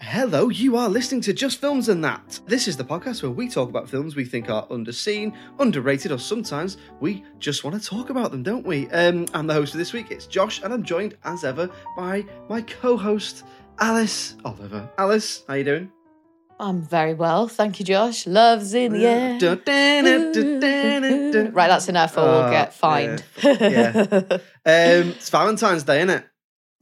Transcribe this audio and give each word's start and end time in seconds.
Hello, 0.00 0.48
you 0.48 0.76
are 0.78 0.88
listening 0.88 1.20
to 1.22 1.32
Just 1.34 1.60
Films 1.60 1.90
and 1.90 2.02
That. 2.02 2.40
This 2.46 2.66
is 2.68 2.76
the 2.76 2.84
podcast 2.84 3.22
where 3.22 3.30
we 3.30 3.48
talk 3.48 3.68
about 3.68 3.86
films 3.88 4.16
we 4.16 4.24
think 4.24 4.48
are 4.48 4.66
underseen, 4.68 5.34
underrated, 5.58 6.10
or 6.10 6.18
sometimes 6.18 6.78
we 7.00 7.22
just 7.38 7.64
want 7.64 7.80
to 7.80 7.86
talk 7.86 8.08
about 8.08 8.30
them, 8.30 8.42
don't 8.42 8.66
we? 8.66 8.88
Um, 8.90 9.26
I'm 9.34 9.46
the 9.46 9.52
host 9.52 9.72
for 9.72 9.78
this 9.78 9.92
week, 9.92 10.10
it's 10.10 10.26
Josh, 10.26 10.62
and 10.62 10.72
I'm 10.72 10.82
joined 10.82 11.16
as 11.24 11.44
ever 11.44 11.68
by 11.98 12.24
my 12.48 12.62
co-host, 12.62 13.44
Alice 13.78 14.36
Oliver. 14.44 14.88
Alice, 14.96 15.44
how 15.46 15.54
you 15.54 15.64
doing? 15.64 15.92
I'm 16.58 16.82
very 16.82 17.12
well, 17.14 17.46
thank 17.46 17.78
you, 17.78 17.84
Josh. 17.84 18.26
Love's 18.26 18.72
in 18.72 18.92
the 18.94 19.06
air. 19.06 19.38
Right, 21.52 21.68
that's 21.68 21.88
enough, 21.90 22.16
or 22.16 22.22
we'll 22.24 22.42
Oh, 22.44 22.50
get 22.50 22.72
fined. 22.74 23.22
yeah. 23.42 24.22
Um, 24.62 25.12
it's 25.16 25.30
Valentine's 25.30 25.84
Day, 25.84 25.98
isn't 26.02 26.10
it? 26.10 26.26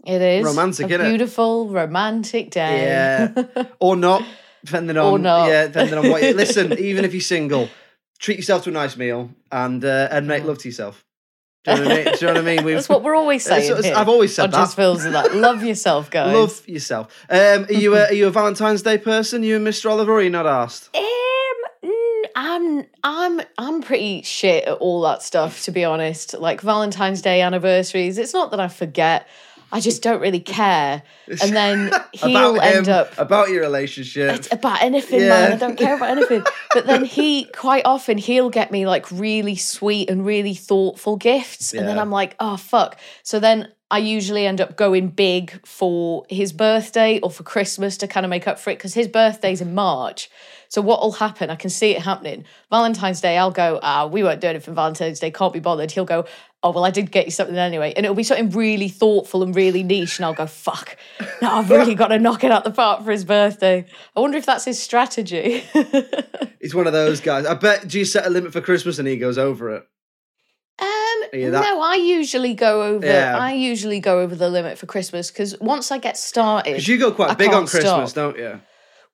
It 0.08 0.22
is 0.22 0.44
Romantic, 0.44 0.90
a 0.90 0.98
beautiful 0.98 1.68
romantic 1.68 2.50
day. 2.50 2.82
Yeah. 2.84 3.64
Or 3.78 3.94
not, 3.94 4.24
depending 4.64 4.96
on 4.96 5.04
Or 5.12 5.18
not. 5.18 5.48
yeah, 5.48 5.66
depending 5.66 5.98
on 5.98 6.10
what. 6.10 6.22
You, 6.22 6.32
listen, 6.34 6.78
even 6.78 7.04
if 7.04 7.12
you're 7.12 7.20
single, 7.20 7.68
treat 8.18 8.38
yourself 8.38 8.64
to 8.64 8.70
a 8.70 8.72
nice 8.72 8.96
meal 8.96 9.30
and 9.52 9.84
uh, 9.84 10.08
and 10.10 10.26
make 10.26 10.44
love 10.44 10.58
to 10.58 10.68
yourself. 10.68 11.04
Do 11.64 11.72
you 11.72 11.76
know 11.76 11.84
what 11.84 11.92
I 11.92 11.96
mean? 11.96 12.04
Do 12.04 12.10
you 12.10 12.26
know 12.26 12.32
what 12.32 12.36
I 12.48 12.56
mean? 12.56 12.74
That's 12.74 12.88
what 12.88 13.02
we're 13.02 13.16
always 13.16 13.44
saying. 13.44 13.82
here 13.82 13.94
I've 13.94 14.08
always 14.08 14.34
said 14.34 14.50
that. 14.52 14.56
Just 14.56 14.76
feels 14.76 15.04
like 15.04 15.34
love 15.34 15.62
yourself, 15.62 16.10
guys. 16.18 16.32
Love 16.32 16.66
yourself. 16.66 17.26
Um, 17.28 17.64
are 17.64 17.72
you 17.72 17.94
a, 17.94 18.04
are 18.06 18.12
you 18.14 18.28
a 18.28 18.30
Valentine's 18.30 18.80
Day 18.80 18.96
person? 18.96 19.42
You 19.42 19.56
and 19.56 19.66
Mr. 19.66 19.90
Oliver, 19.90 20.12
or 20.12 20.18
are 20.18 20.22
you 20.22 20.30
not 20.30 20.46
asked? 20.46 20.88
Um, 20.96 21.02
I'm 22.34 22.84
I'm 23.02 23.40
I'm 23.58 23.82
pretty 23.82 24.22
shit 24.22 24.64
at 24.64 24.78
all 24.78 25.02
that 25.02 25.22
stuff 25.22 25.62
to 25.64 25.70
be 25.70 25.84
honest. 25.84 26.32
Like 26.38 26.60
Valentine's 26.62 27.20
Day 27.20 27.42
anniversaries, 27.42 28.16
it's 28.16 28.32
not 28.32 28.50
that 28.52 28.60
I 28.60 28.68
forget. 28.68 29.26
I 29.70 29.80
just 29.80 30.02
don't 30.02 30.20
really 30.20 30.40
care. 30.40 31.02
And 31.42 31.54
then 31.54 31.92
he'll 32.12 32.60
end 32.60 32.88
up 32.88 33.12
about 33.18 33.50
your 33.50 33.60
relationship. 33.62 34.34
It's 34.34 34.52
about 34.52 34.82
anything, 34.82 35.20
Yeah. 35.20 35.28
man. 35.28 35.52
I 35.52 35.56
don't 35.56 35.76
care 35.76 35.96
about 35.96 36.10
anything. 36.10 36.42
But 36.74 36.86
then 36.86 37.04
he 37.04 37.44
quite 37.44 37.82
often 37.86 38.18
he'll 38.18 38.50
get 38.50 38.70
me 38.70 38.86
like 38.86 39.10
really 39.10 39.56
sweet 39.56 40.10
and 40.10 40.24
really 40.24 40.54
thoughtful 40.54 41.16
gifts, 41.16 41.72
and 41.72 41.88
then 41.88 41.98
I'm 41.98 42.10
like, 42.10 42.36
oh 42.38 42.56
fuck. 42.58 42.98
So 43.22 43.40
then 43.40 43.72
I 43.90 43.98
usually 43.98 44.44
end 44.46 44.60
up 44.60 44.76
going 44.76 45.08
big 45.08 45.66
for 45.66 46.26
his 46.28 46.52
birthday 46.52 47.20
or 47.20 47.30
for 47.30 47.42
Christmas 47.42 47.96
to 47.98 48.06
kind 48.06 48.26
of 48.26 48.30
make 48.30 48.46
up 48.46 48.58
for 48.58 48.68
it 48.70 48.76
because 48.76 48.92
his 48.92 49.08
birthday's 49.08 49.62
in 49.62 49.74
March. 49.74 50.28
So 50.68 50.82
what 50.82 51.00
will 51.00 51.12
happen? 51.12 51.48
I 51.48 51.56
can 51.56 51.70
see 51.70 51.92
it 51.92 52.02
happening. 52.02 52.44
Valentine's 52.68 53.22
Day, 53.22 53.38
I'll 53.38 53.50
go, 53.50 53.80
ah, 53.82 54.06
we 54.06 54.22
won't 54.22 54.42
do 54.42 54.48
anything 54.48 54.66
for 54.66 54.74
Valentine's 54.74 55.18
Day, 55.18 55.30
can't 55.30 55.54
be 55.54 55.60
bothered. 55.60 55.90
He'll 55.90 56.04
go, 56.04 56.26
oh, 56.62 56.70
well, 56.70 56.84
I 56.84 56.90
did 56.90 57.10
get 57.10 57.24
you 57.26 57.30
something 57.30 57.56
anyway. 57.56 57.92
And 57.96 58.04
it'll 58.04 58.16
be 58.16 58.22
something 58.22 58.50
really 58.50 58.88
thoughtful 58.88 59.42
and 59.42 59.54
really 59.54 59.82
niche. 59.82 60.18
And 60.18 60.26
I'll 60.26 60.34
go, 60.34 60.46
fuck, 60.46 60.96
now 61.40 61.58
I've 61.58 61.70
really 61.70 61.94
got 62.02 62.08
to 62.08 62.18
knock 62.18 62.44
it 62.44 62.50
out 62.50 62.64
the 62.64 62.70
park 62.70 63.04
for 63.04 63.10
his 63.12 63.24
birthday. 63.24 63.86
I 64.16 64.20
wonder 64.20 64.38
if 64.38 64.46
that's 64.46 64.64
his 64.64 64.80
strategy. 64.82 65.64
He's 66.60 66.74
one 66.74 66.86
of 66.86 66.92
those 66.92 67.20
guys. 67.20 67.46
I 67.46 67.54
bet. 67.54 67.88
Do 67.88 67.98
you 67.98 68.04
set 68.04 68.26
a 68.26 68.30
limit 68.30 68.52
for 68.52 68.60
Christmas 68.60 68.98
and 68.98 69.06
he 69.06 69.16
goes 69.16 69.38
over 69.38 69.76
it? 69.76 69.86
Um, 70.80 71.50
no, 71.50 71.80
I 71.82 71.94
usually 71.94 72.54
go 72.54 72.82
over. 72.82 73.04
Yeah. 73.06 73.36
I 73.36 73.52
usually 73.52 74.00
go 74.00 74.20
over 74.20 74.34
the 74.34 74.48
limit 74.48 74.78
for 74.78 74.86
Christmas 74.86 75.30
because 75.30 75.58
once 75.60 75.90
I 75.90 75.98
get 75.98 76.16
started, 76.16 76.70
Because 76.72 76.88
you 76.88 76.98
go 76.98 77.12
quite 77.12 77.30
I 77.30 77.34
big 77.34 77.52
on 77.52 77.66
Christmas, 77.66 78.10
stop. 78.10 78.34
don't 78.34 78.38
you? 78.38 78.60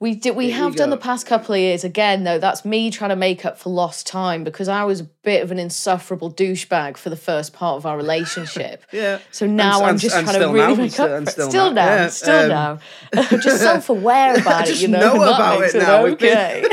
We 0.04 0.14
did. 0.14 0.36
We 0.36 0.48
There 0.48 0.56
you 0.58 0.62
have 0.64 0.76
done 0.76 0.90
the 0.90 0.98
past 0.98 1.26
couple 1.26 1.54
of 1.54 1.60
years. 1.62 1.82
Again, 1.82 2.24
though, 2.24 2.38
that's 2.38 2.62
me 2.62 2.90
trying 2.90 3.08
to 3.08 3.16
make 3.16 3.46
up 3.46 3.56
for 3.56 3.70
lost 3.70 4.06
time 4.06 4.44
because 4.44 4.68
I 4.68 4.84
was 4.84 5.00
a 5.00 5.04
bit 5.04 5.42
of 5.42 5.50
an 5.50 5.58
insufferable 5.58 6.30
douchebag 6.30 6.98
for 6.98 7.08
the 7.08 7.16
first 7.16 7.54
part 7.54 7.78
of 7.78 7.86
our 7.86 7.96
relationship. 7.96 8.84
Yeah. 8.92 9.20
So 9.30 9.46
now 9.46 9.82
I'm 9.82 9.90
and- 9.92 9.98
just 9.98 10.14
trying 10.14 10.38
to 10.38 10.46
really 10.52 10.58
now, 10.58 10.74
make 10.74 10.92
still- 10.92 11.06
up 11.06 11.22
for 11.22 11.22
it. 11.22 11.32
still 11.32 11.48
Still 11.48 11.72
now, 11.72 11.86
yeah, 11.86 12.08
still 12.08 12.52
um, 12.52 12.80
now. 13.14 13.22
Just 13.38 13.60
self-aware 13.68 14.38
about 14.40 14.68
it. 14.68 14.82
You 14.82 14.88
know, 14.88 15.14
know 15.14 15.22
about 15.22 15.62
it 15.62 15.74
now. 15.74 16.04
Okay. 16.04 16.68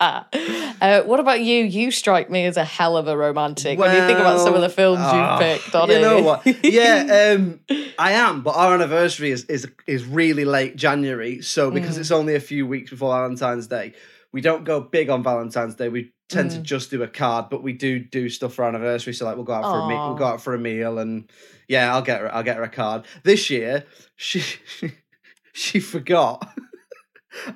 uh, 0.80 1.02
what 1.02 1.20
about 1.20 1.40
you? 1.42 1.64
You 1.64 1.90
strike 1.90 2.30
me 2.30 2.46
as 2.46 2.56
a 2.56 2.64
hell 2.64 2.96
of 2.96 3.06
a 3.06 3.16
romantic. 3.16 3.78
when 3.78 3.94
you 3.94 4.06
think 4.06 4.18
about 4.18 4.40
some 4.40 4.54
of 4.54 4.62
the 4.62 4.70
films 4.70 5.00
ah, 5.02 5.32
you've 5.32 5.40
picked, 5.40 5.74
on 5.74 5.90
you 5.90 6.00
know 6.00 6.22
what? 6.22 6.46
Yeah, 6.64 7.34
um, 7.36 7.60
I 7.98 8.12
am. 8.12 8.42
But 8.42 8.52
our 8.56 8.72
anniversary 8.74 9.30
is 9.30 9.44
is 9.44 9.68
is 9.86 10.04
really 10.06 10.44
late 10.46 10.76
January, 10.76 11.42
so 11.42 11.70
because 11.70 11.96
Mm. 11.96 12.00
it's 12.00 12.10
only 12.10 12.34
a 12.34 12.40
few 12.40 12.66
weeks 12.66 12.90
before 12.90 13.12
Valentine's 13.14 13.66
Day, 13.66 13.92
we 14.32 14.40
don't 14.40 14.64
go 14.64 14.80
big 14.80 15.10
on 15.10 15.22
Valentine's 15.22 15.74
Day. 15.74 15.88
We 15.90 16.12
tend 16.30 16.50
Mm. 16.50 16.54
to 16.54 16.60
just 16.62 16.90
do 16.90 17.02
a 17.02 17.08
card, 17.08 17.50
but 17.50 17.62
we 17.62 17.72
do 17.74 17.98
do 17.98 18.28
stuff 18.30 18.54
for 18.54 18.62
our 18.64 18.68
anniversary. 18.70 19.12
So 19.12 19.26
like 19.26 19.36
we'll 19.36 19.44
go 19.44 19.52
out 19.52 19.70
for 19.70 19.80
a 19.80 19.86
meal, 19.86 20.00
we'll 20.06 20.14
go 20.14 20.26
out 20.26 20.40
for 20.40 20.54
a 20.54 20.58
meal, 20.58 20.98
and 20.98 21.30
yeah, 21.68 21.92
I'll 21.94 22.02
get 22.02 22.20
her. 22.20 22.34
I'll 22.34 22.42
get 22.42 22.56
her 22.56 22.62
a 22.62 22.68
card 22.70 23.04
this 23.22 23.50
year. 23.50 23.84
She 24.16 24.42
she 25.52 25.78
forgot. 25.80 26.48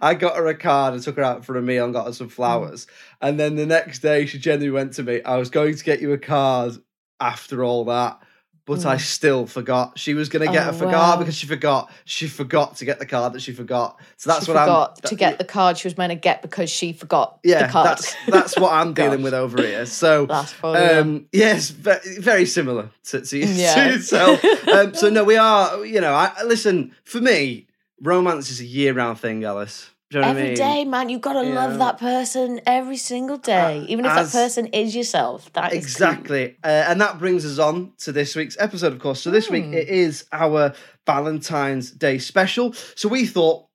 I 0.00 0.14
got 0.14 0.36
her 0.36 0.46
a 0.46 0.54
card 0.54 0.94
and 0.94 1.02
took 1.02 1.16
her 1.16 1.22
out 1.22 1.44
for 1.44 1.56
a 1.56 1.62
meal 1.62 1.84
and 1.84 1.92
got 1.94 2.06
her 2.06 2.12
some 2.12 2.28
flowers. 2.28 2.86
And 3.20 3.38
then 3.40 3.56
the 3.56 3.66
next 3.66 4.00
day, 4.00 4.26
she 4.26 4.38
genuinely 4.38 4.70
went 4.70 4.92
to 4.94 5.02
me, 5.02 5.22
I 5.22 5.36
was 5.36 5.50
going 5.50 5.74
to 5.76 5.84
get 5.84 6.00
you 6.00 6.12
a 6.12 6.18
card 6.18 6.74
after 7.20 7.64
all 7.64 7.84
that, 7.86 8.20
but 8.66 8.86
I 8.86 8.96
still 8.96 9.46
forgot. 9.46 9.98
She 9.98 10.14
was 10.14 10.28
going 10.28 10.46
to 10.46 10.52
get 10.52 10.66
Oh, 10.66 10.70
a 10.70 10.72
forgot 10.72 10.92
wow. 10.92 11.16
because 11.18 11.34
she 11.36 11.46
forgot. 11.46 11.90
She 12.06 12.28
forgot 12.28 12.76
to 12.76 12.84
get 12.84 12.98
the 12.98 13.04
card 13.06 13.32
that 13.34 13.40
she 13.42 13.52
forgot. 13.52 14.00
So 14.16 14.30
that's 14.30 14.46
she 14.46 14.52
what 14.52 14.60
forgot 14.60 15.00
I'm. 15.04 15.08
to 15.10 15.14
get 15.16 15.38
the 15.38 15.44
card 15.44 15.76
she 15.76 15.86
was 15.88 15.98
meant 15.98 16.10
to 16.12 16.16
get 16.16 16.40
because 16.40 16.70
she 16.70 16.92
forgot 16.92 17.40
Yeah, 17.44 17.66
the 17.66 17.72
card. 17.72 17.88
that's 17.98 18.14
that's 18.28 18.58
what 18.58 18.72
I'm 18.72 18.94
dealing 19.02 19.22
with 19.22 19.34
over 19.34 19.60
here. 19.60 19.84
So, 19.86 20.26
That's 20.34 20.52
funny, 20.52 20.80
yeah. 20.84 20.98
um, 20.98 21.26
yes, 21.32 21.70
very, 21.70 22.18
very 22.18 22.46
similar 22.46 22.90
to, 23.08 23.20
to, 23.20 23.38
Yeah. 23.46 23.74
to 23.74 23.92
yourself. 23.96 24.44
um, 24.68 24.94
so 24.94 25.10
no, 25.10 25.24
we 25.24 25.36
are. 25.36 25.84
You 25.84 26.00
know, 26.00 26.14
I- 26.14 26.42
listen. 26.44 26.94
For 27.04 27.20
me, 27.20 27.66
romance 28.04 28.50
is 28.50 28.60
a 28.60 28.64
year-round 28.64 29.18
thing, 29.18 29.44
Alice. 29.44 29.90
Do 30.10 30.18
you 30.18 30.22
know 30.22 30.28
what 30.28 30.36
I 30.36 30.42
mean? 30.42 30.54
day, 30.54 30.84
man, 30.84 31.08
you've 31.08 31.22
gotta 31.22 31.44
Yeah. 31.48 31.54
love 31.54 31.78
that 31.78 31.98
person 31.98 32.60
every 32.66 32.98
single 32.98 33.38
day, 33.38 33.84
even 33.88 34.04
if 34.04 34.14
that 34.14 34.30
person 34.30 34.66
is 34.68 34.94
yourself. 34.94 35.52
That 35.54 35.72
is 35.72 35.78
cool. 35.78 35.82
Exactly. 36.08 36.56
Uh, 36.62 36.66
and 36.88 37.00
that 37.00 37.18
brings 37.18 37.44
us 37.44 37.58
on 37.58 37.92
to 38.04 38.12
this 38.12 38.36
week's 38.36 38.56
episode, 38.60 38.92
of 38.92 39.00
course. 39.00 39.20
So 39.22 39.30
this 39.32 39.50
week 39.50 39.64
Hmm. 39.64 39.74
it 39.74 39.88
is 39.88 40.24
our 40.30 40.72
Valentine's 41.06 41.90
Day 41.90 42.18
special. 42.18 42.74
So 42.94 43.08
we 43.08 43.26
thought, 43.26 43.66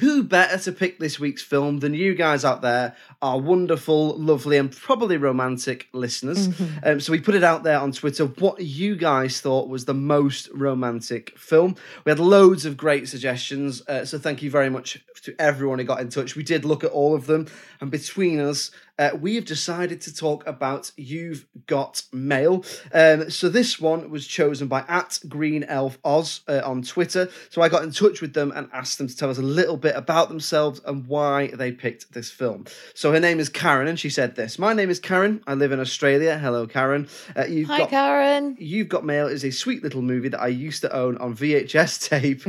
who 0.00 0.22
better 0.22 0.56
to 0.58 0.72
pick 0.72 0.98
this 1.00 1.18
week's 1.18 1.42
film 1.42 1.80
than 1.80 1.94
you 1.94 2.14
guys 2.14 2.44
out 2.44 2.62
there, 2.62 2.94
our 3.20 3.38
wonderful, 3.38 4.16
lovely, 4.16 4.56
and 4.56 4.70
probably 4.70 5.16
romantic 5.16 5.88
listeners? 5.92 6.48
Mm-hmm. 6.48 6.78
Um, 6.88 7.00
so 7.00 7.12
we 7.12 7.20
put 7.20 7.34
it 7.34 7.44
out 7.44 7.62
there 7.62 7.78
on 7.78 7.92
Twitter 7.92 8.26
what 8.26 8.60
you 8.60 8.96
guys 8.96 9.40
thought 9.40 9.68
was 9.68 9.84
the 9.84 9.94
most 9.94 10.48
romantic 10.54 11.36
film. 11.38 11.76
We 12.04 12.10
had 12.10 12.20
loads 12.20 12.64
of 12.64 12.76
great 12.76 13.08
suggestions. 13.08 13.82
Uh, 13.88 14.04
so 14.04 14.18
thank 14.18 14.42
you 14.42 14.50
very 14.50 14.70
much 14.70 15.02
to 15.22 15.34
everyone 15.40 15.78
who 15.78 15.84
got 15.84 16.00
in 16.00 16.08
touch. 16.08 16.36
We 16.36 16.44
did 16.44 16.64
look 16.64 16.84
at 16.84 16.90
all 16.90 17.14
of 17.14 17.26
them, 17.26 17.46
and 17.80 17.90
between 17.90 18.40
us, 18.40 18.70
uh, 18.98 19.10
we 19.18 19.36
have 19.36 19.44
decided 19.44 20.00
to 20.00 20.14
talk 20.14 20.46
about 20.46 20.90
You've 20.96 21.46
Got 21.66 22.02
Mail. 22.12 22.64
Um, 22.92 23.30
so 23.30 23.48
this 23.48 23.78
one 23.80 24.10
was 24.10 24.26
chosen 24.26 24.66
by 24.66 24.84
at 24.88 25.20
Green 25.28 25.62
Elf 25.64 25.98
Oz 26.04 26.40
uh, 26.48 26.62
on 26.64 26.82
Twitter. 26.82 27.28
So 27.50 27.62
I 27.62 27.68
got 27.68 27.84
in 27.84 27.92
touch 27.92 28.20
with 28.20 28.34
them 28.34 28.52
and 28.56 28.68
asked 28.72 28.98
them 28.98 29.06
to 29.06 29.16
tell 29.16 29.30
us 29.30 29.38
a 29.38 29.42
little 29.42 29.76
bit 29.76 29.94
about 29.94 30.28
themselves 30.28 30.80
and 30.84 31.06
why 31.06 31.48
they 31.48 31.70
picked 31.70 32.12
this 32.12 32.30
film. 32.30 32.64
So 32.94 33.07
her 33.12 33.20
name 33.20 33.40
is 33.40 33.48
Karen, 33.48 33.88
and 33.88 33.98
she 33.98 34.10
said 34.10 34.36
this: 34.36 34.58
"My 34.58 34.72
name 34.72 34.90
is 34.90 34.98
Karen. 34.98 35.42
I 35.46 35.54
live 35.54 35.72
in 35.72 35.80
Australia. 35.80 36.38
Hello, 36.38 36.66
Karen. 36.66 37.08
Uh, 37.36 37.44
you've 37.46 37.68
Hi, 37.68 37.78
got 37.78 37.90
Karen. 37.90 38.56
You've 38.58 38.88
Got 38.88 39.04
Mail 39.04 39.26
is 39.26 39.44
a 39.44 39.50
sweet 39.50 39.82
little 39.82 40.02
movie 40.02 40.28
that 40.28 40.40
I 40.40 40.48
used 40.48 40.82
to 40.82 40.94
own 40.94 41.16
on 41.18 41.36
VHS 41.36 42.08
tape. 42.08 42.42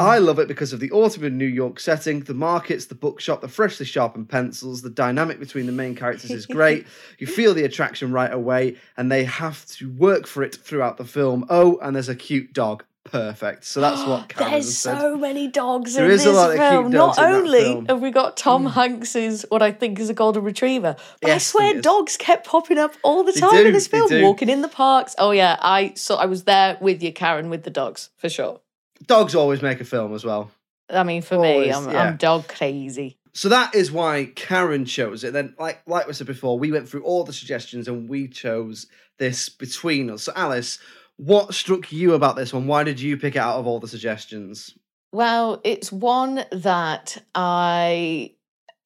I 0.00 0.18
love 0.18 0.38
it 0.38 0.48
because 0.48 0.72
of 0.72 0.80
the 0.80 0.90
autumn 0.90 1.24
in 1.24 1.38
New 1.38 1.46
York 1.46 1.80
setting, 1.80 2.20
the 2.20 2.34
markets, 2.34 2.86
the 2.86 2.94
bookshop, 2.94 3.40
the 3.40 3.48
freshly 3.48 3.86
sharpened 3.86 4.28
pencils, 4.28 4.82
the 4.82 4.90
dynamic 4.90 5.38
between 5.38 5.66
the 5.66 5.72
main 5.72 5.94
characters 5.94 6.30
is 6.30 6.46
great. 6.46 6.86
you 7.18 7.26
feel 7.26 7.54
the 7.54 7.64
attraction 7.64 8.12
right 8.12 8.32
away, 8.32 8.76
and 8.96 9.10
they 9.10 9.24
have 9.24 9.66
to 9.66 9.90
work 9.92 10.26
for 10.26 10.42
it 10.42 10.54
throughout 10.54 10.96
the 10.96 11.04
film. 11.04 11.46
Oh, 11.48 11.78
and 11.82 11.94
there's 11.94 12.08
a 12.08 12.16
cute 12.16 12.52
dog. 12.52 12.84
Perfect. 13.10 13.64
So 13.64 13.80
that's 13.80 14.06
what 14.06 14.28
Karen 14.28 14.50
There's 14.52 14.76
said. 14.76 14.98
so 14.98 15.16
many 15.16 15.48
dogs 15.48 15.94
There 15.94 16.04
in 16.06 16.10
is 16.10 16.24
a 16.24 16.28
this 16.28 16.36
lot 16.36 16.50
of 16.50 16.56
cute 16.56 16.68
film. 16.70 16.90
dogs 16.90 17.16
Not 17.16 17.26
in 17.26 17.32
that 17.32 17.38
only 17.38 17.60
film. 17.60 17.80
Hmm. 17.84 17.86
have 17.90 18.00
we 18.02 18.10
got 18.10 18.36
Tom 18.36 18.66
Hanks's 18.66 19.46
what 19.48 19.62
I 19.62 19.72
think 19.72 19.98
is 19.98 20.10
a 20.10 20.14
golden 20.14 20.42
retriever, 20.44 20.96
but 21.20 21.28
I 21.30 21.34
Yes, 21.34 21.46
swear 21.46 21.70
it 21.70 21.76
is. 21.76 21.82
dogs 21.82 22.16
kept 22.16 22.46
popping 22.46 22.78
up 22.78 22.94
all 23.02 23.24
the 23.24 23.32
They 23.32 23.40
time 23.40 23.50
do, 23.52 23.66
in 23.66 23.72
this 23.72 23.88
they 23.88 23.98
film, 23.98 24.08
do. 24.08 24.22
walking 24.22 24.48
in 24.48 24.62
the 24.62 24.68
parks. 24.68 25.14
Oh 25.18 25.30
yeah, 25.30 25.56
I 25.60 25.92
so 25.96 26.16
I 26.16 26.26
was 26.26 26.44
there 26.44 26.76
with 26.80 27.02
you, 27.02 27.12
Karen, 27.12 27.50
with 27.50 27.62
the 27.64 27.70
dogs 27.70 28.10
for 28.16 28.28
sure. 28.28 28.60
Dogs 29.06 29.34
always 29.34 29.62
make 29.62 29.80
a 29.80 29.84
film 29.84 30.14
as 30.14 30.24
well. 30.24 30.50
I 30.88 31.02
mean, 31.02 31.20
for 31.22 31.38
me, 31.38 31.52
Always, 31.70 31.76
I'm, 31.76 31.90
yeah. 31.90 32.02
I'm 32.02 32.16
dog 32.16 32.46
crazy. 32.48 33.18
So 33.32 33.48
that 33.50 33.74
is 33.74 33.92
why 33.92 34.32
Karen 34.36 34.84
chose 34.86 35.22
it. 35.24 35.32
Then, 35.32 35.54
like 35.58 35.82
like 35.86 36.06
we 36.06 36.12
said 36.14 36.26
before, 36.26 36.58
we 36.58 36.72
went 36.72 36.88
through 36.88 37.02
all 37.02 37.22
the 37.24 37.32
suggestions 37.32 37.86
and 37.88 38.08
we 38.08 38.28
chose 38.28 38.86
this 39.18 39.48
between 39.48 40.08
us. 40.10 40.22
So, 40.22 40.32
Alice, 40.36 40.78
what 41.16 41.54
struck 41.54 41.92
you 41.92 42.14
about 42.14 42.36
this 42.36 42.52
one? 42.52 42.66
Why 42.66 42.84
did 42.84 43.00
you 43.00 43.16
pick 43.16 43.36
it 43.36 43.40
out 43.40 43.58
of 43.58 43.66
all 43.66 43.80
the 43.80 43.88
suggestions? 43.88 44.76
Well, 45.12 45.60
it's 45.64 45.90
one 45.90 46.44
that 46.52 47.22
I 47.34 48.32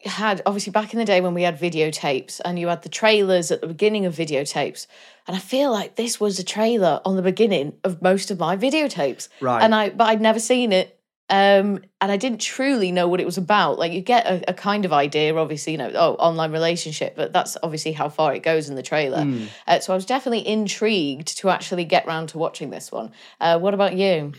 had 0.05 0.41
obviously 0.47 0.71
back 0.71 0.93
in 0.93 0.99
the 0.99 1.05
day 1.05 1.21
when 1.21 1.35
we 1.35 1.43
had 1.43 1.59
videotapes 1.59 2.41
and 2.45 2.59
you 2.59 2.69
had 2.69 2.83
the 2.83 2.89
trailers 2.89 3.51
at 3.51 3.61
the 3.61 3.67
beginning 3.67 4.07
of 4.07 4.15
videotapes. 4.15 4.87
And 5.27 5.37
I 5.37 5.41
feel 5.41 5.71
like 5.71 5.97
this 5.97 6.19
was 6.19 6.39
a 6.39 6.45
trailer 6.45 7.01
on 7.05 7.17
the 7.17 7.23
beginning 7.23 7.75
of 7.85 8.01
most 8.01 8.31
of 8.31 8.39
my 8.39 8.57
videotapes. 8.57 9.29
Right. 9.41 9.63
And 9.63 9.75
I 9.75 9.91
but 9.91 10.05
I'd 10.05 10.21
never 10.21 10.41
seen 10.41 10.73
it. 10.73 11.00
Um, 11.31 11.85
and 12.01 12.11
I 12.11 12.17
didn't 12.17 12.41
truly 12.41 12.91
know 12.91 13.07
what 13.07 13.21
it 13.21 13.25
was 13.25 13.39
about. 13.39 13.79
Like 13.79 13.93
you 13.93 14.01
get 14.01 14.27
a, 14.27 14.51
a 14.51 14.55
kind 14.55 14.85
of 14.85 14.93
idea, 14.93 15.35
obviously, 15.37 15.73
you 15.73 15.79
know, 15.79 15.93
oh, 15.95 16.15
online 16.15 16.51
relationship, 16.51 17.15
but 17.15 17.33
that's 17.33 17.57
obviously 17.63 17.93
how 17.93 18.09
far 18.09 18.35
it 18.35 18.43
goes 18.43 18.69
in 18.69 18.75
the 18.75 18.83
trailer. 18.83 19.23
Hmm. 19.23 19.45
Uh, 19.67 19.79
so 19.79 19.93
I 19.93 19.97
was 19.97 20.05
definitely 20.05 20.47
intrigued 20.47 21.39
to 21.39 21.49
actually 21.49 21.85
get 21.85 22.05
round 22.07 22.31
to 22.31 22.39
watching 22.39 22.71
this 22.71 22.91
one. 22.91 23.13
Uh, 23.41 23.61
what 23.61 23.75
about 23.75 23.95
you? 23.95 24.33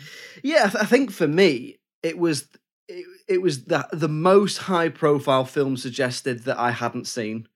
Yeah, 0.43 0.69
I 0.79 0.85
think 0.85 1.11
for 1.11 1.27
me, 1.27 1.79
it 2.03 2.17
was 2.17 2.47
it, 2.89 3.05
it 3.27 3.41
was 3.41 3.65
the 3.65 3.87
the 3.94 4.09
most 4.09 4.57
high 4.57 4.89
profile 4.89 5.45
film 5.45 5.77
suggested 5.77 6.44
that 6.44 6.59
I 6.59 6.71
hadn't 6.71 7.07
seen. 7.07 7.47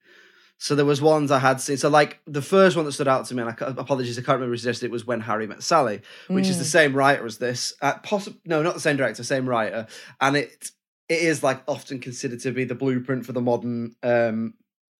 So 0.58 0.74
there 0.74 0.86
was 0.86 1.02
ones 1.02 1.32
I 1.32 1.40
had 1.40 1.60
seen. 1.60 1.78
So 1.78 1.90
like 1.90 2.20
the 2.26 2.42
first 2.42 2.76
one 2.76 2.86
that 2.86 2.94
stood 2.94 3.08
out 3.08 3.26
to 3.26 3.36
me, 3.36 3.44
and 3.44 3.52
I 3.52 3.56
apologies, 3.60 4.18
I 4.18 4.22
can't 4.22 4.38
remember 4.38 4.54
who 4.54 4.58
suggested 4.58 4.86
it 4.86 4.92
was 4.92 5.06
When 5.06 5.22
Harry 5.22 5.48
Met 5.48 5.64
Sally, 5.64 6.02
which 6.28 6.48
is 6.48 6.58
the 6.58 6.66
same 6.66 6.96
writer 6.96 7.26
as 7.26 7.38
this. 7.38 7.74
Uh, 7.82 7.96
possi- 8.00 8.38
no, 8.46 8.64
not 8.64 8.74
the 8.74 8.80
same 8.80 8.98
director, 8.98 9.24
same 9.24 9.48
writer, 9.48 9.88
and 10.22 10.38
it 10.38 10.72
it 11.10 11.22
is 11.22 11.44
like 11.44 11.62
often 11.68 12.00
considered 12.00 12.40
to 12.42 12.52
be 12.52 12.64
the 12.64 12.74
blueprint 12.76 13.26
for 13.26 13.34
the 13.34 13.42
modern 13.42 13.96
um 14.02 14.54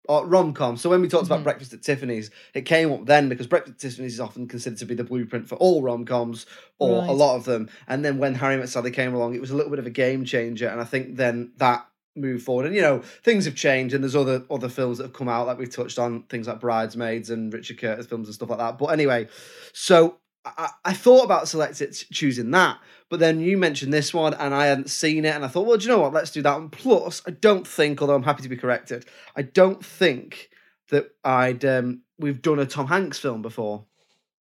rom 0.08 0.54
com. 0.54 0.78
So 0.78 0.90
when 0.90 1.02
we 1.02 1.08
talked 1.08 1.26
about 1.26 1.44
Breakfast 1.44 1.74
at 1.74 1.82
Tiffany's, 1.82 2.30
it 2.54 2.62
came 2.62 2.92
up 2.92 3.06
then 3.06 3.30
because 3.30 3.48
Breakfast 3.48 3.76
at 3.76 3.80
Tiffany's 3.80 4.14
is 4.16 4.20
often 4.20 4.48
considered 4.48 4.80
to 4.80 4.86
be 4.86 4.94
the 4.94 5.04
blueprint 5.04 5.48
for 5.48 5.56
all 5.56 5.82
rom 5.82 6.06
coms 6.06 6.46
or 6.78 7.04
a 7.06 7.12
lot 7.12 7.38
of 7.38 7.46
them. 7.46 7.70
And 7.88 8.06
then 8.06 8.20
when 8.20 8.36
Harry 8.36 8.58
Met 8.58 8.70
Sally 8.70 8.92
came 8.92 9.16
along, 9.16 9.36
it 9.36 9.42
was 9.42 9.52
a 9.52 9.56
little 9.56 9.72
bit 9.72 9.80
of 9.80 9.88
a 9.88 9.92
game 9.92 10.26
changer, 10.26 10.68
and 10.68 10.80
I 10.80 10.84
think 10.84 11.16
then 11.16 11.54
that 11.58 11.88
moved 12.16 12.44
forward. 12.44 12.66
And 12.66 12.76
you 12.76 12.82
know, 12.82 13.00
things 13.24 13.46
have 13.46 13.56
changed, 13.56 13.94
and 13.94 14.04
there's 14.04 14.16
other 14.16 14.44
other 14.50 14.70
films 14.70 14.98
that 14.98 15.06
have 15.06 15.14
come 15.14 15.30
out 15.30 15.46
that 15.46 15.58
we've 15.58 15.74
touched 15.74 16.00
on, 16.00 16.24
things 16.24 16.48
like 16.48 16.60
Bridesmaids 16.60 17.30
and 17.30 17.54
Richard 17.54 17.80
Curtis 17.80 18.08
films 18.08 18.28
and 18.28 18.36
stuff 18.36 18.50
like 18.50 18.60
that. 18.60 18.78
But 18.78 18.88
anyway, 18.88 19.28
so. 19.74 20.18
I, 20.48 20.70
I 20.86 20.94
thought 20.94 21.26
about 21.26 21.48
selecting 21.48 21.92
choosing 21.92 22.52
that, 22.52 22.78
but 23.10 23.20
then 23.20 23.40
you 23.40 23.58
mentioned 23.58 23.92
this 23.92 24.14
one 24.14 24.36
and 24.36 24.54
I 24.54 24.68
hadn't 24.68 24.92
seen 24.92 25.26
it, 25.26 25.34
and 25.34 25.44
I 25.44 25.48
thought, 25.48 25.66
well, 25.66 25.76
do 25.76 25.86
you 25.86 25.90
know 25.90 25.98
what? 26.02 26.14
Let's 26.14 26.30
do 26.30 26.44
that 26.44 26.54
one. 26.54 26.70
Plus, 26.70 27.24
I 27.26 27.32
don't 27.32 27.68
think, 27.68 28.00
although 28.00 28.14
I'm 28.14 28.22
happy 28.22 28.44
to 28.44 28.50
be 28.50 28.56
corrected, 28.56 29.08
I 29.36 29.42
don't 29.42 29.84
think 29.84 30.52
that 30.90 31.16
I'd 31.24 31.66
um, 31.66 32.04
we've 32.20 32.44
done 32.44 32.60
a 32.60 32.68
Tom 32.68 32.86
Hanks 32.86 33.18
film 33.18 33.42
before. 33.42 33.86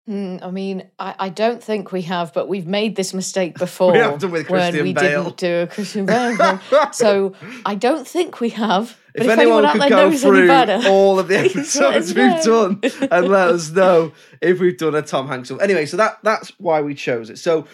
Hmm, 0.07 0.37
I 0.43 0.51
mean, 0.51 0.87
I, 0.99 1.15
I 1.19 1.29
don't 1.31 1.63
think 1.63 1.91
we 1.91 2.03
have, 2.03 2.35
but 2.35 2.47
we've 2.47 2.67
made 2.67 2.95
this 2.95 3.15
mistake 3.15 3.57
before. 3.57 3.93
We 3.93 3.99
have 3.99 4.19
done 4.19 4.33
with 4.33 4.51
when 4.51 4.61
Christian 4.61 4.85
we 4.85 4.93
Bale. 4.93 5.25
didn't 5.25 5.37
do 5.39 5.55
a 5.63 5.67
Christian 5.67 6.05
Bale. 6.05 6.61
so 6.93 7.35
I 7.65 7.75
don't 7.75 8.07
think 8.07 8.41
we 8.41 8.51
have. 8.51 8.99
But 9.15 9.27
if, 9.27 9.33
if, 9.33 9.39
anyone, 9.39 9.65
out 9.65 9.73
could 9.77 9.89
go 9.89 10.13
through 10.13 10.51
all 10.89 11.19
of 11.19 11.29
the 11.29 11.39
episodes 11.39 12.13
we've 12.15 12.43
done 12.43 12.81
and 13.11 13.29
let 13.29 13.49
us 13.49 13.71
know 13.71 14.13
if 14.43 14.59
we've 14.59 14.77
done 14.77 14.95
a 14.95 15.03
Tom 15.03 15.29
Hanks 15.29 15.49
film. 15.49 15.61
Anyway, 15.61 15.87
so 15.87 15.97
that 15.97 16.19
that's 16.23 16.51
why 16.59 16.83
we 16.83 16.95
chose 16.95 17.31
it. 17.31 17.39
So, 17.39 17.67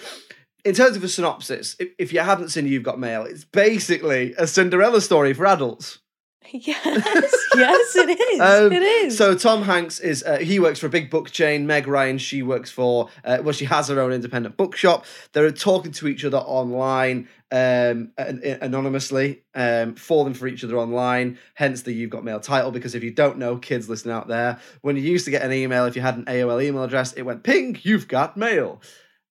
in 0.65 0.75
terms 0.75 0.97
of 0.97 1.03
a 1.03 1.09
synopsis, 1.09 1.75
if, 1.81 1.89
if 1.99 2.13
you 2.13 2.21
haven't 2.21 2.51
seen 2.51 2.67
You've 2.67 2.83
Got 2.83 3.01
Mail, 3.01 3.25
it's 3.25 3.45
basically 3.45 4.35
a 4.37 4.47
Cinderella 4.47 5.01
story 5.01 5.33
for 5.33 5.47
adults. 5.47 5.99
yes, 6.53 7.37
yes, 7.55 7.97
it 7.97 8.19
is. 8.19 8.41
Um, 8.41 8.73
it 8.73 8.83
is. 8.83 9.17
So 9.19 9.35
Tom 9.35 9.63
Hanks 9.63 10.01
is 10.01 10.23
uh, 10.25 10.39
he 10.39 10.59
works 10.59 10.79
for 10.79 10.87
a 10.87 10.91
big 10.91 11.11
book 11.11 11.31
chain. 11.31 11.67
Meg 11.67 11.87
Ryan 11.87 12.19
she 12.19 12.43
works 12.43 12.71
for 12.71 13.09
uh, 13.25 13.39
well 13.43 13.53
she 13.53 13.67
has 13.67 13.89
her 13.89 14.01
own 14.01 14.13
independent 14.13 14.57
bookshop. 14.57 15.05
They're 15.33 15.51
talking 15.53 15.93
to 15.93 16.09
each 16.09 16.25
other 16.25 16.39
online 16.39 17.29
um, 17.53 18.13
an- 18.17 18.41
an- 18.43 18.59
anonymously, 18.63 19.43
um, 19.55 19.95
falling 19.97 20.35
for 20.35 20.47
each 20.47 20.65
other 20.65 20.79
online. 20.79 21.39
Hence 21.55 21.83
the 21.83 21.93
"You've 21.93 22.11
Got 22.11 22.25
Mail" 22.25 22.41
title. 22.41 22.71
Because 22.71 22.95
if 22.95 23.05
you 23.05 23.11
don't 23.11 23.39
know, 23.39 23.57
kids 23.57 23.89
listening 23.89 24.15
out 24.15 24.29
there, 24.29 24.59
when 24.81 24.97
you 24.97 25.03
used 25.03 25.27
to 25.27 25.31
get 25.31 25.43
an 25.43 25.53
email, 25.53 25.85
if 25.85 25.95
you 25.95 26.03
had 26.03 26.17
an 26.17 26.25
AOL 26.25 26.63
email 26.63 26.85
address, 26.85 27.13
it 27.13 27.23
went 27.23 27.43
ping. 27.43 27.79
You've 27.83 28.09
got 28.09 28.37
mail. 28.37 28.81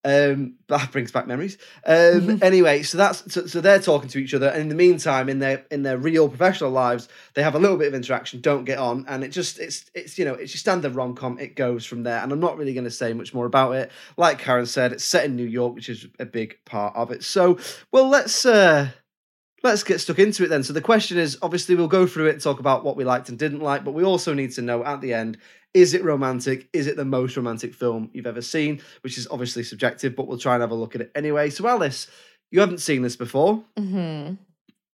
Um, 0.05 0.55
that 0.67 0.91
brings 0.91 1.11
back 1.11 1.27
memories. 1.27 1.57
Um, 1.85 2.39
anyway, 2.41 2.83
so 2.83 2.97
that's 2.97 3.31
so, 3.31 3.45
so 3.45 3.61
they're 3.61 3.79
talking 3.79 4.09
to 4.09 4.19
each 4.19 4.33
other, 4.33 4.47
and 4.47 4.61
in 4.61 4.69
the 4.69 4.75
meantime, 4.75 5.29
in 5.29 5.39
their 5.39 5.65
in 5.71 5.83
their 5.83 5.97
real 5.97 6.29
professional 6.29 6.71
lives, 6.71 7.09
they 7.33 7.43
have 7.43 7.55
a 7.55 7.59
little 7.59 7.77
bit 7.77 7.87
of 7.87 7.93
interaction, 7.93 8.41
don't 8.41 8.65
get 8.65 8.77
on, 8.77 9.05
and 9.07 9.23
it 9.23 9.29
just 9.29 9.59
it's 9.59 9.89
it's 9.93 10.17
you 10.17 10.25
know 10.25 10.33
it's 10.33 10.53
your 10.53 10.59
standard 10.59 10.95
rom 10.95 11.15
com. 11.15 11.37
It 11.39 11.55
goes 11.55 11.85
from 11.85 12.03
there, 12.03 12.21
and 12.21 12.31
I'm 12.31 12.39
not 12.39 12.57
really 12.57 12.73
going 12.73 12.85
to 12.85 12.91
say 12.91 13.13
much 13.13 13.33
more 13.33 13.45
about 13.45 13.73
it. 13.73 13.91
Like 14.17 14.39
Karen 14.39 14.65
said, 14.65 14.93
it's 14.93 15.03
set 15.03 15.25
in 15.25 15.35
New 15.35 15.45
York, 15.45 15.75
which 15.75 15.89
is 15.89 16.07
a 16.19 16.25
big 16.25 16.57
part 16.65 16.95
of 16.95 17.11
it. 17.11 17.23
So, 17.23 17.59
well, 17.91 18.07
let's 18.07 18.45
uh 18.45 18.89
let's 19.63 19.83
get 19.83 19.99
stuck 19.99 20.19
into 20.19 20.43
it 20.43 20.47
then. 20.47 20.63
So 20.63 20.73
the 20.73 20.81
question 20.81 21.17
is, 21.17 21.37
obviously, 21.41 21.75
we'll 21.75 21.87
go 21.87 22.07
through 22.07 22.27
it, 22.27 22.41
talk 22.41 22.59
about 22.59 22.83
what 22.83 22.95
we 22.95 23.03
liked 23.03 23.29
and 23.29 23.37
didn't 23.37 23.59
like, 23.59 23.83
but 23.83 23.93
we 23.93 24.03
also 24.03 24.33
need 24.33 24.51
to 24.53 24.61
know 24.61 24.83
at 24.83 25.01
the 25.01 25.13
end 25.13 25.37
is 25.73 25.93
it 25.93 26.03
romantic? 26.03 26.67
Is 26.73 26.87
it 26.87 26.95
the 26.95 27.05
most 27.05 27.37
romantic 27.37 27.73
film 27.73 28.09
you've 28.13 28.27
ever 28.27 28.41
seen? 28.41 28.81
Which 29.01 29.17
is 29.17 29.27
obviously 29.29 29.63
subjective, 29.63 30.15
but 30.15 30.27
we'll 30.27 30.37
try 30.37 30.55
and 30.55 30.61
have 30.61 30.71
a 30.71 30.75
look 30.75 30.95
at 30.95 31.01
it 31.01 31.11
anyway. 31.15 31.49
So, 31.49 31.67
Alice, 31.67 32.07
you 32.51 32.59
haven't 32.59 32.79
seen 32.79 33.01
this 33.01 33.15
before. 33.15 33.63
hmm 33.77 34.33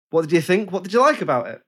What 0.09 0.23
did 0.23 0.31
you 0.31 0.41
think? 0.41 0.71
What 0.71 0.83
did 0.83 0.93
you 0.93 0.99
like 1.01 1.21
about 1.21 1.47
it? 1.47 1.61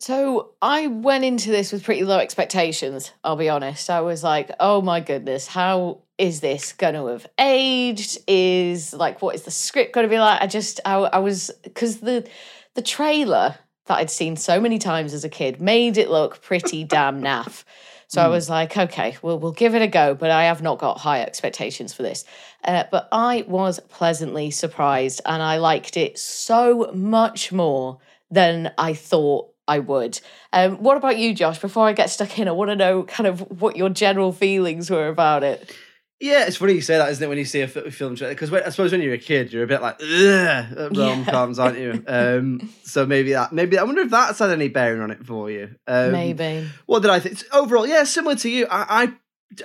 So 0.00 0.54
I 0.60 0.88
went 0.88 1.24
into 1.24 1.50
this 1.50 1.70
with 1.70 1.84
pretty 1.84 2.02
low 2.02 2.18
expectations, 2.18 3.12
I'll 3.22 3.36
be 3.36 3.48
honest. 3.48 3.88
I 3.88 4.00
was 4.00 4.24
like, 4.24 4.50
oh 4.58 4.82
my 4.82 4.98
goodness, 4.98 5.46
how 5.46 6.00
is 6.18 6.40
this 6.40 6.72
going 6.72 6.94
to 6.94 7.06
have 7.06 7.26
aged? 7.38 8.18
Is 8.26 8.92
like, 8.92 9.22
what 9.22 9.36
is 9.36 9.42
the 9.44 9.52
script 9.52 9.94
going 9.94 10.04
to 10.04 10.10
be 10.10 10.18
like? 10.18 10.42
I 10.42 10.48
just, 10.48 10.80
I, 10.84 10.94
I 10.96 11.18
was, 11.18 11.52
because 11.62 12.00
the, 12.00 12.28
the 12.74 12.82
trailer 12.82 13.54
that 13.86 13.98
I'd 13.98 14.10
seen 14.10 14.34
so 14.34 14.60
many 14.60 14.80
times 14.80 15.14
as 15.14 15.22
a 15.22 15.28
kid 15.28 15.60
made 15.60 15.96
it 15.96 16.10
look 16.10 16.42
pretty 16.42 16.82
damn 16.82 17.22
naff. 17.22 17.62
So 18.12 18.20
I 18.20 18.28
was 18.28 18.50
like, 18.50 18.76
okay, 18.76 19.16
well, 19.22 19.38
we'll 19.38 19.52
give 19.52 19.74
it 19.74 19.80
a 19.80 19.86
go, 19.86 20.14
but 20.14 20.30
I 20.30 20.44
have 20.44 20.60
not 20.60 20.78
got 20.78 20.98
high 20.98 21.22
expectations 21.22 21.94
for 21.94 22.02
this. 22.02 22.26
Uh, 22.62 22.84
but 22.90 23.08
I 23.10 23.46
was 23.48 23.80
pleasantly 23.88 24.50
surprised 24.50 25.22
and 25.24 25.42
I 25.42 25.56
liked 25.56 25.96
it 25.96 26.18
so 26.18 26.90
much 26.92 27.52
more 27.52 28.00
than 28.30 28.70
I 28.76 28.92
thought 28.92 29.48
I 29.66 29.78
would. 29.78 30.20
Um, 30.52 30.82
what 30.82 30.98
about 30.98 31.16
you, 31.16 31.32
Josh? 31.32 31.58
Before 31.58 31.86
I 31.86 31.94
get 31.94 32.10
stuck 32.10 32.38
in, 32.38 32.48
I 32.48 32.52
want 32.52 32.68
to 32.68 32.76
know 32.76 33.02
kind 33.04 33.26
of 33.26 33.62
what 33.62 33.76
your 33.76 33.88
general 33.88 34.32
feelings 34.32 34.90
were 34.90 35.08
about 35.08 35.42
it. 35.42 35.74
Yeah, 36.22 36.46
it's 36.46 36.56
funny 36.56 36.74
you 36.74 36.80
say 36.80 36.98
that, 36.98 37.10
isn't 37.10 37.22
it? 37.24 37.28
When 37.28 37.36
you 37.38 37.44
see 37.44 37.60
a 37.62 37.68
fi- 37.68 37.90
film 37.90 38.14
trailer, 38.16 38.32
because 38.32 38.52
I 38.52 38.68
suppose 38.70 38.92
when 38.92 39.02
you're 39.02 39.14
a 39.14 39.18
kid, 39.18 39.52
you're 39.52 39.64
a 39.64 39.66
bit 39.66 39.82
like 39.82 40.00
ugh, 40.00 40.96
rom 40.96 41.24
coms, 41.24 41.58
aren't 41.58 41.78
you? 41.78 42.04
Um, 42.08 42.72
so 42.84 43.04
maybe 43.06 43.32
that, 43.32 43.52
maybe 43.52 43.76
I 43.76 43.82
wonder 43.82 44.02
if 44.02 44.10
that's 44.10 44.38
had 44.38 44.50
any 44.50 44.68
bearing 44.68 45.00
on 45.02 45.10
it 45.10 45.26
for 45.26 45.50
you. 45.50 45.74
Um, 45.86 46.12
Maybe. 46.12 46.68
What 46.86 47.00
did 47.02 47.10
I 47.10 47.18
think? 47.20 47.42
Overall, 47.52 47.86
yeah, 47.86 48.04
similar 48.04 48.36
to 48.36 48.48
you. 48.48 48.66
I, 48.70 49.02
I 49.04 49.12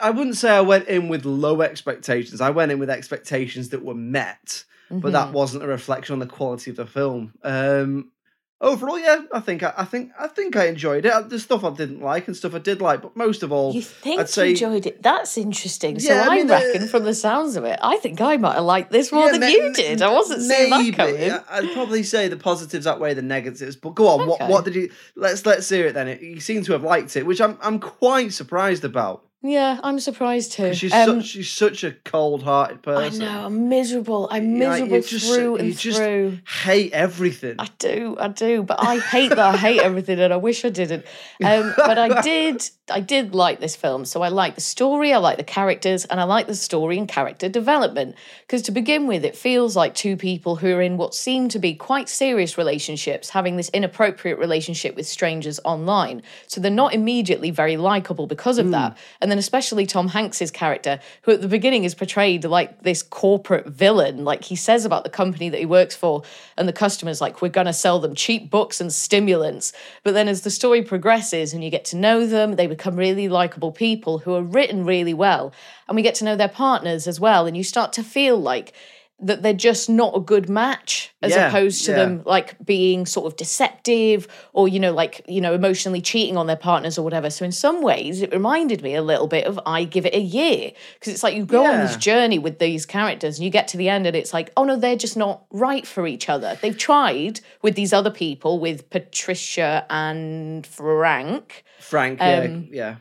I 0.02 0.10
wouldn't 0.10 0.36
say 0.36 0.50
I 0.52 0.62
went 0.62 0.88
in 0.88 1.08
with 1.10 1.24
low 1.26 1.62
expectations. 1.62 2.42
I 2.42 2.50
went 2.50 2.72
in 2.72 2.80
with 2.80 2.90
expectations 2.90 3.70
that 3.70 3.84
were 3.86 3.94
met, 3.96 4.66
but 4.90 4.98
Mm-hmm. 4.98 5.12
that 5.12 5.34
wasn't 5.34 5.64
a 5.64 5.68
reflection 5.68 6.14
on 6.14 6.20
the 6.20 6.26
quality 6.26 6.72
of 6.72 6.78
the 6.78 6.86
film. 6.86 7.34
Um, 7.44 8.12
overall, 8.60 8.98
yeah, 9.00 9.22
I 9.34 9.40
think 9.40 9.64
I, 9.64 9.74
I 9.78 9.86
think 9.86 10.12
I 10.20 10.28
think 10.28 10.56
I 10.56 10.66
enjoyed 10.68 11.06
it. 11.06 11.30
There's 11.30 11.44
stuff 11.44 11.64
I 11.64 11.70
didn't 11.72 12.02
like 12.02 12.28
and 12.28 12.36
stuff 12.36 12.56
I 12.56 12.60
did 12.60 12.82
like, 12.82 13.02
but 13.02 13.16
most 13.16 13.44
of 13.44 13.52
all, 13.52 13.74
You 13.74 13.82
think 13.82 14.20
I'd 14.20 14.30
say 14.30 14.46
you 14.48 14.52
enjoyed 14.54 14.86
it? 14.86 15.04
That's 15.04 15.38
interesting. 15.38 16.00
So 16.00 16.14
Yeah, 16.14 16.24
I 16.24 16.34
I, 16.34 16.36
mean, 16.38 16.50
uh, 16.50 16.54
reckon, 16.56 16.88
from 16.88 17.04
the 17.04 17.14
sounds 17.14 17.56
of 17.56 17.64
it, 17.66 17.80
I 17.82 17.98
think 17.98 18.20
I 18.22 18.38
might 18.38 18.56
have 18.56 18.64
liked 18.64 18.92
this 18.92 19.12
more 19.12 19.26
Yeah, 19.26 19.32
than 19.34 19.42
ma- 19.42 19.48
you 19.48 19.74
did. 19.74 20.02
I 20.02 20.12
wasn't 20.12 20.42
seeing 20.42 20.70
that 20.72 20.94
coming. 20.96 21.32
I'd 21.50 21.74
probably 21.74 22.04
say 22.04 22.28
the 22.28 22.38
positives 22.38 22.88
outweigh 22.88 23.14
the 23.14 23.22
negatives. 23.22 23.76
But 23.76 23.96
go 23.96 24.08
on, 24.08 24.28
what 24.28 24.42
Okay. 24.42 24.52
what 24.52 24.66
did 24.66 24.76
you? 24.76 24.92
Let's 25.16 25.46
let's 25.46 25.70
hear 25.70 25.88
it 25.88 25.94
then. 25.94 26.18
You 26.22 26.40
seem 26.40 26.64
to 26.64 26.74
have 26.74 26.84
liked 26.84 27.16
it, 27.16 27.26
which 27.26 27.42
I'm 27.42 27.58
I'm 27.62 27.80
quite 27.80 28.34
surprised 28.34 28.84
about. 28.84 29.24
Yeah, 29.44 29.80
I'm 29.84 30.00
surprised 30.00 30.54
too. 30.54 30.74
She's 30.74 30.92
Um, 30.92 31.22
such 31.22 31.26
she's 31.30 31.50
such 31.52 31.84
a 31.84 31.92
cold-hearted 31.92 32.82
person. 32.82 33.22
I 33.22 33.26
know. 33.26 33.46
I'm 33.46 33.70
miserable. 33.70 34.28
I'm 34.32 34.58
miserable 34.58 35.02
just- 35.02 35.28
through 35.32 35.58
and 35.58 35.68
you 35.68 35.74
just 35.76 36.00
through. 36.00 36.40
hate 36.64 36.92
everything. 36.92 37.56
I 37.60 37.68
do, 37.78 38.18
I 38.20 38.30
do, 38.30 38.64
but 38.64 38.78
I 38.84 38.98
hate 38.98 39.30
that. 39.30 39.40
I 39.40 39.56
hate 39.56 39.80
everything, 39.82 40.20
and 40.20 40.34
I 40.34 40.38
wish 40.38 40.66
I 40.66 40.70
didn't. 40.70 41.06
Um, 41.44 41.72
but 41.78 42.00
I 42.00 42.20
did, 42.22 42.68
I 42.90 43.00
did 43.00 43.36
like 43.36 43.60
this 43.60 43.76
film. 43.76 44.06
So 44.06 44.24
I 44.24 44.30
like 44.30 44.56
the 44.56 44.62
story, 44.62 45.14
I 45.14 45.18
like 45.18 45.38
the 45.38 45.44
characters, 45.44 46.06
and 46.06 46.20
I 46.20 46.24
like 46.24 46.48
the 46.48 46.56
story 46.56 46.98
and 46.98 47.08
character 47.08 47.48
development. 47.48 48.16
Because 48.42 48.64
to 48.64 48.72
begin 48.72 49.06
with, 49.06 49.24
it 49.24 49.36
feels 49.36 49.76
like 49.76 49.94
two 49.94 50.18
people 50.18 50.56
who 50.56 50.74
are 50.76 50.82
in 50.82 50.98
what 50.98 51.14
seem 51.14 51.48
to 51.50 51.60
be 51.60 51.76
quite 51.76 52.10
serious 52.10 52.58
relationships 52.58 53.30
having 53.30 53.56
this 53.56 53.70
inappropriate 53.70 54.40
relationship 54.40 54.96
with 54.96 55.06
strangers 55.06 55.60
online. 55.64 56.24
So 56.48 56.60
they're 56.60 56.72
not 56.72 56.96
immediately 56.96 57.52
very 57.52 57.78
likable 57.78 58.26
because 58.26 58.58
of 58.58 58.72
that. 58.72 58.98
And 59.22 59.27
then 59.32 59.38
especially 59.38 59.86
Tom 59.86 60.10
Hanks's 60.10 60.52
character, 60.52 61.00
who 61.24 61.32
at 61.32 61.42
the 61.42 61.48
beginning 61.48 61.84
is 61.84 61.96
portrayed 61.96 62.46
like 62.46 62.84
this 62.84 63.02
corporate 63.02 63.68
villain. 63.68 64.24
Like 64.24 64.44
he 64.44 64.56
says 64.56 64.86
about 64.86 65.04
the 65.04 65.10
company 65.10 65.50
that 65.50 65.60
he 65.60 65.66
works 65.66 65.96
for 65.96 66.24
and 66.58 66.68
the 66.68 66.74
customers, 66.74 67.22
like, 67.22 67.42
we're 67.42 67.50
going 67.50 67.68
to 67.68 67.74
sell 67.74 68.00
them 68.00 68.16
cheap 68.16 68.50
books 68.50 68.80
and 68.80 68.92
stimulants. 68.92 69.74
But 70.04 70.14
then 70.14 70.28
as 70.28 70.42
the 70.42 70.50
story 70.50 70.82
progresses 70.82 71.54
and 71.54 71.64
you 71.64 71.70
get 71.70 71.86
to 71.86 71.98
know 71.98 72.26
them, 72.26 72.56
they 72.56 72.68
become 72.68 72.96
really 72.96 73.28
likable 73.28 73.72
people 73.72 74.20
who 74.20 74.34
are 74.36 74.44
written 74.44 74.86
really 74.86 75.14
well. 75.14 75.54
And 75.88 75.96
we 75.96 76.02
get 76.02 76.16
to 76.16 76.26
know 76.26 76.36
their 76.36 76.48
partners 76.48 77.08
as 77.08 77.20
well. 77.20 77.46
And 77.46 77.56
you 77.56 77.64
start 77.64 77.94
to 77.94 78.04
feel 78.04 78.38
like, 78.38 78.74
that 79.20 79.42
they're 79.42 79.54
just 79.54 79.90
not 79.90 80.16
a 80.16 80.20
good 80.20 80.48
match 80.48 81.12
as 81.24 81.32
Yeah, 81.32 81.48
opposed 81.48 81.86
to 81.86 81.92
yeah. 81.92 81.98
them 81.98 82.22
like 82.26 82.56
being 82.64 83.08
sort 83.08 83.26
of 83.26 83.36
deceptive 83.36 84.28
or 84.54 84.68
you 84.68 84.80
know 84.80 84.94
like 84.94 85.22
you 85.28 85.42
know 85.42 85.54
emotionally 85.56 86.02
cheating 86.02 86.38
on 86.38 86.46
their 86.46 86.56
partners 86.56 87.00
or 87.00 87.02
whatever 87.02 87.32
so 87.32 87.44
in 87.44 87.52
some 87.52 87.82
ways 87.82 88.22
it 88.22 88.32
reminded 88.32 88.84
me 88.84 88.94
a 88.94 89.02
little 89.02 89.26
bit 89.28 89.46
of 89.46 89.60
i 89.66 89.84
give 89.84 90.06
it 90.06 90.14
a 90.14 90.20
year 90.20 90.72
because 91.00 91.12
it's 91.14 91.24
like 91.24 91.36
you 91.36 91.46
go 91.46 91.66
on 91.66 91.80
this 91.80 91.96
journey 91.98 92.38
with 92.38 92.60
these 92.60 92.86
characters 92.86 93.38
and 93.40 93.46
you 93.46 93.50
get 93.50 93.68
to 93.70 93.78
the 93.78 93.90
end 93.90 94.06
and 94.06 94.16
it's 94.16 94.34
like 94.34 94.52
oh 94.56 94.64
no 94.64 94.76
they're 94.76 94.96
just 94.96 95.18
not 95.18 95.46
right 95.52 95.88
for 95.88 96.06
each 96.06 96.30
other 96.30 96.56
they've 96.62 96.78
tried 96.78 97.40
with 97.64 97.74
these 97.74 97.94
other 97.94 98.12
people 98.12 98.60
with 98.60 98.88
patricia 98.92 99.84
and 99.90 100.68
frank 100.68 101.64
Frank, 101.80 102.20
yeah, 102.20 102.40
Um, 102.42 102.68
yeah. 102.72 102.96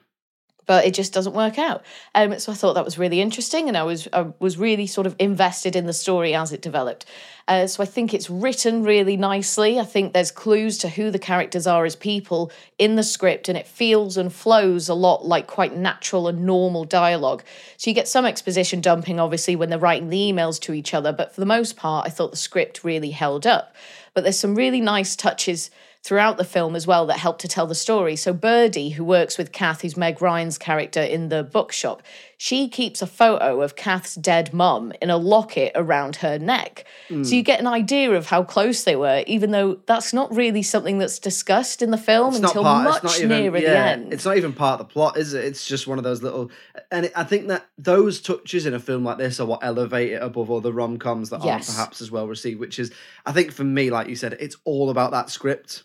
But 0.67 0.85
it 0.85 0.95
just 0.95 1.13
doesn't 1.13 1.35
work 1.35 1.59
out. 1.59 1.83
Um, 2.15 2.39
so 2.39 2.53
I 2.53 2.55
thought 2.55 2.75
that 2.75 2.85
was 2.85 2.99
really 2.99 3.21
interesting, 3.21 3.69
and 3.69 3.77
I 3.77 3.85
was 3.85 4.09
I 4.13 4.27
was 4.39 4.59
really 4.59 4.87
sort 4.87 5.07
of 5.07 5.17
invested 5.19 5.77
in 5.77 5.87
the 5.87 5.93
story 5.93 6.35
as 6.35 6.53
it 6.53 6.61
developed. 6.61 7.07
Uh, 7.49 7.69
so 7.69 7.81
I 7.81 7.87
think 7.87 8.13
it's 8.13 8.29
written 8.29 8.83
really 8.83 9.17
nicely. 9.17 9.79
I 9.79 9.85
think 9.85 10.13
there's 10.13 10.33
clues 10.33 10.79
to 10.79 10.89
who 10.89 11.13
the 11.13 11.19
characters 11.19 11.67
are 11.67 11.85
as 11.85 11.95
people 11.95 12.51
in 12.77 12.97
the 12.97 13.05
script, 13.05 13.49
and 13.49 13.57
it 13.57 13.67
feels 13.67 14.17
and 14.17 14.33
flows 14.33 14.89
a 14.89 14.95
lot 14.95 15.25
like 15.25 15.47
quite 15.47 15.77
natural 15.77 16.27
and 16.27 16.45
normal 16.45 16.85
dialogue. 16.85 17.45
So 17.77 17.89
you 17.89 17.95
get 17.95 18.09
some 18.09 18.27
exposition 18.27 18.81
dumping, 18.81 19.21
obviously, 19.21 19.55
when 19.55 19.71
they're 19.71 19.79
writing 19.79 20.09
the 20.09 20.33
emails 20.33 20.61
to 20.63 20.73
each 20.73 20.93
other, 20.93 21.13
but 21.13 21.33
for 21.33 21.41
the 21.41 21.47
most 21.47 21.77
part, 21.77 22.07
I 22.07 22.11
thought 22.11 22.33
the 22.33 22.37
script 22.37 22.83
really 22.83 23.11
held 23.11 23.47
up. 23.47 23.75
But 24.13 24.25
there's 24.25 24.39
some 24.39 24.55
really 24.55 24.81
nice 24.81 25.15
touches 25.15 25.71
throughout 26.07 26.37
the 26.37 26.45
film 26.45 26.77
as 26.77 26.87
well 26.87 27.05
that 27.07 27.19
help 27.19 27.37
to 27.37 27.49
tell 27.49 27.67
the 27.67 27.75
story. 27.75 28.15
So 28.15 28.33
Birdie, 28.33 28.91
who 28.91 29.03
works 29.03 29.37
with 29.37 29.51
Kath, 29.51 29.83
who's 29.83 29.97
Meg 29.97 30.23
Ryan's 30.23 30.57
character 30.57 31.03
in 31.03 31.31
the 31.31 31.43
bookshop, 31.43 32.01
she 32.39 32.69
keeps 32.69 33.03
a 33.03 33.09
photo 33.09 33.61
of 33.61 33.75
Kath's 33.75 34.15
dead 34.15 34.55
mum 34.55 34.93
in 35.03 35.11
a 35.11 35.17
locket 35.17 35.73
around 35.75 36.17
her 36.17 36.39
neck. 36.39 36.85
So 37.09 37.17
you 37.17 37.41
hmm. 37.41 37.45
get 37.45 37.59
an 37.59 37.67
idea 37.67 38.13
of 38.13 38.27
how 38.27 38.45
close 38.45 38.85
they 38.85 38.95
were, 38.95 39.25
even 39.27 39.51
though 39.51 39.81
that's 39.87 40.13
not 40.13 40.33
really 40.33 40.63
something 40.63 40.99
that's 40.99 41.19
discussed 41.19 41.83
in 41.83 41.91
the 41.91 41.99
film 41.99 42.35
It's 42.35 42.45
until 42.45 42.63
part. 42.63 43.03
much 43.03 43.17
even. 43.19 43.29
nearer 43.31 43.59
yeah, 43.59 43.71
the 43.71 43.79
end. 43.79 44.13
it's 44.13 44.25
not 44.25 44.37
even 44.37 44.53
part 44.53 44.81
of 44.81 44.87
the 44.87 44.93
plot, 44.93 45.17
is 45.17 45.35
it? 45.35 45.45
It's 45.45 45.67
just 45.67 45.89
one 45.89 45.99
of 45.99 46.05
those 46.05 46.23
little. 46.23 46.53
And 46.93 47.11
I 47.17 47.25
think 47.25 47.49
that 47.49 47.67
those 47.79 48.21
touches 48.21 48.65
in 48.65 48.75
a 48.75 48.81
film 48.81 49.03
like 49.03 49.19
this 49.19 49.41
are 49.41 49.47
what 49.47 49.65
elevate 49.65 50.13
it 50.13 50.23
above 50.23 50.53
other 50.53 50.71
rom 50.71 50.99
coms 50.99 51.31
that 51.31 51.41
aren't 51.41 51.67
perhaps 51.67 52.01
as 52.01 52.13
well 52.13 52.29
received. 52.29 52.61
Which 52.61 52.79
is, 52.79 52.93
I 53.25 53.33
think, 53.33 53.51
for 53.51 53.65
me, 53.65 53.91
like 53.91 54.09
you 54.09 54.15
said, 54.15 54.37
it's 54.39 54.57
all 54.65 54.91
about 54.91 55.11
that 55.11 55.31
script, 55.31 55.83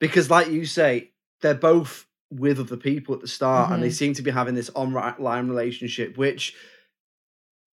because, 0.00 0.28
like 0.30 0.48
you 0.48 0.64
say, 0.64 1.10
they're 1.42 1.54
both 1.54 2.06
with 2.32 2.58
other 2.58 2.76
people 2.76 3.14
at 3.14 3.20
the 3.20 3.28
start, 3.28 3.70
and 3.72 3.82
they 3.82 3.88
Mhm. 3.88 3.92
seem 3.92 4.14
to 4.14 4.22
be 4.22 4.30
having 4.30 4.54
this 4.54 4.70
online 4.74 5.48
relationship, 5.48 6.16
which 6.16 6.54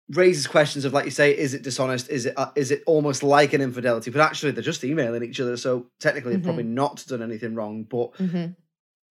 raises 0.09 0.47
questions 0.47 0.83
of 0.85 0.91
like 0.93 1.05
you 1.05 1.11
say 1.11 1.35
is 1.35 1.53
it 1.53 1.63
dishonest 1.63 2.09
is 2.09 2.25
it 2.25 2.33
uh, 2.37 2.51
is 2.55 2.71
it 2.71 2.83
almost 2.85 3.23
like 3.23 3.53
an 3.53 3.61
infidelity 3.61 4.11
but 4.11 4.19
actually 4.19 4.51
they're 4.51 4.61
just 4.61 4.83
emailing 4.83 5.23
each 5.23 5.39
other 5.39 5.55
so 5.55 5.87
technically 6.01 6.35
they've 6.35 6.43
probably 6.43 6.63
not 6.63 7.03
done 7.07 7.21
anything 7.21 7.55
wrong 7.55 7.83
but 7.83 8.13
Mhm. 8.17 8.53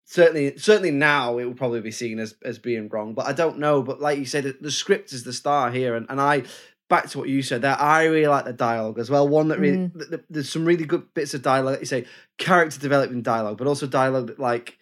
certainly 0.04 0.56
certainly 0.58 0.90
now 0.90 1.38
it 1.38 1.46
will 1.46 1.54
probably 1.54 1.80
be 1.80 1.90
seen 1.90 2.18
as 2.20 2.34
as 2.44 2.58
being 2.58 2.88
wrong 2.90 3.14
but 3.14 3.26
i 3.26 3.32
don't 3.32 3.58
know 3.58 3.82
but 3.82 4.02
like 4.02 4.18
you 4.18 4.26
said 4.26 4.44
the, 4.44 4.52
the 4.60 4.70
script 4.70 5.14
is 5.14 5.24
the 5.24 5.32
star 5.32 5.70
here 5.70 5.94
and, 5.96 6.06
and 6.10 6.20
i 6.20 6.42
back 6.92 7.08
to 7.08 7.18
what 7.18 7.28
you 7.28 7.40
said 7.40 7.62
there 7.62 7.80
i 7.80 8.04
really 8.04 8.26
like 8.26 8.44
the 8.44 8.52
dialogue 8.52 8.98
as 8.98 9.08
well 9.08 9.26
one 9.26 9.48
that 9.48 9.58
really 9.58 9.78
mm. 9.78 9.94
th- 9.94 10.10
th- 10.10 10.22
there's 10.28 10.50
some 10.50 10.64
really 10.64 10.84
good 10.84 11.02
bits 11.14 11.32
of 11.32 11.40
dialogue 11.40 11.72
like 11.72 11.80
you 11.80 11.86
say 11.86 12.04
character 12.36 12.78
development 12.78 13.22
dialogue 13.24 13.56
but 13.56 13.66
also 13.66 13.86
dialogue 13.86 14.26
that 14.26 14.38
like 14.38 14.78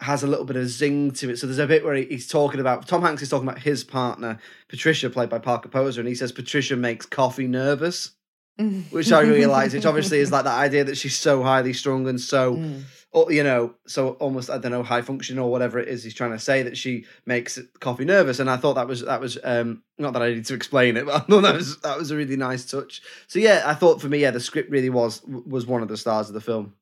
has 0.00 0.22
a 0.22 0.26
little 0.26 0.44
bit 0.44 0.56
of 0.56 0.68
zing 0.68 1.10
to 1.12 1.30
it. 1.30 1.38
So 1.38 1.46
there's 1.46 1.58
a 1.58 1.66
bit 1.66 1.84
where 1.84 1.94
he- 1.94 2.06
he's 2.06 2.26
talking 2.26 2.60
about 2.60 2.86
Tom 2.86 3.02
Hanks 3.02 3.22
is 3.22 3.28
talking 3.28 3.48
about 3.48 3.62
his 3.62 3.84
partner 3.84 4.38
Patricia, 4.68 5.08
played 5.10 5.30
by 5.30 5.38
Parker 5.38 5.68
Posey, 5.68 6.00
and 6.00 6.08
he 6.08 6.14
says 6.14 6.32
Patricia 6.32 6.76
makes 6.76 7.06
coffee 7.06 7.46
nervous, 7.46 8.10
mm. 8.58 8.90
which 8.92 9.12
I 9.12 9.20
really 9.20 9.46
like. 9.46 9.72
Which 9.72 9.86
obviously 9.92 10.18
is 10.18 10.32
like 10.32 10.44
that 10.44 10.58
idea 10.58 10.84
that 10.84 10.96
she's 10.96 11.16
so 11.16 11.42
highly 11.42 11.72
strung 11.72 12.08
and 12.08 12.20
so, 12.20 12.56
mm. 12.56 12.82
You 13.28 13.44
know, 13.44 13.74
so 13.86 14.10
almost 14.14 14.50
I 14.50 14.58
don't 14.58 14.72
know 14.72 14.82
high 14.82 15.02
function 15.02 15.38
or 15.38 15.50
whatever 15.50 15.78
it 15.78 15.88
is 15.88 16.02
he's 16.02 16.14
trying 16.14 16.32
to 16.32 16.38
say 16.38 16.62
that 16.62 16.76
she 16.76 17.04
makes 17.26 17.58
coffee 17.80 18.04
nervous. 18.04 18.40
And 18.40 18.50
I 18.50 18.56
thought 18.56 18.74
that 18.74 18.88
was 18.88 19.04
that 19.04 19.20
was 19.20 19.38
um 19.44 19.82
not 19.98 20.12
that 20.14 20.22
I 20.22 20.34
need 20.34 20.46
to 20.46 20.54
explain 20.54 20.96
it, 20.96 21.06
but 21.06 21.14
I 21.16 21.18
thought 21.20 21.42
that 21.42 21.54
was 21.54 21.78
that 21.80 21.96
was 21.96 22.10
a 22.10 22.16
really 22.16 22.36
nice 22.36 22.64
touch. 22.64 23.02
So 23.28 23.38
yeah, 23.38 23.62
I 23.64 23.74
thought 23.74 24.00
for 24.00 24.08
me, 24.08 24.18
yeah, 24.18 24.32
the 24.32 24.40
script 24.40 24.70
really 24.70 24.90
was 24.90 25.22
was 25.24 25.66
one 25.66 25.82
of 25.82 25.88
the 25.88 25.96
stars 25.96 26.28
of 26.28 26.34
the 26.34 26.40
film. 26.40 26.74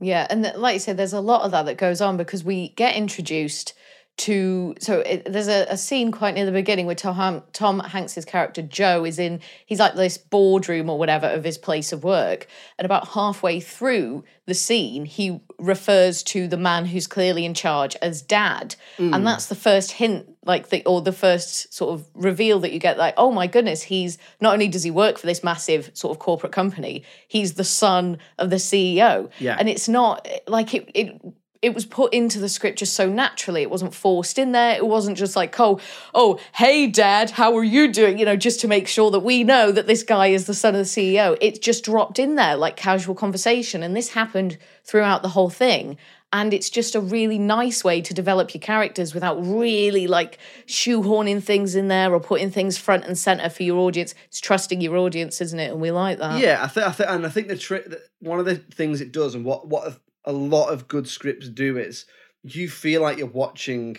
Yeah, 0.00 0.26
and 0.28 0.52
like 0.56 0.74
you 0.74 0.80
said, 0.80 0.96
there's 0.96 1.12
a 1.12 1.20
lot 1.20 1.42
of 1.42 1.50
that 1.52 1.66
that 1.66 1.78
goes 1.78 2.00
on 2.00 2.16
because 2.16 2.44
we 2.44 2.70
get 2.70 2.96
introduced 2.96 3.74
to. 4.16 4.74
So 4.78 5.00
it, 5.00 5.30
there's 5.30 5.48
a, 5.48 5.66
a 5.68 5.76
scene 5.76 6.12
quite 6.12 6.34
near 6.34 6.46
the 6.46 6.52
beginning 6.52 6.86
where 6.86 6.94
Tom, 6.94 7.42
Tom 7.52 7.80
Hanks's 7.80 8.24
character 8.24 8.62
Joe 8.62 9.04
is 9.04 9.18
in. 9.18 9.40
He's 9.66 9.78
like 9.78 9.94
this 9.94 10.18
boardroom 10.18 10.88
or 10.88 10.98
whatever 10.98 11.26
of 11.26 11.44
his 11.44 11.58
place 11.58 11.92
of 11.92 12.04
work, 12.04 12.46
and 12.78 12.84
about 12.86 13.08
halfway 13.08 13.60
through 13.60 14.24
the 14.46 14.54
scene, 14.54 15.04
he 15.06 15.40
refers 15.58 16.22
to 16.22 16.46
the 16.46 16.56
man 16.56 16.84
who's 16.84 17.06
clearly 17.06 17.44
in 17.44 17.54
charge 17.54 17.96
as 18.02 18.20
Dad, 18.20 18.76
and 18.98 19.14
mm. 19.14 19.24
that's 19.24 19.46
the 19.46 19.54
first 19.54 19.92
hint, 19.92 20.28
like 20.44 20.68
the 20.68 20.84
or 20.84 21.00
the 21.00 21.12
first 21.12 21.72
sort 21.72 21.94
of 21.94 22.06
reveal 22.14 22.60
that 22.60 22.72
you 22.72 22.78
get. 22.78 22.98
Like, 22.98 23.14
oh 23.16 23.30
my 23.30 23.46
goodness, 23.46 23.82
he's 23.82 24.18
not 24.40 24.52
only 24.52 24.68
does 24.68 24.82
he 24.82 24.90
work 24.90 25.18
for 25.18 25.26
this 25.26 25.42
massive 25.42 25.90
sort 25.94 26.14
of 26.14 26.18
corporate 26.18 26.52
company, 26.52 27.04
he's 27.26 27.54
the 27.54 27.64
son 27.64 28.18
of 28.38 28.50
the 28.50 28.56
CEO. 28.56 29.30
Yeah. 29.38 29.56
and 29.58 29.68
it's 29.68 29.88
not 29.88 30.28
like 30.46 30.74
it 30.74 30.90
it 30.94 31.20
it 31.64 31.74
was 31.74 31.86
put 31.86 32.12
into 32.12 32.38
the 32.38 32.48
script 32.48 32.78
just 32.78 32.94
so 32.94 33.08
naturally. 33.08 33.62
It 33.62 33.70
wasn't 33.70 33.94
forced 33.94 34.38
in 34.38 34.52
there. 34.52 34.76
It 34.76 34.86
wasn't 34.86 35.16
just 35.16 35.34
like 35.34 35.58
oh 35.58 35.80
oh 36.14 36.38
hey 36.54 36.86
dad 36.86 37.30
how 37.30 37.56
are 37.56 37.64
you 37.64 37.90
doing? 37.90 38.18
You 38.18 38.26
know 38.26 38.36
just 38.36 38.60
to 38.60 38.68
make 38.68 38.86
sure 38.86 39.10
that 39.10 39.20
we 39.20 39.44
know 39.44 39.72
that 39.72 39.86
this 39.86 40.02
guy 40.02 40.28
is 40.28 40.46
the 40.46 40.54
son 40.54 40.74
of 40.74 40.78
the 40.78 40.84
ceo 40.84 41.38
it 41.40 41.62
just 41.62 41.84
dropped 41.84 42.18
in 42.18 42.34
there 42.34 42.56
like 42.56 42.76
casual 42.76 43.14
conversation. 43.14 43.82
And 43.82 43.96
this 43.96 44.10
happened 44.10 44.58
throughout 44.84 45.22
the 45.22 45.30
whole 45.30 45.50
thing. 45.50 45.96
And 46.32 46.52
it's 46.52 46.68
just 46.68 46.96
a 46.96 47.00
really 47.00 47.38
nice 47.38 47.84
way 47.84 48.00
to 48.00 48.12
develop 48.12 48.54
your 48.54 48.60
characters 48.60 49.14
without 49.14 49.36
really 49.40 50.08
like 50.08 50.38
shoehorning 50.66 51.40
things 51.40 51.76
in 51.76 51.86
there 51.86 52.12
or 52.12 52.18
putting 52.18 52.50
things 52.50 52.76
front 52.76 53.04
and 53.04 53.16
center 53.16 53.48
for 53.48 53.62
your 53.62 53.78
audience. 53.78 54.16
It's 54.26 54.40
trusting 54.40 54.80
your 54.80 54.96
audience 54.96 55.40
isn't 55.40 55.60
it? 55.60 55.70
And 55.70 55.80
we 55.80 55.92
like 55.92 56.18
that. 56.18 56.40
Yeah, 56.40 56.64
I 56.64 56.66
think, 56.66 56.86
I 56.88 56.90
think, 56.90 57.08
and 57.08 57.24
I 57.24 57.28
think 57.28 57.46
the 57.46 57.56
trick, 57.56 57.86
one 58.18 58.40
of 58.40 58.46
the 58.46 58.56
things 58.56 59.00
it 59.00 59.12
does, 59.12 59.36
and 59.36 59.44
what 59.44 59.68
what 59.68 60.00
a, 60.24 60.32
lot 60.32 60.68
of 60.72 60.88
good 60.88 61.08
scripts 61.08 61.48
do 61.48 61.78
is, 61.78 62.06
you 62.42 62.68
feel 62.68 63.02
like 63.02 63.18
you're 63.18 63.26
watching 63.26 63.98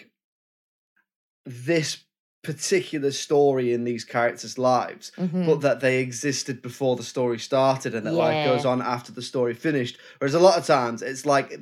this 1.46 2.04
particular 2.44 3.12
story 3.12 3.74
in 3.74 3.84
these 3.84 4.04
characters' 4.04 4.58
lives, 4.58 5.12
Mm-hmm. 5.18 5.48
but 5.48 5.62
that 5.62 5.80
they 5.80 6.00
existed 6.00 6.62
before 6.62 6.96
the 6.96 7.04
story 7.04 7.40
started, 7.40 7.96
and 7.96 8.06
that 8.06 8.14
life 8.14 8.46
goes 8.46 8.66
on 8.66 8.82
after 8.82 9.12
the 9.12 9.22
story 9.22 9.54
finished. 9.54 9.98
Whereas 10.20 10.36
a 10.36 10.40
lot 10.40 10.58
of 10.58 10.66
times 10.66 11.02
it's 11.02 11.26
like 11.26 11.60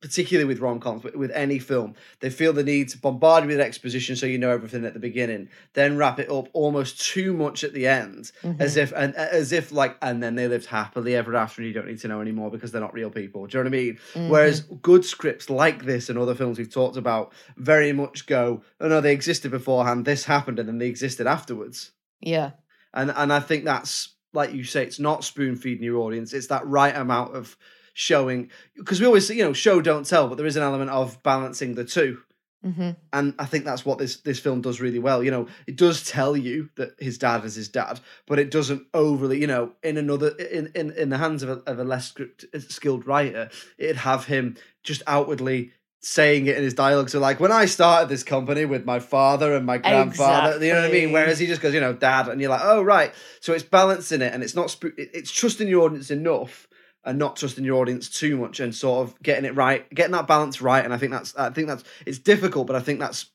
particularly 0.00 0.44
with 0.44 0.60
rom 0.60 0.78
coms, 0.78 1.02
but 1.02 1.16
with 1.16 1.30
any 1.32 1.58
film, 1.58 1.94
they 2.20 2.30
feel 2.30 2.52
the 2.52 2.62
need 2.62 2.88
to 2.88 2.98
bombard 2.98 3.42
you 3.42 3.48
with 3.48 3.60
exposition 3.60 4.14
so 4.14 4.26
you 4.26 4.38
know 4.38 4.50
everything 4.50 4.84
at 4.84 4.94
the 4.94 5.00
beginning, 5.00 5.48
then 5.74 5.96
wrap 5.96 6.18
it 6.20 6.30
up 6.30 6.48
almost 6.52 7.00
too 7.00 7.32
much 7.32 7.64
at 7.64 7.72
the 7.72 7.86
end, 7.86 8.30
mm-hmm. 8.42 8.60
as 8.62 8.76
if 8.76 8.92
and 8.96 9.14
uh, 9.16 9.26
as 9.32 9.52
if 9.52 9.72
like, 9.72 9.96
and 10.00 10.22
then 10.22 10.34
they 10.36 10.46
lived 10.46 10.66
happily 10.66 11.16
ever 11.16 11.34
after, 11.34 11.60
and 11.60 11.68
you 11.68 11.74
don't 11.74 11.88
need 11.88 11.98
to 11.98 12.08
know 12.08 12.20
anymore 12.20 12.50
because 12.50 12.70
they're 12.70 12.80
not 12.80 12.94
real 12.94 13.10
people. 13.10 13.46
Do 13.46 13.58
you 13.58 13.64
know 13.64 13.70
what 13.70 13.76
I 13.76 13.80
mean? 13.80 13.98
Mm-hmm. 14.14 14.28
Whereas 14.28 14.60
good 14.60 15.04
scripts 15.04 15.50
like 15.50 15.84
this 15.84 16.08
and 16.08 16.18
other 16.18 16.34
films 16.34 16.58
we've 16.58 16.72
talked 16.72 16.96
about 16.96 17.32
very 17.56 17.92
much 17.92 18.26
go, 18.26 18.62
oh 18.80 18.88
no, 18.88 19.00
they 19.00 19.12
existed 19.12 19.50
beforehand, 19.50 20.04
this 20.04 20.24
happened, 20.24 20.58
and 20.58 20.68
then 20.68 20.78
they 20.78 20.88
existed 20.88 21.26
afterwards 21.26 21.90
Yeah. 22.20 22.52
and 22.94 23.10
and 23.10 23.32
I 23.32 23.40
think 23.40 23.64
that's 23.64 24.14
like 24.32 24.52
you 24.52 24.62
say, 24.62 24.82
it's 24.84 25.00
not 25.00 25.24
spoon 25.24 25.56
feeding 25.56 25.84
your 25.84 25.98
audience. 26.02 26.32
It's 26.34 26.48
that 26.48 26.66
right 26.66 26.94
amount 26.94 27.34
of 27.34 27.56
showing 27.98 28.48
because 28.76 29.00
we 29.00 29.06
always 29.06 29.26
say, 29.26 29.34
you 29.34 29.42
know 29.42 29.52
show 29.52 29.80
don't 29.80 30.06
tell, 30.06 30.28
but 30.28 30.36
there 30.36 30.46
is 30.46 30.56
an 30.56 30.62
element 30.62 30.90
of 30.90 31.20
balancing 31.24 31.74
the 31.74 31.84
two. 31.84 32.18
hmm 32.62 32.90
And 33.12 33.34
I 33.40 33.44
think 33.46 33.64
that's 33.64 33.84
what 33.84 33.98
this 33.98 34.18
this 34.28 34.38
film 34.38 34.60
does 34.60 34.80
really 34.80 35.00
well. 35.00 35.22
You 35.24 35.32
know, 35.32 35.46
it 35.66 35.76
does 35.76 36.04
tell 36.04 36.36
you 36.36 36.70
that 36.76 36.90
his 37.00 37.18
dad 37.18 37.44
is 37.44 37.56
his 37.56 37.68
dad, 37.68 37.98
but 38.28 38.38
it 38.38 38.50
doesn't 38.52 38.82
overly, 38.94 39.40
you 39.40 39.48
know, 39.48 39.72
in 39.82 39.96
another 39.96 40.28
in 40.58 40.70
in, 40.76 40.92
in 40.92 41.08
the 41.08 41.18
hands 41.18 41.42
of 41.42 41.48
a, 41.48 41.58
of 41.70 41.78
a 41.80 41.84
less 41.84 42.06
script, 42.08 42.44
skilled 42.70 43.04
writer, 43.06 43.50
it'd 43.78 43.96
have 43.96 44.26
him 44.26 44.56
just 44.84 45.02
outwardly 45.08 45.72
saying 46.00 46.46
it 46.46 46.56
in 46.56 46.62
his 46.62 46.74
dialogue. 46.74 47.10
So 47.10 47.18
like 47.18 47.40
when 47.40 47.50
I 47.50 47.64
started 47.66 48.08
this 48.08 48.22
company 48.22 48.64
with 48.64 48.84
my 48.84 49.00
father 49.00 49.56
and 49.56 49.66
my 49.66 49.78
grandfather, 49.78 50.64
you 50.64 50.72
know 50.72 50.82
what 50.82 50.88
I 50.90 50.92
mean? 50.92 51.10
Whereas 51.12 51.40
he 51.40 51.48
just 51.48 51.60
goes, 51.60 51.74
you 51.74 51.80
know, 51.80 51.92
dad, 51.92 52.28
and 52.28 52.40
you're 52.40 52.50
like, 52.50 52.62
oh 52.62 52.82
right. 52.82 53.12
So 53.40 53.52
it's 53.52 53.64
balancing 53.64 54.22
it, 54.22 54.32
and 54.32 54.44
it's 54.44 54.54
not 54.54 54.76
it- 54.84 55.10
it's 55.12 55.32
trusting 55.32 55.66
your 55.66 55.82
audience 55.86 56.12
enough. 56.12 56.67
And 57.08 57.18
not 57.18 57.36
trusting 57.36 57.64
your 57.64 57.80
audience 57.80 58.10
too 58.10 58.36
much, 58.36 58.60
and 58.60 58.74
sort 58.74 59.08
of 59.08 59.22
getting 59.22 59.46
it 59.46 59.54
right, 59.54 59.88
getting 59.94 60.12
that 60.12 60.26
balance 60.26 60.60
right, 60.60 60.84
and 60.84 60.92
I 60.92 60.98
think 60.98 61.10
that's, 61.12 61.34
I 61.36 61.48
think 61.48 61.66
that's, 61.68 61.82
it's 62.04 62.18
difficult, 62.18 62.66
but 62.66 62.76
I 62.76 62.80
think 62.80 63.00
that's 63.00 63.30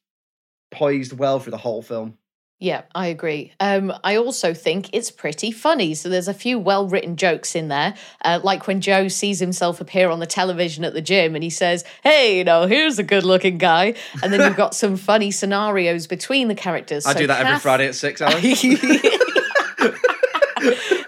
poised 0.71 1.17
well 1.17 1.39
for 1.39 1.49
the 1.49 1.57
whole 1.57 1.81
film. 1.81 2.17
Yeah, 2.59 2.83
I 2.95 3.07
agree. 3.07 3.51
Um, 3.59 3.91
I 4.05 4.15
also 4.15 4.53
think 4.53 4.89
it's 4.93 5.11
pretty 5.11 5.51
funny. 5.51 5.93
So 5.95 6.07
there's 6.07 6.29
a 6.29 6.33
few 6.33 6.57
well 6.57 6.87
written 6.87 7.17
jokes 7.17 7.55
in 7.55 7.67
there, 7.67 7.93
uh, 8.23 8.39
like 8.41 8.67
when 8.67 8.79
Joe 8.79 9.09
sees 9.09 9.39
himself 9.39 9.81
appear 9.81 10.09
on 10.09 10.19
the 10.19 10.25
television 10.25 10.85
at 10.85 10.93
the 10.93 11.01
gym 11.01 11.35
and 11.35 11.43
he 11.43 11.49
says, 11.49 11.83
Hey, 12.03 12.37
you 12.37 12.45
know, 12.45 12.65
here's 12.65 12.99
a 12.99 13.03
good 13.03 13.25
looking 13.25 13.57
guy. 13.57 13.95
And 14.21 14.31
then 14.31 14.39
you've 14.47 14.55
got 14.55 14.75
some 14.75 14.95
funny 14.95 15.29
scenarios 15.29 16.07
between 16.07 16.47
the 16.47 16.55
characters. 16.55 17.05
I 17.05 17.11
So 17.13 17.19
do 17.19 17.27
that 17.27 17.45
every 17.45 17.59
Friday 17.59 17.87
at 17.87 17.95
six 17.95 18.21
hours. 18.21 18.35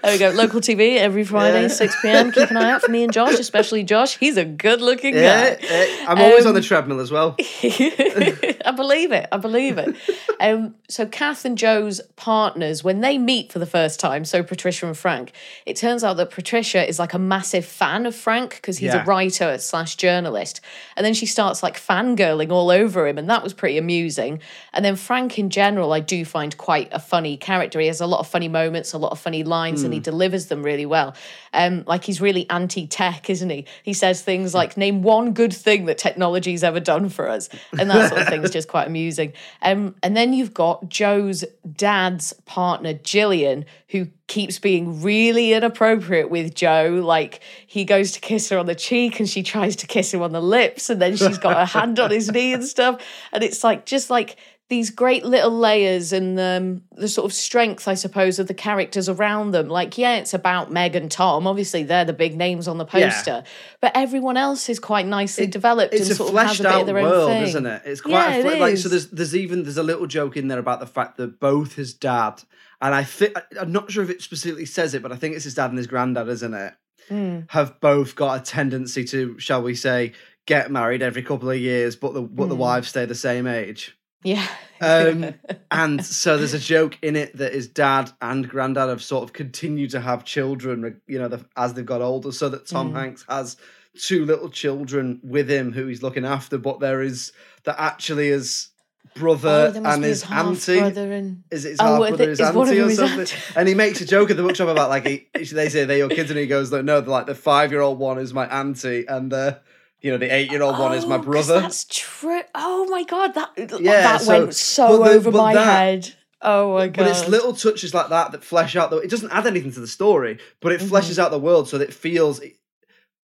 there 0.06 0.14
we 0.14 0.18
go. 0.18 0.30
Local 0.42 0.60
TV 0.60 0.96
every 0.98 1.24
Friday, 1.24 1.62
Yeah. 1.62 1.68
6 1.68 1.96
p.m. 2.02 2.32
Keep 2.32 2.50
an 2.50 2.56
eye 2.56 2.70
out 2.72 2.82
for 2.82 2.90
me 2.90 3.04
and 3.04 3.12
Josh, 3.12 3.38
especially 3.38 3.82
Josh. 3.84 4.16
He's 4.16 4.36
a 4.36 4.44
good 4.44 4.80
looking 4.80 5.14
yeah, 5.14 5.54
guy. 5.56 5.60
yeah. 5.62 6.06
I'm 6.08 6.20
always 6.20 6.44
on 6.44 6.50
Um, 6.50 6.54
the 6.54 6.60
treadmill 6.62 7.00
as 7.00 7.10
well. 7.10 7.36
I 7.40 8.72
believe 8.74 9.12
it. 9.12 9.28
I 9.32 9.36
believe 9.36 9.78
it. 9.78 9.94
Um, 10.40 10.74
so 10.88 11.06
Kath 11.06 11.44
and 11.44 11.56
Joe's 11.56 12.00
partners, 12.16 12.82
when 12.84 13.00
they 13.00 13.18
meet 13.18 13.52
for 13.52 13.58
the 13.58 13.66
first 13.66 13.98
time, 14.00 14.24
so 14.24 14.42
Patricia 14.42 14.86
and 14.86 14.96
Frank, 14.96 15.32
it 15.64 15.76
turns 15.76 16.04
out 16.04 16.16
that 16.18 16.30
Patricia 16.30 16.86
is 16.86 16.98
like 16.98 17.14
a 17.14 17.18
massive 17.18 17.64
fan 17.64 18.06
of 18.06 18.14
Frank 18.14 18.56
because 18.56 18.78
he's 18.78 18.92
Yeah. 18.92 19.02
a 19.02 19.04
writer 19.04 19.58
slash 19.58 19.96
journalist. 19.96 20.60
And 20.96 21.04
then 21.04 21.14
she 21.14 21.26
starts 21.26 21.62
like 21.62 21.78
fangirling 21.78 22.50
all 22.50 22.70
over 22.70 23.06
him, 23.06 23.18
and 23.18 23.28
that 23.30 23.42
was 23.42 23.52
pretty 23.54 23.78
amusing. 23.78 24.40
And 24.72 24.84
then 24.84 24.96
Frank 24.96 25.38
in 25.38 25.50
general, 25.50 25.92
I 25.92 26.00
do 26.00 26.24
find 26.24 26.56
quite 26.56 26.88
a 26.92 26.98
funny 27.00 27.36
character. 27.36 27.80
He 27.80 27.86
has 27.86 28.00
a 28.00 28.06
lot 28.06 28.20
of 28.20 28.26
funny 28.28 28.48
moments, 28.48 28.92
a 28.92 28.98
lot 28.98 29.12
of 29.12 29.18
funny 29.18 29.42
lines, 29.42 29.82
and 29.82 29.92
he 29.96 30.00
delivers 30.00 30.46
them 30.46 30.62
really 30.62 30.86
well. 30.86 31.14
Um, 31.52 31.84
like 31.86 32.04
he's 32.04 32.20
really 32.20 32.48
anti-tech, 32.50 33.30
isn't 33.30 33.50
he? 33.50 33.66
He 33.82 33.92
says 33.92 34.22
things 34.22 34.54
like, 34.54 34.76
"Name 34.76 35.02
one 35.02 35.32
good 35.32 35.52
thing 35.52 35.86
that 35.86 35.98
technology's 35.98 36.62
ever 36.62 36.80
done 36.80 37.08
for 37.08 37.28
us," 37.28 37.48
and 37.78 37.88
that 37.90 38.10
sort 38.10 38.20
of 38.20 38.28
thing 38.28 38.42
is 38.42 38.50
just 38.50 38.68
quite 38.68 38.86
amusing. 38.86 39.32
Um, 39.62 39.94
and 40.02 40.16
then 40.16 40.32
you've 40.32 40.54
got 40.54 40.88
Joe's 40.88 41.44
dad's 41.74 42.32
partner, 42.44 42.92
Gillian, 42.92 43.64
who 43.88 44.08
keeps 44.26 44.58
being 44.58 45.02
really 45.02 45.52
inappropriate 45.52 46.30
with 46.30 46.54
Joe. 46.54 47.00
Like 47.02 47.40
he 47.66 47.84
goes 47.84 48.12
to 48.12 48.20
kiss 48.20 48.50
her 48.50 48.58
on 48.58 48.66
the 48.66 48.74
cheek, 48.74 49.18
and 49.18 49.28
she 49.28 49.42
tries 49.42 49.76
to 49.76 49.86
kiss 49.86 50.12
him 50.12 50.22
on 50.22 50.32
the 50.32 50.42
lips, 50.42 50.90
and 50.90 51.00
then 51.00 51.16
she's 51.16 51.38
got 51.38 51.56
her 51.56 51.78
hand 51.78 51.98
on 51.98 52.10
his 52.10 52.30
knee 52.30 52.52
and 52.52 52.64
stuff. 52.64 53.02
And 53.32 53.42
it's 53.42 53.64
like 53.64 53.86
just 53.86 54.10
like 54.10 54.36
these 54.68 54.90
great 54.90 55.24
little 55.24 55.56
layers 55.56 56.12
and 56.12 56.40
um, 56.40 56.82
the 56.96 57.06
sort 57.08 57.24
of 57.24 57.32
strength, 57.32 57.86
I 57.86 57.94
suppose, 57.94 58.40
of 58.40 58.48
the 58.48 58.54
characters 58.54 59.08
around 59.08 59.52
them. 59.52 59.68
Like, 59.68 59.96
yeah, 59.96 60.16
it's 60.16 60.34
about 60.34 60.72
Meg 60.72 60.96
and 60.96 61.08
Tom. 61.10 61.46
Obviously, 61.46 61.84
they're 61.84 62.04
the 62.04 62.12
big 62.12 62.36
names 62.36 62.66
on 62.66 62.76
the 62.78 62.84
Yeah. 62.92 63.10
poster, 63.10 63.44
but 63.80 63.92
everyone 63.94 64.36
else 64.36 64.68
is 64.68 64.80
quite 64.80 65.06
nicely 65.06 65.44
It- 65.44 65.52
developed 65.52 65.94
It's 65.94 66.04
and 66.04 66.12
a 66.12 66.14
sort 66.16 66.30
of 66.34 66.46
has 66.48 66.58
a 66.58 66.62
bit 66.64 66.72
out 66.72 66.80
of 66.80 66.86
their 66.88 66.98
own 66.98 67.04
world, 67.04 67.30
thing. 67.30 67.42
isn't 67.44 67.66
it? 67.66 67.82
It's 67.84 68.00
quite 68.00 68.12
Yeah, 68.12 68.36
a 68.50 68.54
it 68.54 68.60
like 68.60 68.76
so. 68.78 68.88
There's 68.88 69.06
there's 69.10 69.36
even 69.36 69.62
there's 69.62 69.76
a 69.76 69.84
little 69.84 70.06
joke 70.08 70.36
in 70.36 70.48
there 70.48 70.58
about 70.58 70.80
the 70.80 70.86
fact 70.86 71.16
that 71.18 71.38
both 71.38 71.76
his 71.76 71.94
dad 71.94 72.42
and 72.80 72.94
I 72.94 73.04
think 73.04 73.36
I'm 73.60 73.70
not 73.72 73.90
sure 73.90 74.02
if 74.02 74.10
it 74.10 74.20
specifically 74.20 74.66
says 74.66 74.94
it, 74.94 75.02
but 75.02 75.12
I 75.12 75.16
think 75.16 75.34
it's 75.36 75.44
his 75.44 75.54
dad 75.54 75.70
and 75.70 75.78
his 75.78 75.86
granddad, 75.86 76.28
isn't 76.28 76.52
it? 76.54 76.74
Hmm. 77.08 77.38
Have 77.50 77.80
both 77.80 78.16
got 78.16 78.40
a 78.40 78.44
tendency 78.44 79.04
to, 79.04 79.38
shall 79.38 79.62
we 79.62 79.74
say, 79.76 80.12
get 80.44 80.70
married 80.72 81.02
every 81.02 81.22
couple 81.22 81.48
of 81.50 81.56
years, 81.58 81.94
but 81.94 82.14
the 82.14 82.20
but 82.22 82.48
the 82.48 82.54
Hmm. 82.56 82.60
wives 82.62 82.88
stay 82.88 83.04
the 83.04 83.14
same 83.14 83.46
age. 83.46 83.96
Yeah. 84.22 84.46
Um, 84.80 85.34
and 85.70 86.04
so 86.04 86.36
there's 86.36 86.54
a 86.54 86.58
joke 86.58 86.98
in 87.02 87.16
it 87.16 87.36
that 87.38 87.52
his 87.54 87.68
dad 87.68 88.10
and 88.20 88.48
granddad 88.48 88.88
have 88.88 89.02
sort 89.02 89.24
of 89.24 89.32
continued 89.32 89.90
to 89.90 90.00
have 90.00 90.24
children, 90.24 91.00
you 91.06 91.18
know, 91.18 91.28
the, 91.28 91.44
as 91.56 91.74
they've 91.74 91.86
got 91.86 92.02
older, 92.02 92.32
so 92.32 92.48
that 92.48 92.66
Tom 92.66 92.92
Mm. 92.92 92.96
Hanks 92.96 93.24
has 93.28 93.56
two 93.98 94.24
little 94.26 94.50
children 94.50 95.20
with 95.22 95.48
him 95.50 95.72
who 95.72 95.86
he's 95.86 96.02
looking 96.02 96.24
after, 96.26 96.58
but 96.58 96.80
there 96.80 97.00
is 97.02 97.32
that 97.64 97.76
actually 97.78 98.28
is 98.28 98.68
brother 99.14 99.72
Oh, 99.74 99.82
and 99.84 100.02
be 100.02 100.08
his, 100.08 100.24
auntie. 100.30 100.78
and 100.78 101.42
Is 101.50 101.64
it 101.64 101.70
his 101.70 101.80
Oh, 101.80 101.84
half 102.02 102.08
brother, 102.10 102.28
his 102.28 102.40
is 102.40 102.52
one 102.54 102.68
of 102.68 102.74
auntie 102.76 102.80
or 102.80 102.90
something? 103.08 103.38
And 103.56 103.66
he 103.68 103.74
makes 103.74 104.00
a 104.02 104.06
joke 104.06 104.30
at 104.30 104.36
the 104.36 104.42
bookshop 104.42 104.68
about 104.68 104.90
like 104.90 105.06
he, 105.06 105.28
they 105.34 105.68
say 105.70 105.86
they're 105.86 105.96
your 105.96 106.10
kids, 106.10 106.30
and 106.30 106.38
he 106.38 106.46
goes, 106.46 106.70
"No, 106.70 106.82
no, 106.82 106.98
like 106.98 107.24
the 107.26 107.34
five 107.34 107.72
year 107.72 107.80
old 107.80 107.98
one 107.98 108.18
is 108.18 108.34
my 108.34 108.46
auntie, 108.46 109.06
and 109.08 109.32
the 109.32 109.60
you 110.00 110.10
know 110.10 110.18
the 110.18 110.32
eight 110.34 110.50
year 110.50 110.62
old 110.62 110.78
one 110.78 110.94
is 110.94 111.06
my 111.06 111.16
Oh, 111.16 111.22
brother." 111.22 111.60
That's 111.60 111.84
true. 111.84 112.42
Oh 112.54 112.86
my 112.86 113.04
god, 113.04 113.34
that 113.34 113.50
Yeah, 113.56 114.02
that 114.02 114.20
so- 114.22 114.40
went 114.40 114.54
so 114.54 114.98
the- 115.02 115.10
over 115.10 115.30
my 115.30 115.54
that- 115.54 115.64
head. 115.64 116.14
Oh 116.42 116.74
my 116.74 116.88
god. 116.88 117.04
But 117.04 117.08
it's 117.08 117.28
little 117.28 117.54
touches 117.54 117.94
like 117.94 118.10
that 118.10 118.32
that 118.32 118.44
flesh 118.44 118.76
out 118.76 118.90
the. 118.90 118.98
It 118.98 119.10
doesn't 119.10 119.32
add 119.32 119.46
anything 119.46 119.72
to 119.72 119.80
the 119.80 119.86
story, 119.86 120.38
but 120.60 120.70
it 120.72 120.80
mm-hmm. 120.80 120.94
fleshes 120.94 121.18
out 121.18 121.30
the 121.30 121.38
world 121.38 121.68
so 121.68 121.78
that 121.78 121.88
it 121.88 121.94
feels, 121.94 122.40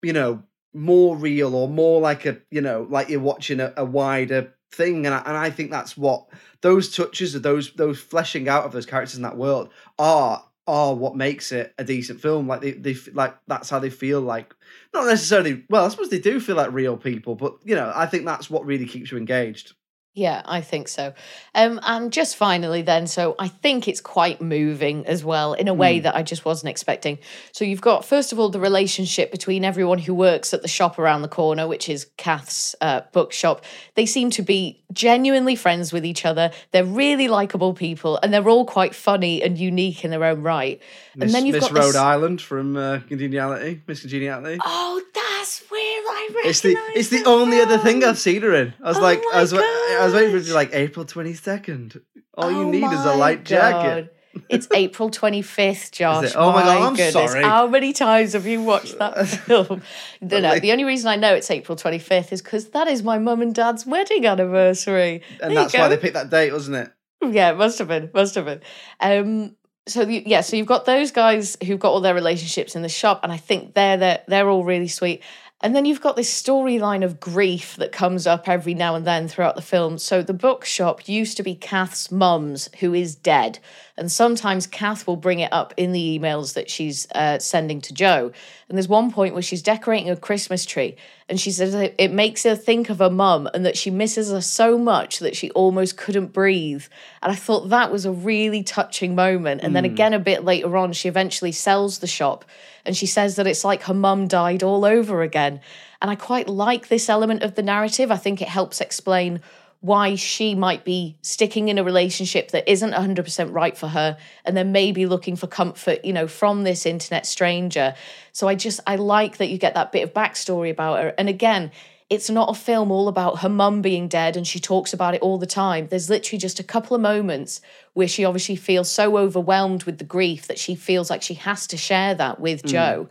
you 0.03 0.13
know, 0.13 0.43
more 0.73 1.15
real 1.17 1.55
or 1.55 1.69
more 1.69 2.01
like 2.01 2.25
a, 2.25 2.39
you 2.51 2.61
know, 2.63 2.87
like 2.89 3.11
you're 3.11 3.21
watching 3.21 3.61
a, 3.61 3.73
a 3.77 3.85
wider 3.85 4.55
thing. 4.73 5.05
And 5.07 5.15
I, 5.15 5.19
and 5.27 5.37
I 5.37 5.51
think 5.51 5.71
that's 5.71 5.97
what 5.99 6.27
those 6.63 6.97
touches 6.97 7.35
of 7.35 7.43
those 7.43 7.73
those 7.75 8.01
fleshing 8.01 8.49
out 8.49 8.65
of 8.65 8.73
those 8.73 8.87
characters 8.87 9.17
in 9.17 9.23
that 9.23 9.37
world 9.37 9.69
are 9.99 10.43
are 10.67 10.95
what 10.95 11.17
makes 11.17 11.53
it 11.53 11.75
a 11.79 11.85
decent 11.85 12.21
film. 12.21 12.47
Like 12.47 12.61
they 12.61 12.73
they 12.73 12.95
like 13.13 13.37
that's 13.47 13.71
how 13.71 13.79
they 13.79 13.91
feel 13.91 14.21
like 14.21 14.55
not 14.93 15.07
necessarily. 15.07 15.65
Well, 15.69 15.85
I 15.85 15.89
suppose 15.89 16.11
they 16.11 16.19
do 16.19 16.41
feel 16.41 16.57
like 16.57 16.73
real 16.73 16.97
people, 16.97 17.35
but 17.35 17.57
you 17.65 17.75
know, 17.75 17.93
I 17.95 18.07
think 18.07 18.25
that's 18.25 18.49
what 18.49 18.65
really 18.65 18.87
keeps 18.87 19.11
you 19.11 19.19
engaged. 19.19 19.75
Yeah, 20.17 20.43
I 20.45 20.61
think 20.61 20.87
so. 20.87 21.13
Um, 21.57 21.81
and 21.83 22.13
just 22.13 22.37
finally, 22.37 22.83
then, 22.83 23.09
so 23.09 23.35
I 23.37 23.49
think 23.49 23.89
it's 23.89 24.01
quite 24.01 24.41
moving 24.41 25.05
as 25.09 25.25
well 25.25 25.55
in 25.55 25.67
a 25.67 25.75
way 25.75 25.99
that 25.99 26.15
I 26.15 26.23
just 26.23 26.45
wasn't 26.45 26.71
expecting. 26.71 27.19
So 27.51 27.65
you've 27.65 27.81
got, 27.81 28.05
first 28.05 28.33
of 28.33 28.39
all, 28.39 28.49
the 28.49 28.61
relationship 28.61 29.33
between 29.33 29.65
everyone 29.65 29.99
who 29.99 30.15
works 30.15 30.55
at 30.55 30.63
the 30.63 30.69
shop 30.69 31.01
around 31.01 31.23
the 31.23 31.29
corner, 31.29 31.67
which 31.67 31.89
is 31.89 32.07
Kath's 32.17 32.77
uh, 32.81 33.01
bookshop. 33.11 33.65
They 33.97 34.07
seem 34.07 34.31
to 34.31 34.43
be 34.43 34.85
genuinely 34.93 35.57
friends 35.57 35.93
with 35.93 36.07
each 36.07 36.25
other. 36.25 36.53
They're 36.71 36.85
really 36.85 37.27
likable 37.27 37.75
people, 37.75 38.21
and 38.23 38.33
they're 38.33 38.49
all 38.49 38.65
quite 38.67 38.95
funny 38.95 39.43
and 39.43 39.59
unique 39.59 40.05
in 40.05 40.13
their 40.13 40.23
own 40.23 40.43
right. 40.43 40.81
Miss, 41.17 41.27
and 41.27 41.35
then 41.35 41.47
you've 41.47 41.55
Miss 41.55 41.65
got 41.65 41.73
Rhode 41.73 41.87
this, 41.89 41.97
Island 41.97 42.41
from 42.41 42.77
uh, 42.77 43.01
Congeniality, 43.09 43.83
Miss 43.89 44.03
Congeniality. 44.03 44.61
Oh, 44.65 45.03
that's 45.13 45.61
where 45.69 45.81
I 45.81 46.29
recognize 46.35 46.51
It's 46.51 46.61
the 46.61 46.77
it's 46.95 47.09
the 47.09 47.25
only 47.29 47.61
other 47.61 47.79
thing. 47.79 48.05
I've 48.05 48.19
seen 48.19 48.43
her 48.43 48.55
in. 48.55 48.75
I 48.83 48.89
was 48.89 48.99
Oh 48.99 49.03
like, 49.03 49.19
my 49.33 49.39
I 49.39 49.41
was 49.43 49.53
wa- 49.53 49.59
I 50.05 50.07
was 50.07 50.15
waiting 50.15 50.31
for 50.31 50.37
it 50.37 50.41
to 50.43 50.47
be 50.47 50.53
like 50.53 50.71
April 50.75 51.05
twenty 51.05 51.35
second. 51.35 52.01
All 52.37 52.51
you 52.51 52.59
Oh 52.63 52.71
need 52.71 52.85
is 52.85 52.93
a 52.93 53.05
my 53.07 53.15
light 53.15 53.45
jacket. 53.45 54.05
God. 54.05 54.11
It's 54.49 54.67
April 54.75 55.11
25th, 55.13 55.93
Josh. 55.93 56.33
Oh 56.35 56.51
my 56.51 56.63
God, 56.65 56.83
I'm 56.89 56.97
goodness. 56.97 57.13
sorry. 57.13 57.45
How 57.45 57.69
many 57.69 57.93
times 57.93 58.33
have 58.33 58.47
you 58.47 58.63
watched 58.65 58.99
that 58.99 59.29
film? 59.29 59.83
no, 60.21 60.41
no, 60.41 60.49
Like- 60.49 60.63
the 60.63 60.73
only 60.73 60.83
reason 60.83 61.07
I 61.09 61.15
know 61.15 61.33
it's 61.37 61.49
April 61.53 61.77
25th 61.79 62.33
is 62.33 62.43
because 62.43 62.71
that 62.71 62.89
is 62.89 63.05
my 63.05 63.19
mum 63.19 63.43
and 63.43 63.55
dad's 63.55 63.87
wedding 63.87 64.27
anniversary. 64.27 65.23
And 65.41 65.53
you 65.53 65.59
that's 65.61 65.73
why 65.73 65.81
go. 65.83 65.89
they 65.91 65.97
picked 65.99 66.15
that 66.15 66.31
date, 66.31 66.53
wasn't 66.53 66.77
it? 66.79 66.93
Yeah, 67.33 67.53
it 67.53 67.57
must 67.57 67.79
have 67.79 67.87
been. 67.87 68.11
Must 68.13 68.35
have 68.35 68.47
been. 68.47 68.61
Um, 68.99 69.55
so 69.87 70.03
you, 70.03 70.23
yeah, 70.27 70.41
so 70.41 70.57
you've 70.57 70.67
got 70.67 70.85
those 70.85 71.13
guys 71.13 71.57
who've 71.65 71.79
got 71.79 71.91
all 71.91 72.01
their 72.01 72.15
relationships 72.15 72.75
in 72.75 72.83
the 72.83 72.89
shop, 72.89 73.21
and 73.23 73.31
I 73.31 73.37
think 73.37 73.75
they're 73.75 73.97
they're, 73.97 74.23
they're 74.27 74.49
all 74.49 74.65
really 74.65 74.89
sweet. 74.89 75.23
And 75.65 75.75
then 75.75 75.87
you've 75.87 76.03
got 76.03 76.15
this 76.15 76.43
storyline 76.43 77.03
of 77.03 77.19
grief 77.19 77.77
that 77.77 77.91
comes 77.91 78.27
up 78.27 78.51
every 78.51 78.75
now 78.75 78.97
and 78.97 79.07
then 79.07 79.29
throughout 79.29 79.57
the 79.57 79.63
film. 79.63 79.97
So 79.97 80.23
the 80.23 80.35
bookshop 80.35 81.09
used 81.09 81.39
to 81.39 81.43
be 81.43 81.55
Kath's 81.55 82.13
mum's, 82.13 82.69
who 82.81 82.93
is 82.93 83.15
dead, 83.15 83.61
and 83.97 84.11
sometimes 84.11 84.67
Kath 84.67 85.07
will 85.07 85.17
bring 85.17 85.39
it 85.39 85.53
up 85.53 85.73
in 85.77 85.93
the 85.93 86.19
emails 86.19 86.55
that 86.55 86.69
she's 86.69 87.07
uh, 87.13 87.39
sending 87.39 87.81
to 87.83 87.95
Joe. 87.95 88.33
And 88.69 88.77
there's 88.77 88.89
one 88.89 89.13
point 89.13 89.35
where 89.35 89.43
she's 89.43 89.63
decorating 89.63 90.11
a 90.11 90.17
Christmas 90.17 90.67
tree, 90.67 90.97
And 91.29 91.39
she 91.39 91.53
says 91.53 91.75
it, 91.75 91.95
it 91.97 92.11
makes 92.11 92.43
her 92.43 92.57
think 92.57 92.91
of 92.91 92.99
her 92.99 93.11
mum 93.11 93.49
and 93.55 93.65
that 93.65 93.77
she 93.77 93.91
misses 93.91 94.33
her 94.33 94.41
so 94.41 94.77
much 94.77 95.21
that 95.21 95.37
she 95.37 95.51
almost 95.53 95.97
couldn't 95.97 96.33
breathe. 96.33 96.85
And 97.23 97.31
I 97.31 97.37
thought 97.37 97.69
that 97.69 97.93
was 97.93 98.05
a 98.05 98.11
really 98.11 98.65
touching 98.65 99.15
moment. 99.15 99.61
And 99.63 99.77
then 99.77 99.85
again, 99.85 100.13
a 100.13 100.19
bit 100.19 100.45
later 100.45 100.77
on, 100.77 100.93
she 100.93 101.09
eventually 101.09 101.53
sells 101.53 102.01
the 102.01 102.09
shop 102.09 102.45
and 102.85 102.97
she 102.97 103.07
says 103.07 103.37
that 103.37 103.47
it's 103.47 103.65
like 103.65 103.85
her 103.85 103.95
mum 103.95 104.27
died 104.27 104.63
all 104.63 104.85
over 104.85 105.23
again. 105.23 105.61
And 106.03 106.11
I 106.11 106.17
quite 106.17 106.49
like 106.49 106.89
this 106.89 107.09
element 107.09 107.43
of 107.43 107.55
the 107.55 107.63
narrative. 107.63 108.11
I 108.11 108.17
think 108.17 108.43
it 108.43 108.49
helps 108.49 108.81
explain 108.81 109.41
why 109.85 110.15
she 110.15 110.55
might 110.55 110.83
be 110.83 111.15
sticking 111.21 111.69
in 111.69 111.77
a 111.77 111.85
relationship 111.85 112.53
that 112.53 112.67
isn't 112.67 112.93
100% 112.93 113.53
right 113.53 113.77
for 113.77 113.89
her 113.89 114.17
and 114.47 114.57
then 114.57 114.73
maybe 114.73 115.05
looking 115.05 115.37
for 115.37 115.47
comfort 115.47 116.03
you 116.03 116.13
know 116.15 116.27
from 116.27 116.65
this 116.65 116.87
internet 116.87 117.27
stranger. 117.27 117.95
So 118.33 118.49
i 118.49 118.55
just 118.55 118.81
i 118.87 118.97
like 118.97 119.37
that 119.37 119.51
you 119.51 119.59
get 119.59 119.75
that 119.75 119.93
bit 119.93 120.03
of 120.03 120.15
backstory 120.15 120.71
about 120.71 121.03
her. 121.03 121.15
And 121.19 121.29
again 121.29 121.71
it's 122.09 122.31
not 122.31 122.49
a 122.49 122.55
film 122.55 122.91
all 122.91 123.09
about 123.09 123.41
her 123.41 123.49
mum 123.51 123.83
being 123.83 124.09
dead 124.09 124.39
and 124.39 124.47
she 124.47 124.59
talks 124.59 124.95
about 124.95 125.15
it 125.15 125.21
all 125.21 125.37
the 125.37 125.47
time. 125.47 125.89
There's 125.89 126.09
literally 126.09 126.39
just 126.39 126.61
a 126.61 126.65
couple 126.65 126.95
of 126.95 127.03
moments 127.03 127.61
where 127.93 128.09
she 128.09 128.25
obviously 128.25 128.57
feels 128.57 128.91
so 128.91 129.19
overwhelmed 129.19 129.85
with 129.85 129.99
the 129.99 130.05
grief 130.05 130.47
that 130.47 130.59
she 130.59 130.75
feels 130.75 131.11
like 131.11 131.21
she 131.21 131.35
has 131.35 131.67
to 131.67 131.77
share 131.77 132.15
that 132.15 132.41
with 132.41 132.63
mm. 132.63 132.71
joe 132.71 133.09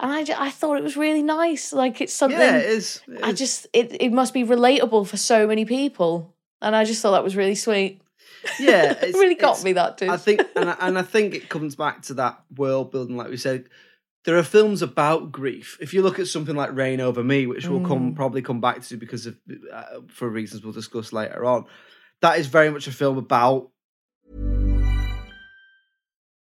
and 0.00 0.10
I, 0.12 0.46
I 0.46 0.50
thought 0.50 0.76
it 0.78 0.82
was 0.82 0.96
really 0.96 1.22
nice 1.22 1.72
like 1.72 2.00
it's 2.00 2.12
something 2.12 2.38
Yeah, 2.40 2.56
it 2.58 2.66
is. 2.66 3.00
it 3.08 3.20
I 3.22 3.30
is. 3.30 3.38
just 3.38 3.66
it, 3.72 4.00
it 4.00 4.12
must 4.12 4.34
be 4.34 4.44
relatable 4.44 5.06
for 5.06 5.16
so 5.16 5.46
many 5.46 5.64
people. 5.64 6.34
And 6.62 6.74
I 6.76 6.84
just 6.84 7.00
thought 7.00 7.12
that 7.12 7.24
was 7.24 7.36
really 7.36 7.54
sweet. 7.54 8.02
yeah, 8.58 8.92
It 9.02 9.14
really 9.14 9.34
got 9.34 9.62
me 9.64 9.72
that 9.74 9.98
too. 9.98 10.08
I 10.10 10.16
think, 10.16 10.42
and 10.56 10.70
I, 10.70 10.76
and 10.80 10.98
I 10.98 11.02
think 11.02 11.34
it 11.34 11.48
comes 11.48 11.74
back 11.76 12.02
to 12.02 12.14
that 12.14 12.40
world 12.56 12.90
building, 12.90 13.16
like 13.16 13.30
we 13.30 13.36
said. 13.36 13.68
There 14.26 14.36
are 14.36 14.42
films 14.42 14.82
about 14.82 15.32
grief. 15.32 15.78
If 15.80 15.94
you 15.94 16.02
look 16.02 16.18
at 16.18 16.26
something 16.26 16.54
like 16.54 16.74
Reign 16.74 17.00
Over 17.00 17.24
Me, 17.24 17.46
which 17.46 17.66
we'll 17.66 17.80
Mm. 17.80 17.86
come 17.88 18.14
probably 18.14 18.42
come 18.42 18.60
back 18.60 18.82
to 18.82 18.96
because 18.98 19.24
of 19.24 19.38
uh, 19.72 19.82
for 20.08 20.28
reasons 20.28 20.62
we'll 20.62 20.74
discuss 20.74 21.10
later 21.14 21.46
on, 21.46 21.64
that 22.20 22.38
is 22.38 22.46
very 22.46 22.68
much 22.70 22.86
a 22.86 22.92
film 22.92 23.16
about 23.16 23.70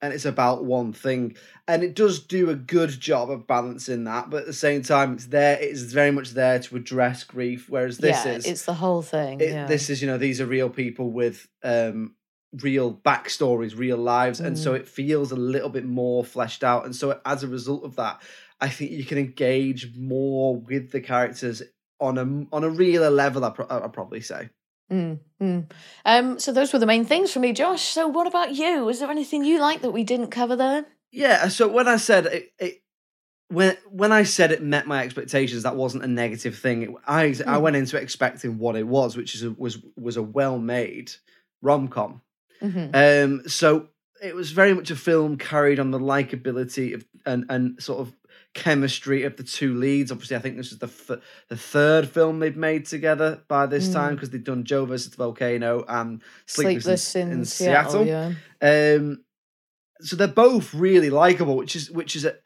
and 0.00 0.12
it's 0.12 0.24
about 0.24 0.64
one 0.64 0.92
thing 0.92 1.36
and 1.66 1.82
it 1.82 1.94
does 1.94 2.20
do 2.20 2.50
a 2.50 2.54
good 2.54 2.90
job 3.00 3.30
of 3.30 3.46
balancing 3.46 4.04
that 4.04 4.30
but 4.30 4.40
at 4.42 4.46
the 4.46 4.52
same 4.52 4.82
time 4.82 5.14
it's 5.14 5.26
there 5.26 5.58
it's 5.60 5.82
very 5.82 6.10
much 6.10 6.30
there 6.30 6.58
to 6.58 6.76
address 6.76 7.24
grief 7.24 7.66
whereas 7.68 7.98
this 7.98 8.24
yeah, 8.24 8.32
is 8.32 8.46
it's 8.46 8.64
the 8.64 8.74
whole 8.74 9.02
thing. 9.02 9.40
it, 9.40 9.50
yeah. 9.50 9.66
this 9.66 9.90
is 9.90 10.00
you 10.00 10.06
know 10.06 10.18
these 10.18 10.40
are 10.40 10.46
real 10.46 10.70
people 10.70 11.10
with 11.10 11.48
um 11.64 12.14
real 12.62 12.94
backstories 12.94 13.76
real 13.76 13.98
lives 13.98 14.40
and 14.40 14.56
Mm. 14.56 14.62
so 14.62 14.74
it 14.74 14.88
feels 14.88 15.32
a 15.32 15.36
little 15.36 15.68
bit 15.68 15.84
more 15.84 16.24
fleshed 16.24 16.64
out 16.64 16.84
and 16.86 16.94
so 16.96 17.20
as 17.26 17.42
a 17.42 17.48
result 17.48 17.84
of 17.84 17.96
that 17.96 18.22
i 18.60 18.68
think 18.68 18.90
you 18.92 19.04
can 19.04 19.18
engage 19.18 19.94
more 19.96 20.56
with 20.56 20.90
the 20.90 21.00
characters 21.00 21.60
on 22.00 22.16
a 22.16 22.54
on 22.54 22.64
a 22.64 22.70
realer 22.70 23.10
level 23.10 23.44
i 23.44 23.50
pro- 23.50 23.66
i'd 23.68 23.92
probably 23.92 24.20
say 24.22 24.48
Mm, 24.90 25.18
mm. 25.40 25.70
Um, 26.04 26.38
so 26.38 26.52
those 26.52 26.72
were 26.72 26.78
the 26.78 26.86
main 26.86 27.04
things 27.04 27.32
for 27.32 27.40
me, 27.40 27.52
Josh. 27.52 27.82
So 27.82 28.08
what 28.08 28.26
about 28.26 28.54
you? 28.54 28.88
Is 28.88 29.00
there 29.00 29.10
anything 29.10 29.44
you 29.44 29.60
like 29.60 29.82
that 29.82 29.90
we 29.90 30.04
didn't 30.04 30.30
cover 30.30 30.56
there? 30.56 30.86
Yeah, 31.12 31.48
so 31.48 31.68
when 31.68 31.88
I 31.88 31.96
said 31.96 32.26
it, 32.26 32.52
it 32.58 32.82
when 33.48 33.76
when 33.90 34.12
I 34.12 34.22
said 34.24 34.52
it 34.52 34.62
met 34.62 34.86
my 34.86 35.02
expectations, 35.02 35.62
that 35.62 35.76
wasn't 35.76 36.04
a 36.04 36.08
negative 36.08 36.56
thing. 36.58 36.82
It- 36.82 36.90
I 37.06 37.24
I 37.24 37.30
Mm. 37.32 37.60
went 37.62 37.76
into 37.76 37.96
expecting 37.98 38.58
what 38.58 38.76
it 38.76 38.86
was, 38.86 39.16
which 39.16 39.34
is 39.34 39.42
a, 39.42 39.50
was 39.50 39.78
was 39.96 40.16
a 40.16 40.22
well 40.22 40.58
made 40.58 41.12
rom 41.62 41.88
com. 41.88 42.20
Mhm. 42.62 42.90
Um, 42.94 43.48
so 43.48 43.88
it 44.22 44.34
was 44.34 44.50
very 44.50 44.74
much 44.74 44.90
a 44.90 44.96
film 44.96 45.38
carried 45.38 45.78
on 45.78 45.90
the 45.92 45.98
likability 46.00 46.94
of 46.94 47.06
and 47.24 47.44
and 47.48 47.82
sort 47.82 48.00
of 48.00 48.12
chemistry 48.54 49.22
of 49.24 49.36
the 49.36 49.42
two 49.42 49.74
leads. 49.74 50.10
Obviously, 50.10 50.36
I 50.36 50.40
think 50.40 50.56
this 50.56 50.72
is 50.72 50.78
the 50.78 50.86
f- 50.86 51.20
the 51.48 51.56
third 51.56 52.08
film 52.08 52.38
they've 52.40 52.56
made 52.56 52.86
together 52.86 53.42
by 53.48 53.66
this 53.66 53.92
time 53.92 54.12
Mm. 54.12 54.16
because 54.16 54.30
they've 54.30 54.42
done 54.44 54.64
Joe 54.64 54.84
versus 54.84 55.10
the 55.10 55.16
Volcano 55.16 55.84
and 55.88 56.22
Sleepless, 56.46 56.84
Sleepless 56.84 57.16
in, 57.16 57.30
in 57.32 57.44
Seattle. 57.44 58.04
Seattle. 58.04 58.34
Yeah. 58.60 58.96
Um, 58.96 59.24
so 60.00 60.16
they're 60.16 60.28
both 60.28 60.72
really 60.74 61.10
likable, 61.10 61.56
which 61.56 61.76
is 61.76 61.90
which 61.90 62.16
is 62.16 62.24
a, 62.24 62.36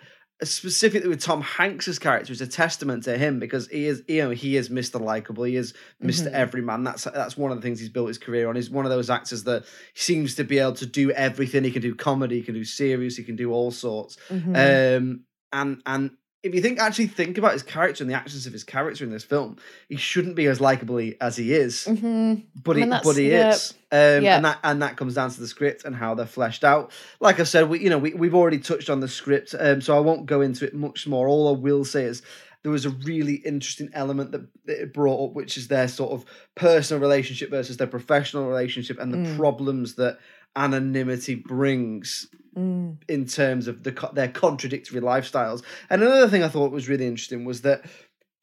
specifically 0.42 1.08
with 1.08 1.20
Tom 1.20 1.40
Hanks's 1.40 1.98
character 2.00 2.32
is 2.32 2.40
a 2.40 2.46
testament 2.46 3.04
to 3.04 3.16
him 3.16 3.38
because 3.38 3.68
he 3.68 3.86
is 3.86 4.02
you 4.08 4.22
know 4.22 4.30
he 4.30 4.56
is 4.56 4.68
Mr. 4.70 5.00
Likable, 5.00 5.44
he 5.44 5.56
is 5.56 5.72
mister 6.00 6.30
Mhm. 6.30 6.34
Everyman. 6.34 6.84
That's 6.84 7.04
that's 7.04 7.36
one 7.36 7.52
of 7.52 7.58
the 7.58 7.62
things 7.62 7.78
he's 7.78 7.88
built 7.90 8.08
his 8.08 8.18
career 8.18 8.48
on. 8.48 8.56
He's 8.56 8.70
one 8.70 8.84
of 8.84 8.90
those 8.90 9.08
actors 9.10 9.44
that 9.44 9.64
seems 9.94 10.34
to 10.36 10.44
be 10.44 10.58
able 10.58 10.72
to 10.74 10.86
do 10.86 11.10
everything. 11.12 11.62
He 11.64 11.70
can 11.70 11.82
do 11.82 11.94
comedy, 11.94 12.36
he 12.38 12.42
can 12.42 12.54
do 12.54 12.64
serious, 12.64 13.16
he 13.16 13.22
can 13.24 13.36
do 13.36 13.52
all 13.52 13.70
sorts. 13.70 14.16
Mhm. 14.30 14.96
Um, 14.98 15.20
and 15.52 15.82
and 15.86 16.10
if 16.42 16.54
you 16.56 16.60
think 16.60 16.80
actually 16.80 17.06
think 17.06 17.38
about 17.38 17.52
his 17.52 17.62
character 17.62 18.02
and 18.02 18.10
the 18.10 18.16
actions 18.16 18.46
of 18.48 18.52
his 18.52 18.64
character 18.64 19.04
in 19.04 19.10
this 19.12 19.22
film, 19.22 19.56
he 19.88 19.94
shouldn't 19.96 20.34
be 20.34 20.46
as 20.46 20.60
likable 20.60 20.98
as 21.20 21.36
he 21.36 21.52
is. 21.52 21.86
Mhm. 21.88 22.42
But 22.64 22.76
I 22.76 22.80
he, 22.80 22.86
mean, 22.86 23.00
but 23.04 23.16
he 23.16 23.30
is, 23.30 23.74
um, 23.92 24.24
and 24.36 24.44
that 24.44 24.58
and 24.64 24.82
that 24.82 24.96
comes 24.96 25.14
down 25.14 25.30
to 25.30 25.40
the 25.40 25.46
script 25.46 25.84
and 25.84 25.94
how 25.94 26.14
they're 26.14 26.26
fleshed 26.26 26.64
out. 26.64 26.90
Like 27.20 27.38
I 27.38 27.44
said, 27.44 27.68
we 27.68 27.78
you 27.80 27.90
know 27.90 27.98
we 27.98 28.14
we've 28.14 28.34
already 28.34 28.58
touched 28.58 28.90
on 28.90 28.98
the 28.98 29.06
script, 29.08 29.54
um, 29.58 29.80
so 29.80 29.96
I 29.96 30.00
won't 30.00 30.26
go 30.26 30.40
into 30.40 30.64
it 30.64 30.74
much 30.74 31.06
more. 31.06 31.28
All 31.28 31.54
I 31.54 31.58
will 31.58 31.84
say 31.84 32.04
is 32.04 32.22
there 32.64 32.72
was 32.72 32.86
a 32.86 32.90
really 32.90 33.34
interesting 33.34 33.90
element 33.92 34.30
that, 34.32 34.42
that 34.66 34.82
it 34.82 34.94
brought 34.94 35.30
up, 35.30 35.34
which 35.34 35.56
is 35.56 35.66
their 35.68 35.88
sort 35.88 36.12
of 36.12 36.24
personal 36.54 37.00
relationship 37.00 37.50
versus 37.50 37.76
their 37.76 37.88
professional 37.88 38.46
relationship, 38.48 38.98
and 39.00 39.12
the 39.12 39.18
Mm. 39.18 39.36
problems 39.36 39.94
that 39.96 40.18
anonymity 40.56 41.34
brings 41.34 42.28
Mm. 42.56 42.98
in 43.08 43.24
terms 43.24 43.66
of 43.66 43.82
the 43.82 44.10
their 44.12 44.28
contradictory 44.28 45.00
lifestyles. 45.00 45.62
And 45.88 46.02
another 46.02 46.28
thing 46.28 46.42
I 46.42 46.48
thought 46.48 46.70
was 46.70 46.86
really 46.86 47.06
interesting 47.06 47.46
was 47.46 47.62
that 47.62 47.82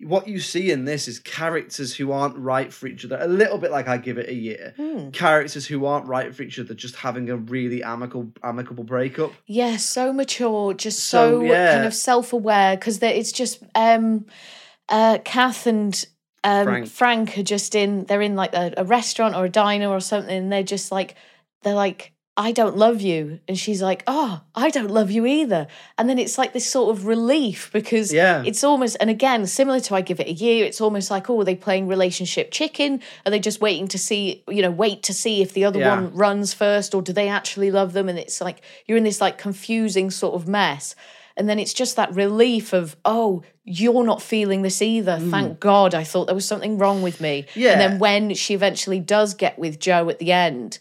what 0.02 0.28
you 0.28 0.40
see 0.40 0.72
in 0.72 0.86
this 0.86 1.08
is 1.08 1.20
characters 1.20 1.96
who 1.96 2.12
aren't 2.12 2.36
right 2.36 2.74
for 2.74 2.88
each 2.88 3.06
other. 3.06 3.20
A 3.22 3.28
little 3.28 3.60
bit 3.60 3.70
like 3.70 3.88
I 3.88 3.98
give 3.98 4.18
it 4.18 4.28
a 4.28 4.34
year. 4.34 4.74
Hmm. 4.78 5.12
Characters 5.12 5.68
who 5.68 5.86
aren't 5.86 6.08
right 6.08 6.34
for 6.34 6.42
each 6.42 6.58
other, 6.58 6.74
just 6.74 6.96
having 6.96 7.30
a 7.30 7.38
really 7.38 7.84
amicable 7.84 8.32
amicable 8.44 8.84
breakup. 8.84 9.32
Yeah, 9.46 9.78
so 9.78 10.12
mature, 10.12 10.74
just 10.74 11.00
So, 11.08 11.42
so, 11.42 11.44
yeah. 11.44 11.74
kind 11.76 11.86
of 11.86 11.94
self-aware 11.94 12.78
because 12.78 13.04
it's 13.04 13.32
just 13.32 13.62
um 13.76 14.26
uh 14.88 15.20
Kath 15.24 15.68
and 15.68 16.04
um 16.44 16.66
Frank. 16.66 16.88
Frank. 16.88 17.38
are 17.38 17.44
just 17.44 17.76
in 17.76 18.06
they're 18.06 18.24
in 18.24 18.36
like 18.36 18.56
a, 18.56 18.74
a 18.78 18.86
restaurant 18.86 19.36
or 19.36 19.46
a 19.46 19.50
diner 19.50 19.90
or 19.90 20.00
something 20.00 20.36
and 20.36 20.52
they're 20.52 20.64
just 20.64 20.92
like 20.92 21.14
they're 21.64 21.76
like 21.76 22.14
I 22.38 22.54
don't 22.54 22.78
love 22.78 23.02
you. 23.02 23.42
And 23.50 23.60
she's 23.60 23.82
like 23.82 24.02
oh 24.08 24.42
I 24.56 24.70
don't 24.70 24.90
love 24.92 25.12
you 25.12 25.26
either. 25.26 25.68
And 25.98 26.08
then 26.10 26.18
it's 26.18 26.38
like 26.38 26.54
this 26.54 26.70
sort 26.70 26.96
of 26.96 27.06
relief 27.06 27.70
because 27.74 28.14
Yeah. 28.14 28.44
it's 28.46 28.64
almost 28.64 28.96
and 29.02 29.10
again 29.10 29.46
similar 29.46 29.82
to 29.82 29.96
I 29.96 30.00
give 30.02 30.22
it 30.22 30.28
a 30.28 30.32
year 30.32 30.64
it's 30.66 30.80
almost 30.80 31.12
like 31.12 31.30
oh 31.30 31.42
are 31.42 31.44
they 31.44 31.56
playing 31.56 31.90
relationship 31.90 32.52
chicken? 32.52 33.02
Are 33.26 33.30
they 33.30 33.40
just 33.40 33.60
waiting 33.60 33.90
to 33.90 33.98
see 33.98 34.44
you 34.48 34.62
know 34.62 34.72
wait 34.72 35.04
to 35.04 35.14
see 35.14 35.42
if 35.42 35.54
the 35.54 35.66
other 35.66 35.80
Yeah. 35.80 35.96
one 35.96 36.14
runs 36.14 36.54
first 36.54 36.96
or 36.96 37.02
do 37.02 37.12
they 37.12 37.28
actually 37.28 37.72
love 37.72 37.92
them? 37.92 38.08
And 38.08 38.18
it's 38.18 38.40
like 38.40 38.62
you're 38.86 38.98
in 38.98 39.04
this 39.04 39.20
like 39.20 39.38
confusing 39.38 40.10
sort 40.10 40.36
of 40.36 40.48
mess. 40.48 40.96
And 41.36 41.48
then 41.50 41.60
it's 41.60 41.74
just 41.74 41.98
that 41.98 42.14
relief 42.16 42.72
of 42.72 42.96
oh 43.04 43.44
you're 43.66 44.06
not 44.06 44.22
feeling 44.22 44.62
this 44.62 44.82
either. 44.82 45.18
Mm. 45.20 45.30
Thank 45.32 45.60
god 45.60 45.94
i 45.94 46.06
thought 46.06 46.26
there 46.28 46.36
was 46.36 46.46
something 46.46 46.78
wrong 46.78 47.02
with 47.02 47.20
me. 47.20 47.48
Yeah. 47.54 47.72
and 47.74 47.82
then 47.82 48.00
when 48.00 48.34
she 48.34 48.54
eventually 48.54 49.02
does 49.02 49.34
get 49.34 49.60
with 49.60 49.78
joe 49.78 50.08
at 50.10 50.20
the 50.20 50.32
end 50.32 50.80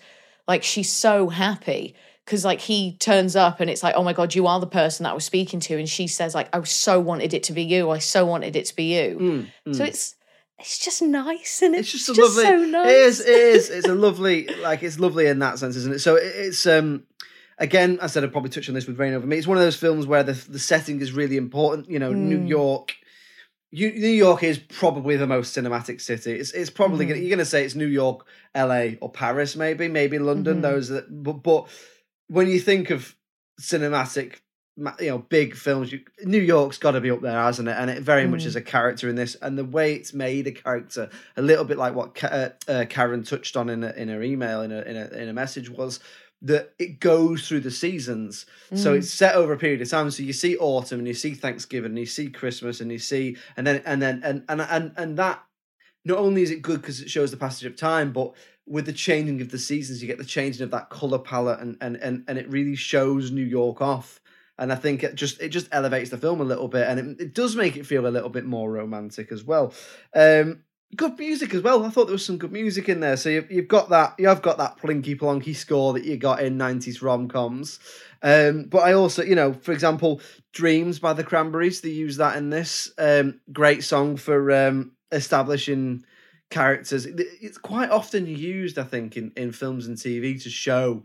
like 0.48 0.64
she's 0.64 0.90
so 0.90 1.28
happy 1.28 1.94
because 2.24 2.44
like 2.44 2.60
he 2.60 2.96
turns 2.96 3.36
up 3.36 3.60
and 3.60 3.70
it's 3.70 3.82
like 3.82 3.94
oh 3.96 4.02
my 4.02 4.12
god 4.12 4.34
you 4.34 4.46
are 4.46 4.58
the 4.58 4.66
person 4.66 5.04
that 5.04 5.10
i 5.10 5.14
was 5.14 5.24
speaking 5.24 5.60
to 5.60 5.78
and 5.78 5.88
she 5.88 6.06
says 6.06 6.34
like 6.34 6.48
i 6.54 6.62
so 6.64 6.98
wanted 6.98 7.32
it 7.32 7.42
to 7.44 7.52
be 7.52 7.62
you 7.62 7.90
i 7.90 7.98
so 7.98 8.26
wanted 8.26 8.56
it 8.56 8.64
to 8.66 8.74
be 8.74 8.94
you 8.96 9.46
so 9.72 9.84
it's 9.84 10.14
it's 10.58 10.78
just 10.84 11.00
nice 11.02 11.62
and 11.62 11.74
it's, 11.76 11.94
It's 11.94 12.06
just 12.06 12.16
just, 12.16 12.36
a 12.38 12.40
lovely. 12.42 12.44
so 12.44 12.64
nice 12.70 12.86
It 12.88 12.96
is. 12.96 13.20
It 13.20 13.28
is. 13.28 13.70
It's 13.70 13.86
a 13.86 13.94
lovely. 14.06 14.48
Like 14.60 14.82
it's 14.82 14.98
lovely 14.98 15.26
in 15.28 15.38
that 15.38 15.58
sense, 15.60 15.76
isn't 15.76 15.94
it? 15.94 15.98
So 16.00 16.16
it's 16.16 16.66
um. 16.66 17.04
Again, 17.58 17.98
I 18.02 18.08
said 18.08 18.24
I'd 18.24 18.32
probably 18.32 18.50
touch 18.50 18.68
on 18.68 18.74
this 18.74 18.86
with 18.88 18.98
Reign 18.98 19.14
Over 19.14 19.24
Me. 19.26 19.36
It's 19.38 19.46
one 19.46 19.56
of 19.56 19.62
those 19.62 19.76
films 19.76 20.04
where 20.06 20.24
the 20.24 20.32
the 20.32 20.58
setting 20.58 21.00
is 21.00 21.12
really 21.12 21.36
important. 21.36 21.88
You 21.88 22.00
know, 22.00 22.12
New 22.12 22.38
Mm. 22.40 22.48
York. 22.48 22.94
You, 23.70 23.92
New 23.92 24.08
York 24.08 24.42
is 24.42 24.58
probably 24.58 25.16
the 25.16 25.26
most 25.26 25.54
cinematic 25.56 26.00
city. 26.00 26.32
It's 26.32 26.52
it's 26.52 26.70
probably 26.70 27.04
Mm-hmm. 27.04 27.08
gonna, 27.14 27.20
you're 27.20 27.28
going 27.36 27.38
to 27.38 27.44
say 27.44 27.64
it's 27.64 27.74
New 27.74 27.86
York, 27.86 28.26
L.A. 28.54 28.96
or 29.00 29.10
Paris, 29.10 29.56
maybe 29.56 29.88
maybe 29.88 30.18
London. 30.18 30.58
Mhm. 30.58 30.62
Those 30.62 30.88
that, 30.88 31.22
but 31.22 31.42
but 31.42 31.68
when 32.28 32.48
you 32.48 32.60
think 32.60 32.88
of 32.90 33.14
cinematic, 33.60 34.36
you 35.00 35.10
know, 35.10 35.18
big 35.18 35.54
films, 35.54 35.92
you, 35.92 36.00
New 36.24 36.40
York's 36.40 36.78
got 36.78 36.92
to 36.92 37.00
be 37.00 37.10
up 37.10 37.20
there, 37.20 37.32
hasn't 37.42 37.68
it? 37.68 37.76
And 37.76 37.90
it 37.90 38.02
very 38.02 38.26
much 38.26 38.44
Mm. 38.44 38.46
is 38.46 38.56
a 38.56 38.62
character 38.62 39.08
in 39.08 39.16
this, 39.16 39.34
and 39.42 39.58
the 39.58 39.64
way 39.64 39.94
it's 39.94 40.14
made 40.14 40.46
a 40.46 40.52
character, 40.52 41.10
a 41.36 41.42
little 41.42 41.64
bit 41.64 41.76
like 41.78 41.94
what 41.94 42.14
Ka- 42.14 42.28
uh, 42.28 42.48
uh, 42.68 42.84
Karen 42.88 43.22
touched 43.24 43.56
on 43.56 43.68
in 43.68 43.84
a, 43.84 43.90
in 43.92 44.08
her 44.08 44.22
email 44.22 44.62
in 44.62 44.72
a, 44.72 44.80
in 44.82 44.96
a 44.96 45.06
in 45.08 45.28
a 45.28 45.32
message 45.32 45.68
was 45.68 46.00
that 46.42 46.72
it 46.78 47.00
goes 47.00 47.48
through 47.48 47.60
the 47.60 47.70
seasons. 47.70 48.46
So 48.74 48.94
Mm. 48.94 48.98
it's 48.98 49.10
set 49.10 49.34
over 49.34 49.52
a 49.52 49.58
period 49.58 49.82
of 49.82 49.90
time. 49.90 50.10
So 50.10 50.22
you 50.22 50.32
see 50.32 50.56
autumn, 50.56 51.00
and 51.00 51.08
you 51.08 51.14
see 51.14 51.34
Thanksgiving, 51.34 51.90
and 51.90 51.98
you 51.98 52.06
see 52.06 52.30
Christmas, 52.30 52.80
and 52.80 52.92
you 52.92 52.98
see, 52.98 53.36
and 53.56 53.66
then 53.66 53.82
and 53.84 54.00
then 54.00 54.20
and 54.22 54.44
and 54.48 54.60
and 54.60 54.92
and 54.96 55.18
that. 55.18 55.42
Not 56.04 56.18
only 56.18 56.42
is 56.42 56.50
it 56.50 56.62
good 56.62 56.80
because 56.80 57.00
it 57.00 57.10
shows 57.10 57.30
the 57.32 57.36
passage 57.36 57.66
of 57.66 57.76
time, 57.76 58.12
but 58.12 58.32
with 58.66 58.86
the 58.86 58.92
changing 58.92 59.40
of 59.40 59.50
the 59.50 59.58
seasons, 59.58 60.00
you 60.00 60.06
get 60.06 60.18
the 60.18 60.24
changing 60.24 60.62
of 60.62 60.70
that 60.70 60.90
color 60.90 61.18
palette, 61.18 61.58
and 61.60 61.76
and 61.80 61.96
and, 61.96 62.24
and 62.28 62.38
it 62.38 62.48
really 62.48 62.76
shows 62.76 63.30
New 63.30 63.44
York 63.44 63.80
off. 63.82 64.20
And 64.60 64.72
I 64.72 64.76
think 64.76 65.04
it 65.04 65.14
just 65.14 65.40
it 65.40 65.50
just 65.50 65.68
elevates 65.72 66.10
the 66.10 66.18
film 66.18 66.40
a 66.40 66.44
little 66.44 66.68
bit, 66.68 66.86
and 66.88 66.98
it, 67.00 67.20
it 67.20 67.34
does 67.34 67.56
make 67.56 67.76
it 67.76 67.86
feel 67.86 68.06
a 68.06 68.08
little 68.16 68.30
bit 68.30 68.44
more 68.44 68.70
romantic 68.70 69.32
as 69.32 69.42
well. 69.44 69.72
Um, 70.14 70.62
good 70.96 71.18
music 71.18 71.54
as 71.54 71.62
well. 71.62 71.84
I 71.84 71.90
thought 71.90 72.06
there 72.06 72.12
was 72.12 72.24
some 72.24 72.38
good 72.38 72.52
music 72.52 72.88
in 72.88 73.00
there. 73.00 73.16
So 73.16 73.28
you've, 73.28 73.50
you've 73.50 73.68
got 73.68 73.90
that 73.90 74.14
you 74.18 74.28
have 74.28 74.42
got 74.42 74.58
that 74.58 74.78
plinky 74.78 75.18
plonky 75.18 75.54
score 75.54 75.92
that 75.92 76.04
you 76.04 76.16
got 76.16 76.40
in 76.42 76.56
nineties 76.56 77.02
rom 77.02 77.28
coms. 77.28 77.78
Um, 78.22 78.64
but 78.64 78.78
I 78.80 78.94
also, 78.94 79.22
you 79.22 79.34
know, 79.34 79.52
for 79.52 79.72
example, 79.72 80.20
"Dreams" 80.52 80.98
by 80.98 81.12
the 81.12 81.24
Cranberries. 81.24 81.80
They 81.80 81.90
use 81.90 82.16
that 82.16 82.36
in 82.36 82.50
this 82.50 82.92
um, 82.98 83.40
great 83.52 83.84
song 83.84 84.16
for 84.16 84.50
um, 84.50 84.92
establishing 85.12 86.04
characters. 86.50 87.06
It's 87.06 87.58
quite 87.58 87.90
often 87.90 88.26
used, 88.26 88.78
I 88.78 88.84
think, 88.84 89.16
in, 89.16 89.32
in 89.36 89.52
films 89.52 89.86
and 89.86 89.96
TV 89.96 90.42
to 90.42 90.50
show, 90.50 91.04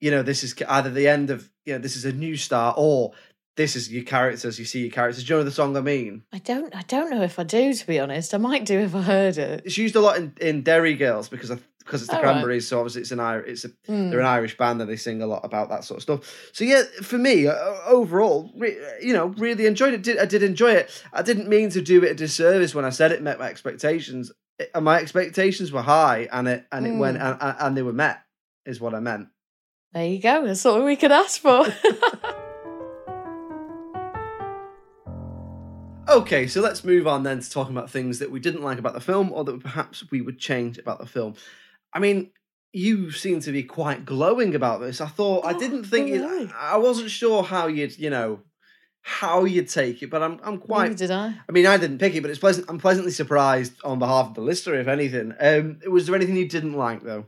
you 0.00 0.10
know, 0.10 0.22
this 0.22 0.44
is 0.44 0.54
either 0.68 0.90
the 0.90 1.08
end 1.08 1.30
of, 1.30 1.50
you 1.64 1.74
know, 1.74 1.78
this 1.78 1.96
is 1.96 2.04
a 2.04 2.12
new 2.12 2.36
start 2.36 2.76
or 2.78 3.12
this 3.56 3.76
is 3.76 3.92
your 3.92 4.04
characters. 4.04 4.58
You 4.58 4.64
see 4.64 4.80
your 4.80 4.90
characters. 4.90 5.24
Do 5.24 5.34
you 5.34 5.38
know 5.40 5.44
the 5.44 5.50
song 5.50 5.76
I 5.76 5.80
mean? 5.80 6.22
I 6.32 6.38
don't. 6.38 6.74
I 6.74 6.82
don't 6.82 7.10
know 7.10 7.22
if 7.22 7.38
I 7.38 7.44
do. 7.44 7.72
To 7.74 7.86
be 7.86 7.98
honest, 8.00 8.32
I 8.34 8.38
might 8.38 8.64
do 8.64 8.78
if 8.80 8.94
I 8.94 9.02
heard 9.02 9.36
it. 9.38 9.62
It's 9.64 9.76
used 9.78 9.94
a 9.96 10.00
lot 10.00 10.16
in, 10.16 10.32
in 10.40 10.62
Derry 10.62 10.94
Girls 10.94 11.28
because 11.28 11.50
of, 11.50 11.62
because 11.78 12.00
it's 12.02 12.10
the 12.10 12.16
All 12.16 12.22
right. 12.22 12.32
Cranberries. 12.32 12.66
So 12.68 12.78
obviously 12.78 13.02
it's 13.02 13.10
an 13.10 13.20
Ir- 13.20 13.44
it's 13.44 13.64
a, 13.64 13.68
Hmm. 13.86 14.10
they're 14.10 14.20
an 14.20 14.26
Irish 14.26 14.56
band 14.56 14.80
and 14.80 14.88
they 14.90 14.96
sing 14.96 15.20
a 15.20 15.26
lot 15.26 15.44
about 15.44 15.68
that 15.68 15.84
sort 15.84 15.98
of 15.98 16.02
stuff. 16.02 16.50
So 16.52 16.64
yeah, 16.64 16.82
for 17.02 17.18
me 17.18 17.46
uh, 17.46 17.54
overall, 17.86 18.50
re- 18.56 18.78
you 19.02 19.12
know, 19.12 19.26
really 19.36 19.66
enjoyed 19.66 19.92
it. 19.94 20.02
Did 20.02 20.18
I 20.18 20.24
did 20.24 20.42
enjoy 20.42 20.72
it? 20.72 20.90
I 21.12 21.22
didn't 21.22 21.48
mean 21.48 21.68
to 21.70 21.82
do 21.82 22.02
it 22.04 22.12
a 22.12 22.14
disservice 22.14 22.74
when 22.74 22.84
I 22.84 22.90
said 22.90 23.12
it 23.12 23.22
met 23.22 23.38
my 23.38 23.48
expectations. 23.48 24.30
It- 24.58 24.70
and 24.74 24.84
my 24.84 24.98
expectations 25.00 25.72
were 25.72 25.82
high, 25.82 26.28
and 26.32 26.46
it 26.48 26.66
and 26.72 26.86
it 26.86 26.96
went 26.96 27.16
Hmm. 27.18 27.22
and, 27.24 27.38
and 27.42 27.56
and 27.60 27.76
they 27.76 27.82
were 27.82 27.92
met. 27.92 28.20
Is 28.64 28.80
what 28.80 28.94
I 28.94 29.00
meant. 29.00 29.28
There 29.92 30.06
you 30.06 30.22
go. 30.22 30.46
That's 30.46 30.64
all 30.64 30.84
we 30.84 30.96
could 30.96 31.12
ask 31.12 31.40
for. 31.40 31.66
Okay, 36.12 36.46
so 36.46 36.60
let's 36.60 36.84
move 36.84 37.06
on 37.06 37.22
then 37.22 37.40
to 37.40 37.50
talking 37.50 37.74
about 37.74 37.90
things 37.90 38.18
that 38.18 38.30
we 38.30 38.38
didn't 38.38 38.62
like 38.62 38.78
about 38.78 38.92
the 38.92 39.00
film 39.00 39.32
or 39.32 39.44
that 39.44 39.60
perhaps 39.60 40.10
we 40.10 40.20
would 40.20 40.38
change 40.38 40.76
about 40.76 40.98
the 40.98 41.06
film. 41.06 41.34
I 41.92 42.00
mean, 42.00 42.30
you 42.72 43.10
seem 43.10 43.40
to 43.40 43.52
be 43.52 43.62
quite 43.62 44.04
glowing 44.04 44.54
about 44.54 44.80
this. 44.80 45.00
I 45.00 45.06
thought 45.06 45.46
I 45.46 45.54
Oh, 45.54 45.58
didn't 45.58 45.84
think 45.84 46.10
really? 46.10 46.50
I 46.54 46.76
wasn't 46.76 47.10
sure 47.10 47.42
how 47.42 47.66
you'd, 47.66 47.98
you 47.98 48.10
know, 48.10 48.40
how 49.00 49.44
you'd 49.44 49.68
take 49.68 50.02
it, 50.02 50.10
but 50.10 50.22
I'm 50.22 50.38
I'm 50.42 50.54
Neither 50.54 50.66
quite 50.66 50.96
did 50.96 51.10
I? 51.10 51.34
I 51.48 51.52
mean, 51.52 51.66
I 51.66 51.76
didn't 51.78 51.98
pick 51.98 52.14
it, 52.14 52.20
but 52.20 52.30
it's 52.30 52.38
pleasant 52.38 52.66
I'm 52.68 52.78
pleasantly 52.78 53.10
surprised 53.12 53.72
on 53.82 53.98
behalf 53.98 54.28
of 54.28 54.34
the 54.34 54.42
listener 54.42 54.74
if 54.76 54.88
anything. 54.88 55.34
Um 55.40 55.80
was 55.90 56.06
there 56.06 56.14
anything 56.14 56.36
you 56.36 56.48
didn't 56.48 56.74
like 56.74 57.02
though? 57.02 57.26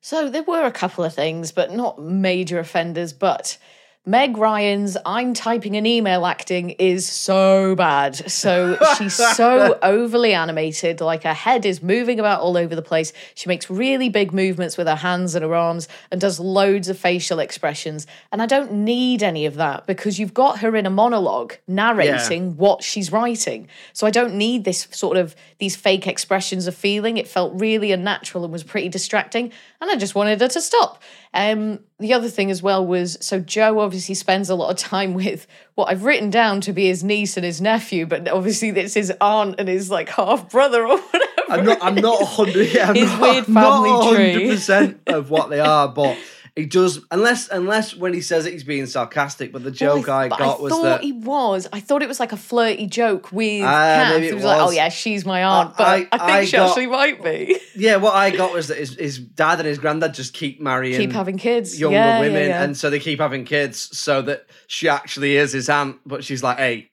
So 0.00 0.30
there 0.30 0.44
were 0.44 0.64
a 0.64 0.72
couple 0.72 1.04
of 1.04 1.14
things, 1.14 1.52
but 1.52 1.72
not 1.72 2.00
major 2.00 2.58
offenders. 2.58 3.12
But 3.12 3.58
Meg 4.06 4.38
Ryan's 4.38 4.96
I'm 5.04 5.34
typing 5.34 5.76
an 5.76 5.84
email 5.84 6.24
acting 6.24 6.70
is 6.70 7.06
so 7.06 7.74
bad. 7.76 8.30
So 8.30 8.78
she's 8.96 9.14
so 9.14 9.78
overly 9.82 10.32
animated, 10.32 11.02
like 11.02 11.24
her 11.24 11.34
head 11.34 11.66
is 11.66 11.82
moving 11.82 12.18
about 12.18 12.40
all 12.40 12.56
over 12.56 12.74
the 12.74 12.80
place. 12.80 13.12
She 13.34 13.46
makes 13.46 13.68
really 13.68 14.08
big 14.08 14.32
movements 14.32 14.78
with 14.78 14.86
her 14.86 14.96
hands 14.96 15.34
and 15.34 15.44
her 15.44 15.54
arms 15.54 15.86
and 16.10 16.18
does 16.18 16.40
loads 16.40 16.88
of 16.88 16.98
facial 16.98 17.40
expressions. 17.40 18.06
And 18.32 18.40
I 18.40 18.46
don't 18.46 18.72
need 18.72 19.22
any 19.22 19.44
of 19.44 19.56
that 19.56 19.86
because 19.86 20.18
you've 20.18 20.32
got 20.32 20.60
her 20.60 20.74
in 20.76 20.86
a 20.86 20.90
monologue 20.90 21.56
narrating 21.68 22.56
what 22.56 22.82
she's 22.82 23.12
writing. 23.12 23.68
So 23.92 24.06
I 24.06 24.10
don't 24.10 24.34
need 24.34 24.64
this 24.64 24.88
sort 24.92 25.18
of 25.18 25.36
these 25.58 25.76
fake 25.76 26.06
expressions 26.06 26.66
of 26.66 26.74
feeling. 26.74 27.18
It 27.18 27.28
felt 27.28 27.52
really 27.60 27.92
unnatural 27.92 28.44
and 28.44 28.52
was 28.52 28.64
pretty 28.64 28.88
distracting. 28.88 29.52
And 29.82 29.90
I 29.90 29.96
just 29.96 30.14
wanted 30.14 30.40
her 30.40 30.48
to 30.48 30.60
stop. 30.62 31.02
Um, 31.34 31.80
the 32.00 32.12
other 32.14 32.28
thing 32.28 32.50
as 32.50 32.62
well 32.62 32.84
was 32.84 33.16
so 33.20 33.38
Joe 33.38 33.78
obviously 33.80 34.14
spends 34.14 34.48
a 34.50 34.54
lot 34.54 34.70
of 34.70 34.76
time 34.76 35.14
with 35.14 35.46
what 35.74 35.86
I've 35.90 36.04
written 36.04 36.30
down 36.30 36.60
to 36.62 36.72
be 36.72 36.86
his 36.86 37.04
niece 37.04 37.36
and 37.36 37.44
his 37.44 37.60
nephew, 37.60 38.06
but 38.06 38.26
obviously 38.28 38.70
it's 38.70 38.94
his 38.94 39.12
aunt 39.20 39.56
and 39.58 39.68
his 39.68 39.90
like 39.90 40.08
half 40.08 40.50
brother 40.50 40.86
or 40.86 40.98
whatever. 40.98 41.24
I'm 41.50 41.64
not 41.64 41.78
I'm 41.82 41.94
not 41.96 42.20
a 42.22 42.24
hundred 42.24 42.72
yeah, 42.72 42.88
I'm 42.88 42.94
His 42.94 43.10
not, 43.10 43.20
weird 43.20 43.44
I'm 43.48 43.54
not 43.54 43.84
family 43.84 44.16
tree. 44.16 44.32
hundred 44.32 44.48
percent 44.50 45.00
of 45.06 45.30
what 45.30 45.50
they 45.50 45.60
are, 45.60 45.88
but 45.88 46.16
he 46.56 46.66
does 46.66 47.00
unless 47.10 47.48
unless 47.48 47.94
when 47.94 48.12
he 48.12 48.20
says 48.20 48.46
it 48.46 48.52
he's 48.52 48.64
being 48.64 48.86
sarcastic, 48.86 49.52
but 49.52 49.62
the 49.62 49.70
Well, 49.70 49.96
joke 49.98 50.08
I, 50.08 50.28
got 50.28 50.40
I 50.40 50.46
was 50.60 50.72
thought 50.72 50.82
that 50.82 51.02
he 51.02 51.12
was. 51.12 51.68
I 51.72 51.80
thought 51.80 52.02
it 52.02 52.08
was 52.08 52.20
like 52.20 52.32
a 52.32 52.36
flirty 52.36 52.86
joke 52.86 53.30
with 53.32 53.62
ah, 53.64 54.08
maybe 54.12 54.26
It 54.26 54.30
it 54.30 54.34
was, 54.34 54.44
like, 54.44 54.60
oh 54.60 54.70
yeah, 54.70 54.88
she's 54.88 55.24
my 55.24 55.42
aunt, 55.44 55.76
but 55.76 55.86
I- 55.86 55.94
I, 55.94 56.18
think 56.18 56.22
I 56.22 56.44
she 56.44 56.56
got- 56.56 56.68
actually 56.68 56.86
might 56.86 57.22
be. 57.22 57.58
Yeah, 57.76 57.96
what 57.96 58.14
I 58.14 58.30
got 58.30 58.52
was 58.52 58.68
that 58.68 58.78
his, 58.78 58.94
his 58.96 59.18
dad 59.18 59.58
and 59.60 59.66
his 59.68 59.78
granddad 59.78 60.12
just 60.14 60.34
keep 60.34 60.60
marrying, 60.60 60.98
Keep 61.00 61.12
having 61.12 61.38
kids. 61.38 61.78
younger 61.80 61.96
Yeah, 61.96 62.14
yeah, 62.16 62.20
women, 62.20 62.48
yeah. 62.48 62.62
and 62.62 62.76
so 62.76 62.90
they 62.90 62.98
keep 62.98 63.20
having 63.20 63.44
kids, 63.44 63.96
so 63.96 64.20
that 64.22 64.46
she 64.66 64.88
actually 64.88 65.36
is 65.36 65.52
his 65.52 65.68
aunt, 65.68 65.96
but 66.04 66.24
she's 66.24 66.42
like, 66.42 66.58
"Hey, 66.58 66.90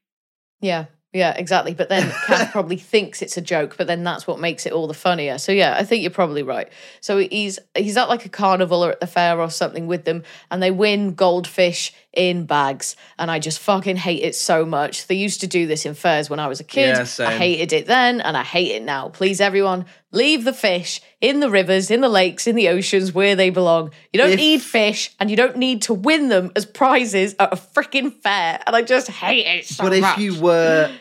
Yeah, 0.61 0.85
yeah, 1.13 1.33
exactly. 1.35 1.73
But 1.73 1.89
then 1.89 2.11
Kath 2.27 2.51
probably 2.51 2.77
thinks 2.77 3.21
it's 3.21 3.37
a 3.37 3.41
joke, 3.41 3.75
but 3.77 3.87
then 3.87 4.03
that's 4.03 4.27
what 4.27 4.39
makes 4.39 4.65
it 4.65 4.73
all 4.73 4.87
the 4.87 4.93
funnier. 4.93 5.37
So 5.37 5.51
yeah, 5.51 5.75
I 5.77 5.83
think 5.83 6.01
you're 6.01 6.11
probably 6.11 6.43
right. 6.43 6.69
So 7.01 7.17
he's 7.17 7.59
he's 7.75 7.97
at 7.97 8.09
like 8.09 8.25
a 8.25 8.29
carnival 8.29 8.83
or 8.83 8.91
at 8.91 8.99
the 8.99 9.07
fair 9.07 9.39
or 9.39 9.49
something 9.49 9.87
with 9.87 10.05
them, 10.05 10.23
and 10.51 10.61
they 10.61 10.71
win 10.71 11.13
goldfish 11.13 11.93
in 12.17 12.45
bags. 12.45 12.95
And 13.19 13.29
I 13.29 13.39
just 13.39 13.59
fucking 13.59 13.95
hate 13.95 14.23
it 14.23 14.35
so 14.35 14.65
much. 14.65 15.07
They 15.07 15.15
used 15.15 15.41
to 15.41 15.47
do 15.47 15.67
this 15.67 15.85
in 15.85 15.93
fairs 15.93 16.29
when 16.29 16.39
I 16.39 16.47
was 16.47 16.59
a 16.59 16.63
kid. 16.63 16.97
Yeah, 16.97 17.25
I 17.27 17.33
hated 17.37 17.71
it 17.73 17.85
then, 17.85 18.19
and 18.19 18.35
I 18.35 18.43
hate 18.43 18.71
it 18.71 18.83
now. 18.83 19.09
Please, 19.09 19.39
everyone, 19.39 19.85
leave 20.11 20.43
the 20.43 20.53
fish 20.53 20.99
in 21.21 21.39
the 21.39 21.49
rivers, 21.49 21.91
in 21.91 22.01
the 22.01 22.09
lakes, 22.09 22.47
in 22.47 22.55
the 22.55 22.69
oceans 22.69 23.13
where 23.13 23.35
they 23.35 23.49
belong. 23.51 23.91
You 24.11 24.19
don't 24.19 24.31
If- 24.31 24.37
need 24.39 24.61
fish, 24.61 25.11
and 25.19 25.29
you 25.29 25.37
don't 25.37 25.57
need 25.57 25.83
to 25.83 25.93
win 25.93 26.29
them 26.29 26.51
as 26.55 26.65
prizes 26.65 27.35
at 27.39 27.53
a 27.53 27.55
freaking 27.55 28.11
fair. 28.21 28.59
And 28.65 28.75
I 28.75 28.81
just 28.81 29.07
hate 29.07 29.45
it 29.45 29.65
so 29.65 29.83
much. 29.83 29.91
but 29.91 29.97
if 29.97 30.17
you 30.17 30.41
were 30.41 30.91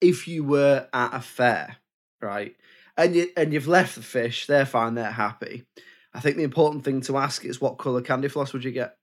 if 0.00 0.28
you 0.28 0.44
were 0.44 0.86
at 0.92 1.14
a 1.14 1.20
fair, 1.20 1.76
right, 2.20 2.54
and 2.96 3.14
you 3.14 3.28
and 3.36 3.52
you've 3.52 3.68
left 3.68 3.94
the 3.94 4.02
fish, 4.02 4.46
they're 4.46 4.66
fine, 4.66 4.94
they're 4.94 5.10
happy. 5.10 5.64
I 6.14 6.20
think 6.20 6.36
the 6.36 6.42
important 6.42 6.84
thing 6.84 7.00
to 7.02 7.16
ask 7.16 7.44
is 7.44 7.60
what 7.60 7.78
colour 7.78 8.02
candy 8.02 8.28
floss 8.28 8.52
would 8.52 8.64
you 8.64 8.70
get? 8.72 8.96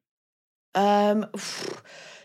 Um, 0.75 1.25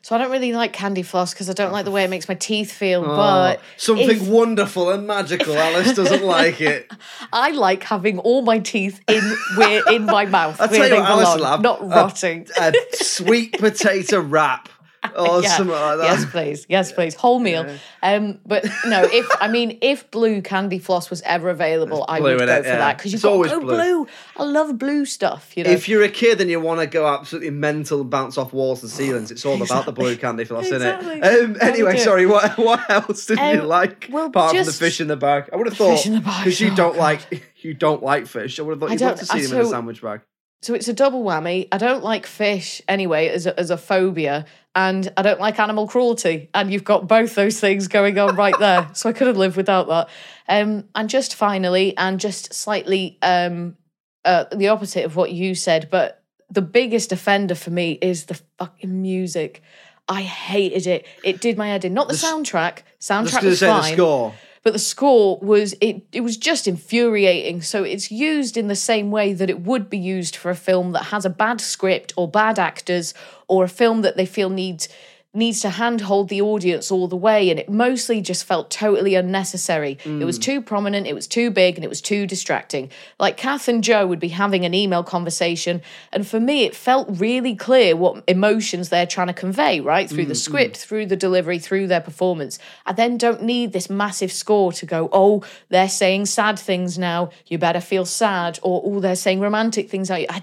so 0.02 0.14
I 0.14 0.18
don't 0.18 0.30
really 0.30 0.52
like 0.52 0.72
candy 0.72 1.02
floss 1.02 1.32
because 1.32 1.48
I 1.48 1.54
don't 1.54 1.72
like 1.72 1.84
the 1.86 1.90
way 1.90 2.04
it 2.04 2.10
makes 2.10 2.28
my 2.28 2.34
teeth 2.34 2.72
feel. 2.72 3.02
Oh, 3.04 3.16
but 3.16 3.60
something 3.76 4.10
if- 4.10 4.28
wonderful 4.28 4.90
and 4.90 5.06
magical. 5.06 5.56
Alice 5.56 5.94
doesn't 5.94 6.22
like 6.38 6.60
it. 6.60 6.90
I 7.32 7.52
like 7.52 7.82
having 7.84 8.18
all 8.18 8.42
my 8.42 8.58
teeth 8.58 9.00
in 9.08 9.22
where 9.56 9.82
in 9.90 10.04
my 10.04 10.26
mouth 10.26 10.60
I'll 10.60 10.68
tell 10.68 10.88
you 10.88 10.94
what 10.94 11.10
Alice 11.10 11.34
belong, 11.36 11.62
not 11.62 11.80
a- 11.82 11.84
rotting. 11.86 12.46
A, 12.60 12.72
sweet 12.92 13.58
potato 13.58 14.20
wrap 14.20 14.68
or 15.16 15.42
Yeah. 15.42 15.58
that. 15.58 15.98
Yes, 16.02 16.24
please. 16.26 16.66
Yes, 16.68 16.92
please. 16.92 17.14
Whole 17.14 17.38
meal. 17.38 17.66
Um, 18.02 18.40
but 18.46 18.64
no, 18.86 19.02
if 19.04 19.26
I 19.40 19.48
mean, 19.48 19.78
if 19.82 20.10
blue 20.10 20.42
candy 20.42 20.78
floss 20.78 21.10
was 21.10 21.22
ever 21.22 21.50
available, 21.50 22.04
I 22.08 22.20
would 22.20 22.38
go 22.38 22.44
it, 22.44 22.62
for 22.62 22.68
yeah. 22.68 22.76
that 22.76 22.98
because 22.98 23.22
got 23.22 23.32
always 23.32 23.52
oh, 23.52 23.60
blue. 23.60 23.74
blue. 23.74 24.08
I 24.36 24.42
love 24.44 24.78
blue 24.78 25.04
stuff. 25.04 25.56
You 25.56 25.64
know, 25.64 25.70
If 25.70 25.88
you're 25.88 26.02
a 26.02 26.08
kid 26.08 26.40
and 26.40 26.50
you 26.50 26.60
want 26.60 26.80
to 26.80 26.86
go 26.86 27.06
absolutely 27.06 27.50
mental 27.50 28.00
and 28.00 28.10
bounce 28.10 28.38
off 28.38 28.52
walls 28.52 28.82
and 28.82 28.90
ceilings, 28.90 29.30
it's 29.30 29.44
all 29.44 29.60
about 29.62 29.86
the 29.86 29.92
blue 29.92 30.16
candy 30.16 30.44
floss, 30.44 30.66
Exactly. 30.66 31.20
isn't 31.20 31.24
it? 31.24 31.44
Um, 31.44 31.56
anyway, 31.60 31.98
sorry. 31.98 32.26
What 32.26 32.56
what 32.58 32.88
else 32.90 33.26
did 33.26 33.38
you 33.38 33.62
Um, 33.62 33.66
like 33.66 34.08
well, 34.10 34.26
apart 34.26 34.56
from 34.56 34.64
the 34.64 34.72
fish 34.72 35.00
in 35.00 35.08
the 35.08 35.16
bag? 35.16 35.50
I 35.52 35.56
would 35.56 35.66
have 35.66 35.76
thought 35.76 36.04
because 36.04 36.60
you 36.60 36.72
oh, 36.72 36.76
don't 36.76 36.94
God. 36.94 37.00
like 37.00 37.44
you 37.62 37.74
don't 37.74 38.02
like 38.02 38.26
fish. 38.26 38.58
I 38.58 38.62
would 38.62 38.72
have 38.72 38.80
thought 38.80 38.90
I 38.90 38.92
you'd 38.94 39.00
love 39.02 39.18
to 39.18 39.26
see 39.26 39.46
them 39.46 39.58
in 39.60 39.66
a 39.66 39.68
sandwich 39.68 40.02
bag. 40.02 40.20
So 40.64 40.72
it's 40.72 40.88
a 40.88 40.94
double 40.94 41.22
whammy. 41.22 41.68
I 41.70 41.76
don't 41.76 42.02
like 42.02 42.24
fish 42.24 42.80
anyway 42.88 43.28
as 43.28 43.44
a, 43.44 43.60
as 43.60 43.68
a 43.68 43.76
phobia, 43.76 44.46
and 44.74 45.12
I 45.14 45.20
don't 45.20 45.38
like 45.38 45.58
animal 45.58 45.86
cruelty. 45.86 46.48
And 46.54 46.72
you've 46.72 46.84
got 46.84 47.06
both 47.06 47.34
those 47.34 47.60
things 47.60 47.86
going 47.86 48.18
on 48.18 48.34
right 48.34 48.58
there. 48.58 48.88
So 48.94 49.10
I 49.10 49.12
couldn't 49.12 49.36
live 49.36 49.58
without 49.58 49.88
that. 49.88 50.08
Um, 50.48 50.84
and 50.94 51.10
just 51.10 51.34
finally, 51.34 51.94
and 51.98 52.18
just 52.18 52.54
slightly 52.54 53.18
um, 53.20 53.76
uh, 54.24 54.44
the 54.54 54.68
opposite 54.68 55.04
of 55.04 55.16
what 55.16 55.32
you 55.32 55.54
said, 55.54 55.88
but 55.90 56.22
the 56.48 56.62
biggest 56.62 57.12
offender 57.12 57.54
for 57.54 57.70
me 57.70 57.98
is 58.00 58.24
the 58.24 58.40
fucking 58.58 59.02
music. 59.02 59.62
I 60.08 60.22
hated 60.22 60.86
it. 60.86 61.06
It 61.22 61.42
did 61.42 61.58
my 61.58 61.68
head 61.68 61.84
in. 61.84 61.92
Not 61.92 62.08
the, 62.08 62.14
The 62.14 62.20
soundtrack. 62.20 62.76
Was 62.76 62.84
Soundtrack 63.00 63.42
was 63.42 63.58
say 63.58 63.66
fine 63.66 63.82
the 63.82 63.96
score. 63.96 64.34
But 64.64 64.72
the 64.72 64.78
score 64.78 65.38
was 65.40 65.74
it 65.80 66.02
it 66.10 66.22
was 66.22 66.36
just 66.36 66.66
infuriating. 66.66 67.62
So 67.62 67.84
it's 67.84 68.10
used 68.10 68.56
in 68.56 68.68
the 68.68 68.74
same 68.74 69.10
way 69.10 69.32
that 69.34 69.50
it 69.50 69.60
would 69.60 69.88
be 69.88 69.98
used 69.98 70.34
for 70.34 70.50
a 70.50 70.56
film 70.56 70.92
that 70.92 71.04
has 71.04 71.24
a 71.24 71.30
bad 71.30 71.60
script 71.60 72.14
or 72.16 72.26
bad 72.26 72.58
actors 72.58 73.14
or 73.46 73.64
a 73.64 73.68
film 73.68 74.00
that 74.02 74.16
they 74.16 74.26
feel 74.26 74.48
needs 74.48 74.88
needs 75.34 75.60
to 75.60 75.70
handhold 75.70 76.28
the 76.28 76.40
audience 76.40 76.90
all 76.90 77.08
the 77.08 77.16
way 77.16 77.50
and 77.50 77.58
it 77.58 77.68
mostly 77.68 78.20
just 78.20 78.44
felt 78.44 78.70
totally 78.70 79.14
unnecessary. 79.14 79.92
It 79.92 80.08
mm. 80.08 80.24
was 80.24 80.38
too 80.38 80.62
prominent 80.62 81.06
it 81.06 81.14
was 81.14 81.26
too 81.26 81.50
big 81.50 81.74
and 81.74 81.84
it 81.84 81.88
was 81.88 82.00
too 82.00 82.26
distracting. 82.26 82.90
Like 83.18 83.36
kath 83.36 83.68
and 83.68 83.82
joe 83.82 84.06
would 84.06 84.20
be 84.20 84.28
having 84.28 84.64
an 84.64 84.74
email 84.74 85.02
conversation 85.02 85.82
and 86.12 86.26
for 86.26 86.38
me 86.38 86.64
it 86.64 86.74
felt 86.74 87.08
really 87.10 87.54
clear 87.54 87.96
what 87.96 88.22
emotions 88.28 88.88
they're 88.88 89.06
trying 89.06 89.26
to 89.26 89.32
convey 89.32 89.80
right? 89.80 90.08
Through 90.08 90.26
the 90.26 90.34
mm, 90.34 90.44
script 90.44 90.76
mm. 90.76 90.82
through 90.82 91.06
the 91.06 91.16
delivery 91.16 91.58
through 91.58 91.88
their 91.88 92.00
performance. 92.00 92.58
I 92.86 92.92
then 92.92 93.18
don't 93.18 93.42
need 93.42 93.72
this 93.72 93.90
massive 93.90 94.32
score 94.32 94.72
to 94.72 94.86
go 94.86 95.08
oh 95.12 95.42
they're 95.68 95.88
saying 95.88 96.26
sad 96.26 96.58
things 96.58 96.98
now 96.98 97.30
you 97.46 97.58
better 97.58 97.80
feel 97.80 98.04
sad 98.04 98.58
or 98.62 98.82
oh 98.84 99.00
they're 99.00 99.16
saying 99.16 99.40
romantic 99.40 99.90
things. 99.90 100.10
I, 100.10 100.26
I, 100.28 100.42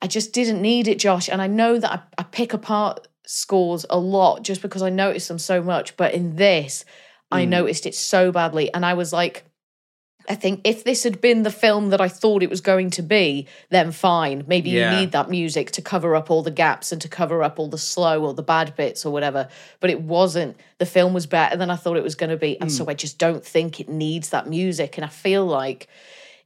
I 0.00 0.06
just 0.06 0.32
didn't 0.32 0.60
need 0.60 0.88
it 0.88 0.98
josh 0.98 1.28
and 1.28 1.40
i 1.40 1.46
know 1.46 1.78
that 1.78 1.92
I, 1.92 2.22
I 2.22 2.24
pick 2.24 2.52
apart 2.52 3.06
scores 3.32 3.86
a 3.88 3.98
lot 3.98 4.42
just 4.42 4.60
because 4.60 4.82
i 4.82 4.90
noticed 4.90 5.28
them 5.28 5.38
so 5.38 5.62
much 5.62 5.96
but 5.96 6.12
in 6.12 6.36
this 6.36 6.84
i 7.30 7.44
mm. 7.44 7.48
noticed 7.48 7.86
it 7.86 7.94
so 7.94 8.30
badly 8.30 8.72
and 8.74 8.84
i 8.84 8.92
was 8.92 9.12
like 9.12 9.44
I 10.28 10.34
think 10.34 10.60
if 10.64 10.84
this 10.84 11.02
had 11.02 11.20
been 11.20 11.42
the 11.42 11.50
film 11.50 11.90
that 11.90 12.00
I 12.00 12.08
thought 12.08 12.42
it 12.42 12.50
was 12.50 12.60
going 12.60 12.90
to 12.90 13.02
be, 13.02 13.48
then 13.70 13.90
fine. 13.90 14.44
Maybe 14.46 14.70
Yeah. 14.70 14.92
you 14.92 15.00
need 15.00 15.12
that 15.12 15.30
music 15.30 15.72
to 15.72 15.82
cover 15.82 16.14
up 16.14 16.30
all 16.30 16.42
the 16.42 16.50
gaps 16.50 16.92
and 16.92 17.00
to 17.02 17.08
cover 17.08 17.42
up 17.42 17.58
all 17.58 17.68
the 17.68 17.78
slow 17.78 18.24
or 18.24 18.34
the 18.34 18.42
bad 18.42 18.76
bits 18.76 19.04
or 19.04 19.12
whatever. 19.12 19.48
But 19.80 19.90
it 19.90 20.02
wasn't. 20.02 20.56
The 20.78 20.86
film 20.86 21.12
was 21.12 21.26
better 21.26 21.56
than 21.56 21.70
I 21.70 21.76
thought 21.76 21.96
it 21.96 22.02
was 22.04 22.14
going 22.14 22.30
to 22.30 22.36
be. 22.36 22.60
And 22.60 22.70
so 22.70 22.84
mm. 22.84 22.90
I 22.90 22.94
just 22.94 23.18
don't 23.18 23.44
think 23.44 23.80
it 23.80 23.88
needs 23.88 24.30
that 24.30 24.48
music. 24.48 24.96
And 24.96 25.04
I 25.04 25.08
feel 25.08 25.44
like 25.44 25.88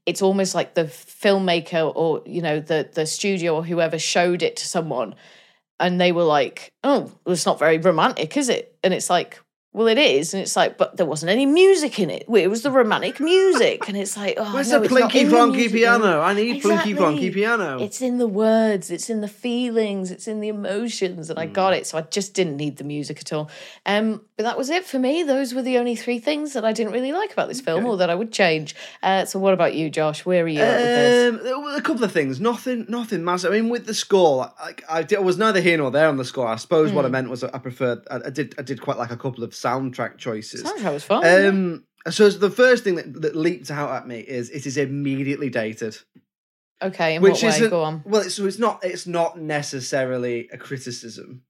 it's 0.07 0.22
almost 0.22 0.55
like 0.55 0.75
the 0.75 0.85
filmmaker 0.85 1.92
or, 1.94 2.22
you 2.25 2.40
know, 2.40 2.61
the 2.61 2.88
the 2.94 3.07
studio 3.07 3.57
or 3.57 3.64
whoever 3.64 3.99
showed 3.99 4.42
it 4.42 4.57
to 4.57 4.66
someone 4.66 5.14
and 5.79 6.01
they 6.01 6.12
were 6.12 6.25
like, 6.25 6.73
oh, 6.85 7.12
it's 7.27 7.47
not 7.47 7.59
very 7.59 7.79
romantic, 7.79 8.37
is 8.37 8.49
it? 8.49 8.77
And 8.83 8.95
it's 8.95 9.11
like, 9.11 9.41
well, 9.77 9.89
it 9.89 9.99
is. 9.99 10.33
And 10.33 10.43
it's 10.43 10.57
like, 10.57 10.79
but 10.79 10.97
there 10.97 11.05
wasn't 11.05 11.29
any 11.31 11.45
music 11.45 11.99
in 11.99 12.09
it. 12.09 12.25
It 12.35 12.49
was 12.49 12.62
the 12.62 12.71
romantic 12.71 13.21
music? 13.21 13.87
And 13.89 13.97
it's 13.97 14.17
like, 14.17 14.37
oh, 14.39 14.55
Where's 14.55 14.71
no, 14.71 14.81
the 14.81 14.89
plinky 14.89 15.29
plonky 15.29 15.71
piano? 15.71 16.21
I 16.23 16.33
need 16.33 16.57
Exactly. 16.57 16.95
plinky 16.95 16.99
plonky 16.99 17.35
piano. 17.35 17.79
It's 17.83 18.01
in 18.01 18.17
the 18.17 18.27
words, 18.27 18.91
it's 18.91 19.11
in 19.11 19.21
the 19.21 19.29
feelings, 19.29 20.11
it's 20.11 20.27
in 20.27 20.41
the 20.41 20.49
emotions, 20.49 21.29
and 21.29 21.39
I 21.39 21.45
got 21.45 21.75
Hmm. 21.75 21.81
it. 21.81 21.87
So 21.87 21.99
I 21.99 22.01
just 22.03 22.33
didn't 22.33 22.57
need 22.57 22.79
the 22.79 22.85
music 22.85 23.19
at 23.21 23.35
all. 23.35 23.51
Um, 23.85 24.23
but 24.39 24.45
that 24.45 24.57
was 24.57 24.71
it 24.71 24.87
for 24.87 24.99
me. 24.99 25.23
Those 25.23 25.53
were 25.53 25.61
the 25.62 25.77
only 25.77 25.95
three 25.95 26.21
things 26.21 26.55
that 26.55 26.65
I 26.65 26.73
didn't 26.73 26.93
really 26.95 27.12
like 27.12 27.33
about 27.35 27.49
this 27.49 27.61
film 27.61 27.85
or 27.85 27.99
that 27.99 28.09
I 28.09 28.15
would 28.15 28.33
change. 28.33 28.75
Uh, 29.03 29.27
so 29.27 29.39
what 29.39 29.53
about 29.53 29.75
you, 29.75 29.91
Josh? 29.91 30.25
Where 30.25 30.45
are 30.45 30.49
you 30.49 30.61
at 30.61 30.77
with 30.81 31.43
this? 31.43 31.55
Um, 31.55 31.67
a 31.77 31.83
couple 31.83 32.03
of 32.05 32.12
things. 32.12 32.41
Nothing, 32.41 32.87
nothing 32.89 33.23
massive. 33.25 33.53
I 33.53 33.57
mean, 33.61 33.69
with 33.69 33.85
the 33.87 33.95
score, 33.95 34.51
I, 34.89 35.03
did, 35.03 35.19
I 35.19 35.21
was 35.21 35.37
neither 35.37 35.61
here 35.61 35.77
nor 35.77 35.91
there 35.91 36.09
on 36.09 36.17
the 36.17 36.25
score. 36.25 36.47
I 36.49 36.57
suppose 36.57 36.91
Hmm. 36.91 36.97
what 36.97 37.05
I 37.05 37.09
meant 37.09 37.29
was 37.29 37.45
I 37.45 37.59
preferred. 37.59 38.01
I, 38.11 38.21
I 38.27 38.31
did. 38.31 38.55
I 38.59 38.62
did 38.62 38.81
quite 38.81 38.97
like 38.97 39.11
a 39.11 39.17
couple 39.17 39.45
of 39.45 39.55
soundtrack 39.67 40.19
choices. 40.19 40.63
Soundtrack 40.63 40.93
was 40.93 41.05
fun. 41.05 41.27
Um, 41.27 41.85
so 42.09 42.29
the 42.31 42.51
first 42.51 42.85
thing 42.85 42.95
that, 42.97 43.21
that 43.23 43.35
leaped 43.37 43.71
out 43.71 43.91
at 43.91 44.07
me 44.07 44.21
is 44.21 44.51
it 44.51 44.65
is 44.67 44.77
immediately 44.77 45.51
dated, 45.51 45.99
okay, 46.83 47.17
in 47.17 47.23
which 47.23 47.43
what 47.43 47.61
way? 47.61 47.69
Go 47.69 47.83
on. 47.83 48.03
well. 48.05 48.23
It's, 48.23 48.35
so 48.37 48.47
it's 48.47 48.59
not. 48.59 48.85
It's 48.85 49.07
not 49.07 49.39
necessarily 49.41 50.49
a 50.53 50.59
criticism. 50.59 51.43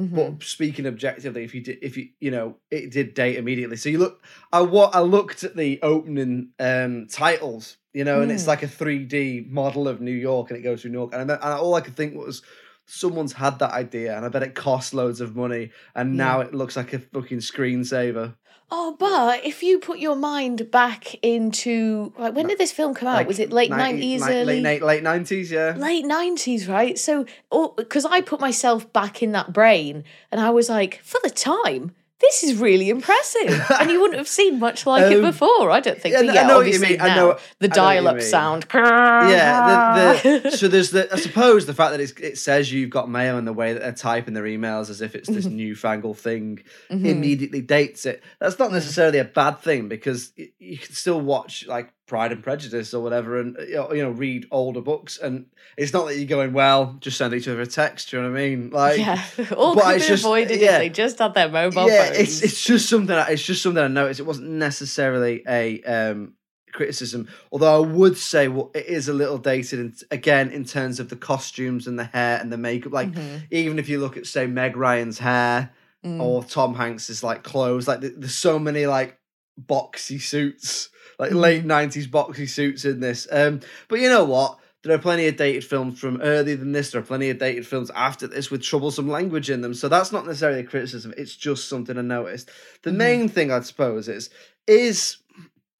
Mhm. 0.00 0.14
But 0.14 0.42
speaking 0.42 0.86
objectively, 0.86 1.44
if 1.44 1.54
you 1.54 1.60
did, 1.60 1.78
if 1.82 1.96
you 1.96 2.08
you 2.20 2.30
know, 2.30 2.56
it 2.70 2.90
did 2.90 3.12
date 3.14 3.36
immediately. 3.36 3.76
So 3.76 3.88
you 3.90 3.98
look, 3.98 4.22
I 4.52 4.62
what 4.62 4.94
I 4.94 5.00
looked 5.00 5.44
at 5.44 5.56
the 5.56 5.78
opening 5.82 6.50
um 6.58 7.06
titles, 7.08 7.76
you 7.92 8.04
know, 8.04 8.22
and 8.22 8.32
it's 8.32 8.44
Mm. 8.44 8.48
like 8.48 8.62
a 8.62 8.68
three 8.68 9.04
D 9.04 9.46
model 9.48 9.86
of 9.88 10.00
New 10.00 10.10
York, 10.28 10.50
and 10.50 10.58
it 10.58 10.62
goes 10.62 10.80
through 10.82 10.92
New 10.92 10.98
York, 10.98 11.12
and, 11.14 11.30
I, 11.30 11.34
and 11.34 11.54
all 11.60 11.74
I 11.74 11.82
could 11.82 11.96
think 11.96 12.14
was. 12.16 12.42
Someone's 12.92 13.34
had 13.34 13.58
that 13.60 13.70
idea, 13.70 14.16
and 14.16 14.26
I 14.26 14.28
bet 14.28 14.42
it 14.42 14.54
costs 14.54 14.92
loads 14.92 15.20
of 15.20 15.36
money, 15.36 15.70
and 15.94 16.16
now 16.16 16.40
it 16.40 16.52
looks 16.52 16.76
like 16.76 16.92
a 16.92 16.98
fucking 16.98 17.38
screensaver. 17.38 18.34
Oh, 18.72 18.96
but 18.98 19.44
if 19.44 19.62
you 19.62 19.80
put 19.80 19.98
your 19.98 20.14
mind 20.14 20.70
back 20.70 21.14
into 21.24 22.12
like 22.18 22.34
when 22.34 22.46
did 22.46 22.58
this 22.58 22.72
film 22.72 22.94
come 22.94 23.08
out? 23.08 23.14
Like 23.14 23.26
was 23.28 23.38
it 23.38 23.52
late 23.52 23.70
nineties, 23.70 24.24
ni- 24.24 24.32
early 24.32 24.60
late 24.60 24.82
late 24.82 25.02
nineties? 25.02 25.50
Yeah, 25.50 25.74
late 25.76 26.04
nineties, 26.04 26.68
right? 26.68 26.98
So, 26.98 27.26
oh, 27.50 27.74
because 27.76 28.04
I 28.04 28.20
put 28.20 28.40
myself 28.40 28.92
back 28.92 29.22
in 29.22 29.32
that 29.32 29.52
brain, 29.52 30.04
and 30.30 30.40
I 30.40 30.50
was 30.50 30.68
like, 30.68 31.00
for 31.02 31.18
the 31.22 31.30
time, 31.30 31.94
this 32.20 32.42
is 32.42 32.56
really 32.56 32.90
impressive, 32.90 33.64
and 33.80 33.90
you 33.90 34.00
wouldn't 34.00 34.18
have 34.18 34.28
seen 34.28 34.58
much 34.58 34.86
like 34.86 35.10
it 35.10 35.16
Um, 35.16 35.22
before. 35.30 35.70
I 35.70 35.80
don't 35.80 36.00
think. 36.00 36.12
yeah, 36.14 36.20
but 36.22 36.30
I 36.30 36.34
yeah, 36.34 36.46
know 36.46 36.56
what 36.58 36.70
you 36.72 36.78
mean, 36.80 37.00
I 37.00 37.08
now 37.08 37.14
know- 37.16 37.38
the 37.60 37.68
I 37.72 38.00
know 38.00 38.04
what 38.04 38.14
you 38.16 38.20
dial-up 38.20 38.22
sound. 38.22 38.66
yeah. 38.74 40.20
The, 40.22 40.40
the, 40.44 40.50
so 40.56 40.68
there's 40.68 40.90
the 40.90 41.12
I 41.12 41.16
suppose 41.16 41.66
the 41.66 41.74
fact 41.74 41.92
that 41.92 42.00
it's, 42.00 42.12
it 42.12 42.38
says 42.38 42.72
you've 42.72 42.90
got 42.90 43.10
mail 43.10 43.38
and 43.38 43.46
the 43.46 43.52
way 43.52 43.72
that 43.72 43.80
they're 43.82 43.92
typing 43.92 44.34
their 44.34 44.44
emails 44.44 44.90
as 44.90 45.00
if 45.00 45.14
it's 45.14 45.28
this 45.28 45.46
newfangled 45.46 46.18
thing 46.18 46.62
Mm-hmm. 46.90 47.06
immediately 47.06 47.60
dates 47.60 48.04
it. 48.06 48.22
That's 48.40 48.58
not 48.58 48.72
necessarily 48.72 49.18
a 49.18 49.24
bad 49.24 49.58
thing 49.60 49.88
because 49.88 50.32
you 50.58 50.78
can 50.78 50.92
still 50.92 51.20
watch 51.20 51.66
like 51.66 51.92
Pride 52.10 52.32
and 52.32 52.42
Prejudice 52.42 52.92
or 52.92 53.02
whatever, 53.02 53.38
and 53.40 53.56
you 53.68 53.76
know, 54.02 54.10
read 54.10 54.46
older 54.50 54.80
books, 54.80 55.16
and 55.16 55.46
it's 55.78 55.92
not 55.92 56.06
that 56.06 56.16
you're 56.16 56.26
going 56.26 56.52
well. 56.52 56.96
Just 57.00 57.16
send 57.16 57.32
each 57.32 57.46
other 57.48 57.60
a 57.60 57.66
text. 57.66 58.10
Do 58.10 58.16
you 58.16 58.22
know 58.24 58.30
what 58.32 58.38
I 58.40 58.48
mean? 58.48 58.70
Like, 58.70 58.98
yeah, 58.98 59.22
all 59.56 59.74
but 59.76 59.84
could 59.84 60.02
just- 60.02 60.24
avoided 60.24 60.60
yeah. 60.60 60.72
if 60.72 60.78
they 60.80 60.88
just 60.88 61.18
had 61.20 61.34
their 61.34 61.48
mobile 61.48 61.88
yeah, 61.88 62.06
phones. 62.06 62.18
it's 62.18 62.42
it's 62.42 62.64
just 62.64 62.88
something. 62.88 63.14
I- 63.16 63.30
It's 63.30 63.42
just 63.44 63.62
something 63.62 63.82
I 63.82 63.88
noticed. 63.88 64.18
It 64.20 64.26
wasn't 64.26 64.48
necessarily 64.50 65.42
a 65.48 65.80
um, 65.84 66.34
criticism, 66.72 67.28
although 67.52 67.76
I 67.82 67.86
would 67.86 68.18
say 68.18 68.48
well, 68.48 68.72
it 68.74 68.86
is 68.86 69.08
a 69.08 69.12
little 69.14 69.38
dated. 69.38 69.78
In, 69.78 69.94
again, 70.10 70.50
in 70.50 70.64
terms 70.64 70.98
of 71.00 71.08
the 71.10 71.16
costumes 71.16 71.86
and 71.86 71.96
the 71.96 72.04
hair 72.04 72.38
and 72.40 72.52
the 72.52 72.58
makeup. 72.58 72.92
Like 72.92 73.12
Mm-hmm. 73.12 73.36
even 73.52 73.78
if 73.78 73.88
you 73.88 74.00
look 74.00 74.16
at 74.16 74.26
say 74.26 74.46
Meg 74.46 74.76
Ryan's 74.76 75.18
hair 75.20 75.70
Mm. 76.04 76.18
or 76.18 76.42
Tom 76.42 76.74
Hanks's 76.74 77.22
like 77.22 77.42
clothes. 77.42 77.86
Like 77.86 78.00
there's 78.00 78.34
so 78.34 78.58
many 78.58 78.86
like 78.86 79.18
boxy 79.62 80.18
suits, 80.18 80.88
like 81.20 81.30
Mm. 81.30 81.40
late 81.40 81.64
'90s 81.64 82.08
boxy 82.08 82.48
suits 82.48 82.84
in 82.84 82.98
this. 82.98 83.28
Um, 83.30 83.60
but 83.88 84.00
you 84.00 84.08
know 84.08 84.24
what? 84.24 84.58
There 84.82 84.94
are 84.94 84.98
plenty 84.98 85.26
of 85.28 85.36
dated 85.36 85.62
films 85.62 86.00
from 86.00 86.22
earlier 86.22 86.56
than 86.56 86.72
this. 86.72 86.90
There 86.90 87.02
are 87.02 87.04
plenty 87.04 87.28
of 87.28 87.38
dated 87.38 87.66
films 87.66 87.90
after 87.94 88.26
this 88.26 88.50
with 88.50 88.62
troublesome 88.62 89.08
language 89.10 89.50
in 89.50 89.60
them. 89.60 89.74
So 89.74 89.88
that's 89.88 90.10
not 90.10 90.26
necessarily 90.26 90.60
a 90.60 90.64
criticism. 90.64 91.12
It's 91.18 91.36
just 91.36 91.68
something 91.68 91.98
I 91.98 92.00
noticed. 92.00 92.48
Mm-hmm. 92.48 92.78
The 92.84 92.92
main 92.92 93.28
thing 93.28 93.52
I 93.52 93.60
suppose 93.60 94.08
is 94.08 94.30
is 94.66 95.18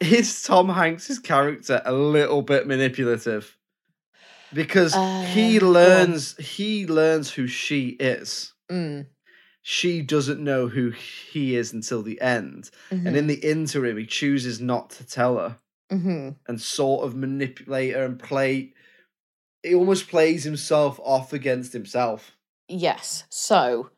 is 0.00 0.42
Tom 0.42 0.68
Hanks's 0.68 1.18
character 1.18 1.80
a 1.86 1.92
little 1.92 2.42
bit 2.42 2.66
manipulative? 2.66 3.56
Because 4.52 4.92
he 5.32 5.58
Uh, 5.58 5.64
on. 5.66 5.72
learns 5.72 6.36
he 6.36 6.86
learns 6.86 7.30
who 7.32 7.46
she 7.46 7.88
is 8.00 8.52
Mm. 8.70 9.06
She 9.62 10.00
doesn't 10.02 10.42
know 10.42 10.68
who 10.68 10.90
he 10.90 11.54
is 11.56 11.72
until 11.72 12.02
the 12.02 12.20
end. 12.20 12.70
And 12.90 13.06
Mhm. 13.08 13.16
in 13.16 13.26
the 13.26 13.34
interim, 13.50 13.96
he 13.98 14.06
chooses 14.06 14.60
not 14.60 14.90
to 14.90 15.04
tell 15.04 15.36
her 15.38 15.58
Mhm. 15.90 16.36
and 16.46 16.60
sort 16.60 17.04
of 17.04 17.14
manipulate 17.14 17.94
her 17.94 18.04
and 18.04 18.18
play. 18.18 18.72
He 19.62 19.74
almost 19.74 20.08
plays 20.08 20.44
himself 20.44 20.98
off 21.02 21.32
against 21.32 21.72
himself. 21.72 22.32
Yes. 22.68 23.24
So 23.28 23.90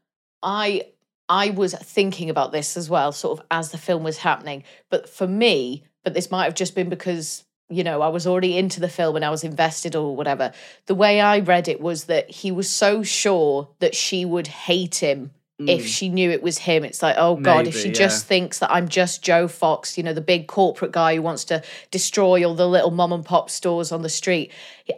I 0.42 0.86
I 1.28 1.50
was 1.50 1.72
thinking 1.74 2.28
about 2.28 2.52
this 2.52 2.76
as 2.76 2.90
well, 2.90 3.10
sort 3.12 3.38
of 3.38 3.46
as 3.50 3.70
the 3.70 3.78
film 3.78 4.02
was 4.02 4.18
happening. 4.18 4.64
But 4.90 5.08
for 5.08 5.26
me, 5.26 5.84
but 6.04 6.12
this 6.12 6.30
might 6.30 6.44
have 6.44 6.54
just 6.54 6.74
been 6.74 6.90
because, 6.90 7.44
you 7.70 7.84
know, 7.84 8.02
I 8.02 8.08
was 8.08 8.26
already 8.26 8.58
into 8.58 8.80
the 8.80 8.88
film 8.88 9.16
and 9.16 9.24
I 9.24 9.30
was 9.30 9.44
invested 9.44 9.94
or 9.96 10.14
whatever. 10.14 10.52
The 10.86 10.94
way 10.96 11.20
I 11.20 11.38
read 11.38 11.68
it 11.68 11.80
was 11.80 12.04
that 12.04 12.28
he 12.28 12.50
was 12.50 12.68
so 12.68 13.02
sure 13.02 13.70
that 13.78 13.94
she 13.94 14.24
would 14.26 14.48
hate 14.48 14.96
him 14.96 15.30
if 15.68 15.84
Mm. 15.84 15.86
she 15.86 16.08
knew 16.08 16.30
it 16.30 16.42
was 16.42 16.58
him. 16.58 16.84
It's 16.84 17.02
like, 17.02 17.16
oh 17.18 17.36
God, 17.36 17.66
if 17.66 17.76
she 17.76 17.88
yeah. 17.88 17.94
just 17.94 18.26
thinks 18.26 18.58
that 18.60 18.70
I'm 18.70 18.88
just 18.88 19.22
Joe 19.22 19.48
Fox, 19.48 19.96
you 19.96 20.04
know, 20.04 20.12
the 20.12 20.20
big 20.20 20.46
corporate 20.46 20.92
guy 20.92 21.14
who 21.16 21.22
wants 21.22 21.44
to 21.46 21.62
destroy 21.90 22.44
all 22.46 22.54
the 22.54 22.68
little 22.68 22.90
mom 22.90 23.12
and 23.12 23.24
pop 23.24 23.50
stores 23.50 23.92
on 23.92 24.02
the 24.02 24.08
street. 24.08 24.50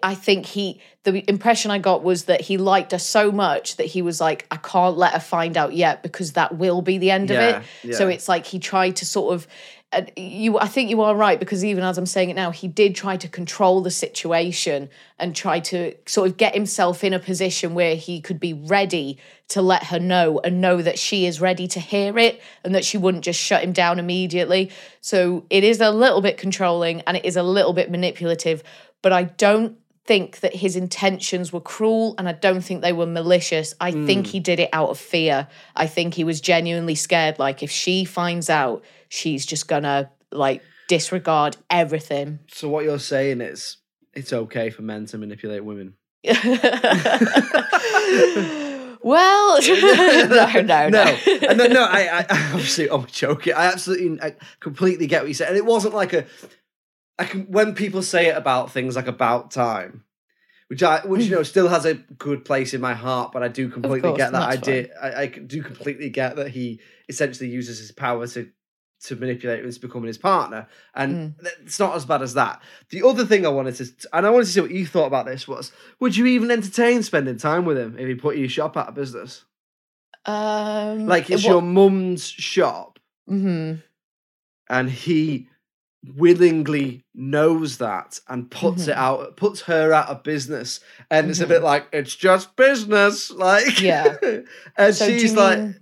I 0.02 0.14
think 0.14 0.46
he, 0.46 0.80
the 1.02 1.28
impression 1.28 1.70
I 1.70 1.78
got 1.78 2.02
was 2.02 2.24
that 2.24 2.40
he 2.40 2.56
liked 2.56 2.92
her 2.92 2.98
so 2.98 3.30
much 3.30 3.76
that 3.76 3.86
he 3.86 4.02
was 4.02 4.20
like, 4.20 4.46
I 4.50 4.56
can't 4.56 4.96
let 4.96 5.12
her 5.12 5.20
find 5.20 5.56
out 5.56 5.74
yet 5.74 6.02
because 6.02 6.32
that 6.32 6.56
will 6.56 6.82
be 6.82 6.98
the 6.98 7.10
end 7.10 7.30
Yeah, 7.30 7.58
of 7.58 7.66
it. 7.84 7.94
So 7.94 8.08
it's 8.08 8.28
like 8.28 8.46
he 8.46 8.58
tried 8.58 8.96
to 8.96 9.06
sort 9.06 9.34
of. 9.34 9.46
You, 10.16 10.58
I 10.58 10.66
think 10.66 10.90
you 10.90 11.02
are 11.02 11.14
right 11.14 11.38
because 11.38 11.64
even 11.64 11.84
as 11.84 11.98
I'm 11.98 12.06
saying 12.06 12.30
it 12.30 12.34
now, 12.34 12.50
he 12.50 12.66
did 12.66 12.96
try 12.96 13.16
to 13.16 13.28
control 13.28 13.80
the 13.80 13.92
situation 13.92 14.88
and 15.20 15.36
try 15.36 15.60
to 15.60 15.94
sort 16.06 16.30
of 16.30 16.36
get 16.36 16.54
himself 16.54 17.04
in 17.04 17.12
a 17.12 17.20
position 17.20 17.74
where 17.74 17.94
he 17.94 18.20
could 18.20 18.40
be 18.40 18.52
ready 18.52 19.18
to 19.48 19.62
let 19.62 19.84
her 19.84 20.00
know 20.00 20.40
and 20.42 20.60
know 20.60 20.82
that 20.82 20.98
she 20.98 21.26
is 21.26 21.40
ready 21.40 21.68
to 21.68 21.80
hear 21.80 22.18
it 22.18 22.42
and 22.64 22.74
that 22.74 22.84
she 22.84 22.98
wouldn't 22.98 23.24
just 23.24 23.38
shut 23.38 23.62
him 23.62 23.72
down 23.72 24.00
immediately. 24.00 24.72
So 25.00 25.44
it 25.48 25.62
is 25.62 25.80
a 25.80 25.90
little 25.90 26.20
bit 26.20 26.38
controlling 26.38 27.02
and 27.02 27.16
it 27.16 27.24
is 27.24 27.36
a 27.36 27.42
little 27.44 27.72
bit 27.72 27.88
manipulative, 27.88 28.64
but 29.00 29.12
I 29.12 29.24
don't 29.24 29.78
think 30.06 30.40
that 30.40 30.54
his 30.54 30.76
intentions 30.76 31.52
were 31.52 31.60
cruel 31.60 32.14
and 32.18 32.28
I 32.28 32.32
don't 32.32 32.60
think 32.60 32.82
they 32.82 32.92
were 32.92 33.06
malicious. 33.06 33.74
I 33.80 33.90
think 33.90 34.26
mm. 34.26 34.30
he 34.30 34.40
did 34.40 34.60
it 34.60 34.68
out 34.72 34.90
of 34.90 34.98
fear. 34.98 35.48
I 35.74 35.86
think 35.86 36.14
he 36.14 36.24
was 36.24 36.40
genuinely 36.40 36.94
scared 36.94 37.38
like 37.38 37.62
if 37.62 37.70
she 37.70 38.04
finds 38.04 38.50
out, 38.50 38.84
she's 39.08 39.46
just 39.46 39.66
gonna 39.66 40.10
like 40.30 40.62
disregard 40.88 41.56
everything. 41.70 42.40
So 42.48 42.68
what 42.68 42.84
you're 42.84 42.98
saying 42.98 43.40
is 43.40 43.78
it's 44.12 44.32
okay 44.32 44.70
for 44.70 44.82
men 44.82 45.06
to 45.06 45.18
manipulate 45.18 45.64
women. 45.64 45.94
well, 49.04 49.60
no, 49.68 50.50
no, 50.62 50.62
no. 50.62 50.88
no, 50.88 51.52
no, 51.52 51.66
no. 51.66 51.84
I, 51.84 52.24
I 52.28 52.52
obviously, 52.52 52.88
I'm 52.90 53.06
joking. 53.06 53.52
I 53.54 53.66
absolutely, 53.66 54.20
I 54.22 54.34
completely 54.60 55.06
get 55.06 55.22
what 55.22 55.28
you 55.28 55.34
said, 55.34 55.48
and 55.48 55.56
it 55.56 55.64
wasn't 55.64 55.94
like 55.94 56.12
a. 56.12 56.24
I 57.18 57.24
can 57.24 57.42
when 57.42 57.74
people 57.74 58.02
say 58.02 58.26
it 58.28 58.36
about 58.36 58.70
things 58.72 58.96
like 58.96 59.06
about 59.06 59.50
time, 59.50 60.04
which 60.68 60.82
I, 60.82 61.00
which 61.06 61.22
you 61.24 61.30
know, 61.30 61.42
still 61.44 61.68
has 61.68 61.84
a 61.84 61.94
good 61.94 62.44
place 62.44 62.74
in 62.74 62.80
my 62.80 62.94
heart, 62.94 63.30
but 63.32 63.42
I 63.42 63.48
do 63.48 63.68
completely 63.68 64.00
course, 64.10 64.16
get 64.18 64.32
that 64.32 64.48
idea. 64.48 64.88
I, 65.00 65.22
I 65.22 65.26
do 65.26 65.62
completely 65.62 66.10
get 66.10 66.36
that 66.36 66.48
he 66.48 66.80
essentially 67.08 67.48
uses 67.50 67.78
his 67.78 67.92
power 67.92 68.26
to 68.28 68.50
to 69.02 69.16
manipulate 69.16 69.60
him 69.60 69.66
into 69.66 69.80
becoming 69.80 70.06
his 70.06 70.16
partner, 70.18 70.66
and 70.94 71.34
th- 71.40 71.54
it's 71.62 71.78
not 71.78 71.94
as 71.94 72.06
bad 72.06 72.22
as 72.22 72.34
that. 72.34 72.62
The 72.88 73.02
other 73.06 73.26
thing 73.26 73.44
I 73.44 73.50
wanted 73.50 73.74
to, 73.76 73.86
and 74.14 74.26
I 74.26 74.30
wanted 74.30 74.46
to 74.46 74.50
see 74.52 74.60
what 74.62 74.70
you 74.70 74.86
thought 74.86 75.06
about 75.06 75.26
this 75.26 75.46
was: 75.46 75.72
would 76.00 76.16
you 76.16 76.26
even 76.26 76.50
entertain 76.50 77.02
spending 77.02 77.36
time 77.36 77.64
with 77.64 77.76
him 77.78 77.96
if 77.98 78.08
he 78.08 78.14
put 78.14 78.36
your 78.38 78.48
shop 78.48 78.76
out 78.76 78.88
of 78.88 78.94
business? 78.94 79.44
Um, 80.26 81.06
Like 81.06 81.30
it's 81.30 81.44
what- 81.44 81.50
your 81.50 81.62
mum's 81.62 82.26
shop, 82.26 82.98
Mhm. 83.30 83.82
and 84.70 84.90
he 84.90 85.48
willingly 86.16 87.04
knows 87.14 87.78
that 87.78 88.20
and 88.28 88.50
puts 88.50 88.88
it 88.88 88.94
Mhm. 88.94 88.98
out, 88.98 89.36
puts 89.36 89.62
her 89.62 89.92
out 89.92 90.08
of 90.08 90.22
business, 90.22 90.80
and 91.10 91.30
it's 91.30 91.40
a 91.40 91.46
bit 91.46 91.62
like 91.62 91.86
it's 91.92 92.14
just 92.14 92.56
business, 92.56 93.30
like 93.48 93.64
Mm-hmm. 93.66 93.84
Yeah. 93.84 94.40
and 94.76 94.94
So 94.94 95.06
she's 95.06 95.34
like, 95.34 95.58
mean- 95.58 95.80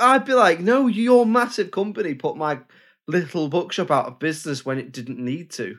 I'd 0.00 0.24
be 0.24 0.34
like, 0.34 0.60
no, 0.60 0.86
your 0.86 1.24
massive 1.26 1.70
company 1.70 2.14
put 2.14 2.36
my 2.36 2.60
little 3.06 3.48
bookshop 3.48 3.90
out 3.90 4.06
of 4.06 4.18
business 4.18 4.64
when 4.66 4.78
it 4.78 4.92
didn't 4.92 5.18
need 5.18 5.50
to. 5.52 5.78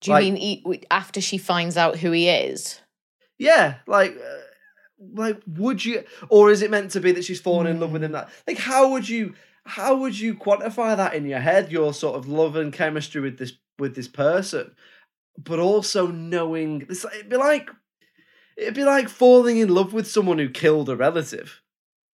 Do 0.00 0.10
you 0.10 0.12
like- 0.14 0.24
mean 0.24 0.36
he, 0.36 0.84
after 0.90 1.20
she 1.20 1.36
finds 1.38 1.76
out 1.76 1.98
who 1.98 2.10
he 2.12 2.28
is? 2.28 2.80
Yeah, 3.38 3.76
like, 3.86 4.16
uh, 4.16 4.36
like, 5.14 5.40
would 5.46 5.84
you, 5.84 6.04
or 6.28 6.50
is 6.50 6.62
it 6.62 6.70
meant 6.70 6.90
to 6.92 7.00
be 7.00 7.12
that 7.12 7.24
she's 7.24 7.40
fallen 7.40 7.66
in 7.66 7.80
love 7.80 7.92
with 7.92 8.04
him? 8.04 8.12
That, 8.12 8.28
like, 8.46 8.58
how 8.58 8.90
would 8.92 9.08
you, 9.08 9.34
how 9.64 9.96
would 9.96 10.18
you 10.18 10.34
quantify 10.34 10.96
that 10.96 11.14
in 11.14 11.26
your 11.26 11.40
head? 11.40 11.70
Your 11.72 11.92
sort 11.94 12.16
of 12.16 12.28
love 12.28 12.56
and 12.56 12.72
chemistry 12.72 13.20
with 13.20 13.38
this 13.38 13.52
with 13.78 13.94
this 13.94 14.08
person, 14.08 14.74
but 15.38 15.58
also 15.58 16.06
knowing 16.08 16.80
this. 16.80 17.04
It'd 17.14 17.28
be 17.28 17.36
like, 17.36 17.70
it'd 18.56 18.74
be 18.74 18.84
like 18.84 19.08
falling 19.08 19.58
in 19.58 19.68
love 19.68 19.92
with 19.92 20.06
someone 20.10 20.38
who 20.38 20.48
killed 20.48 20.88
a 20.88 20.96
relative. 20.96 21.60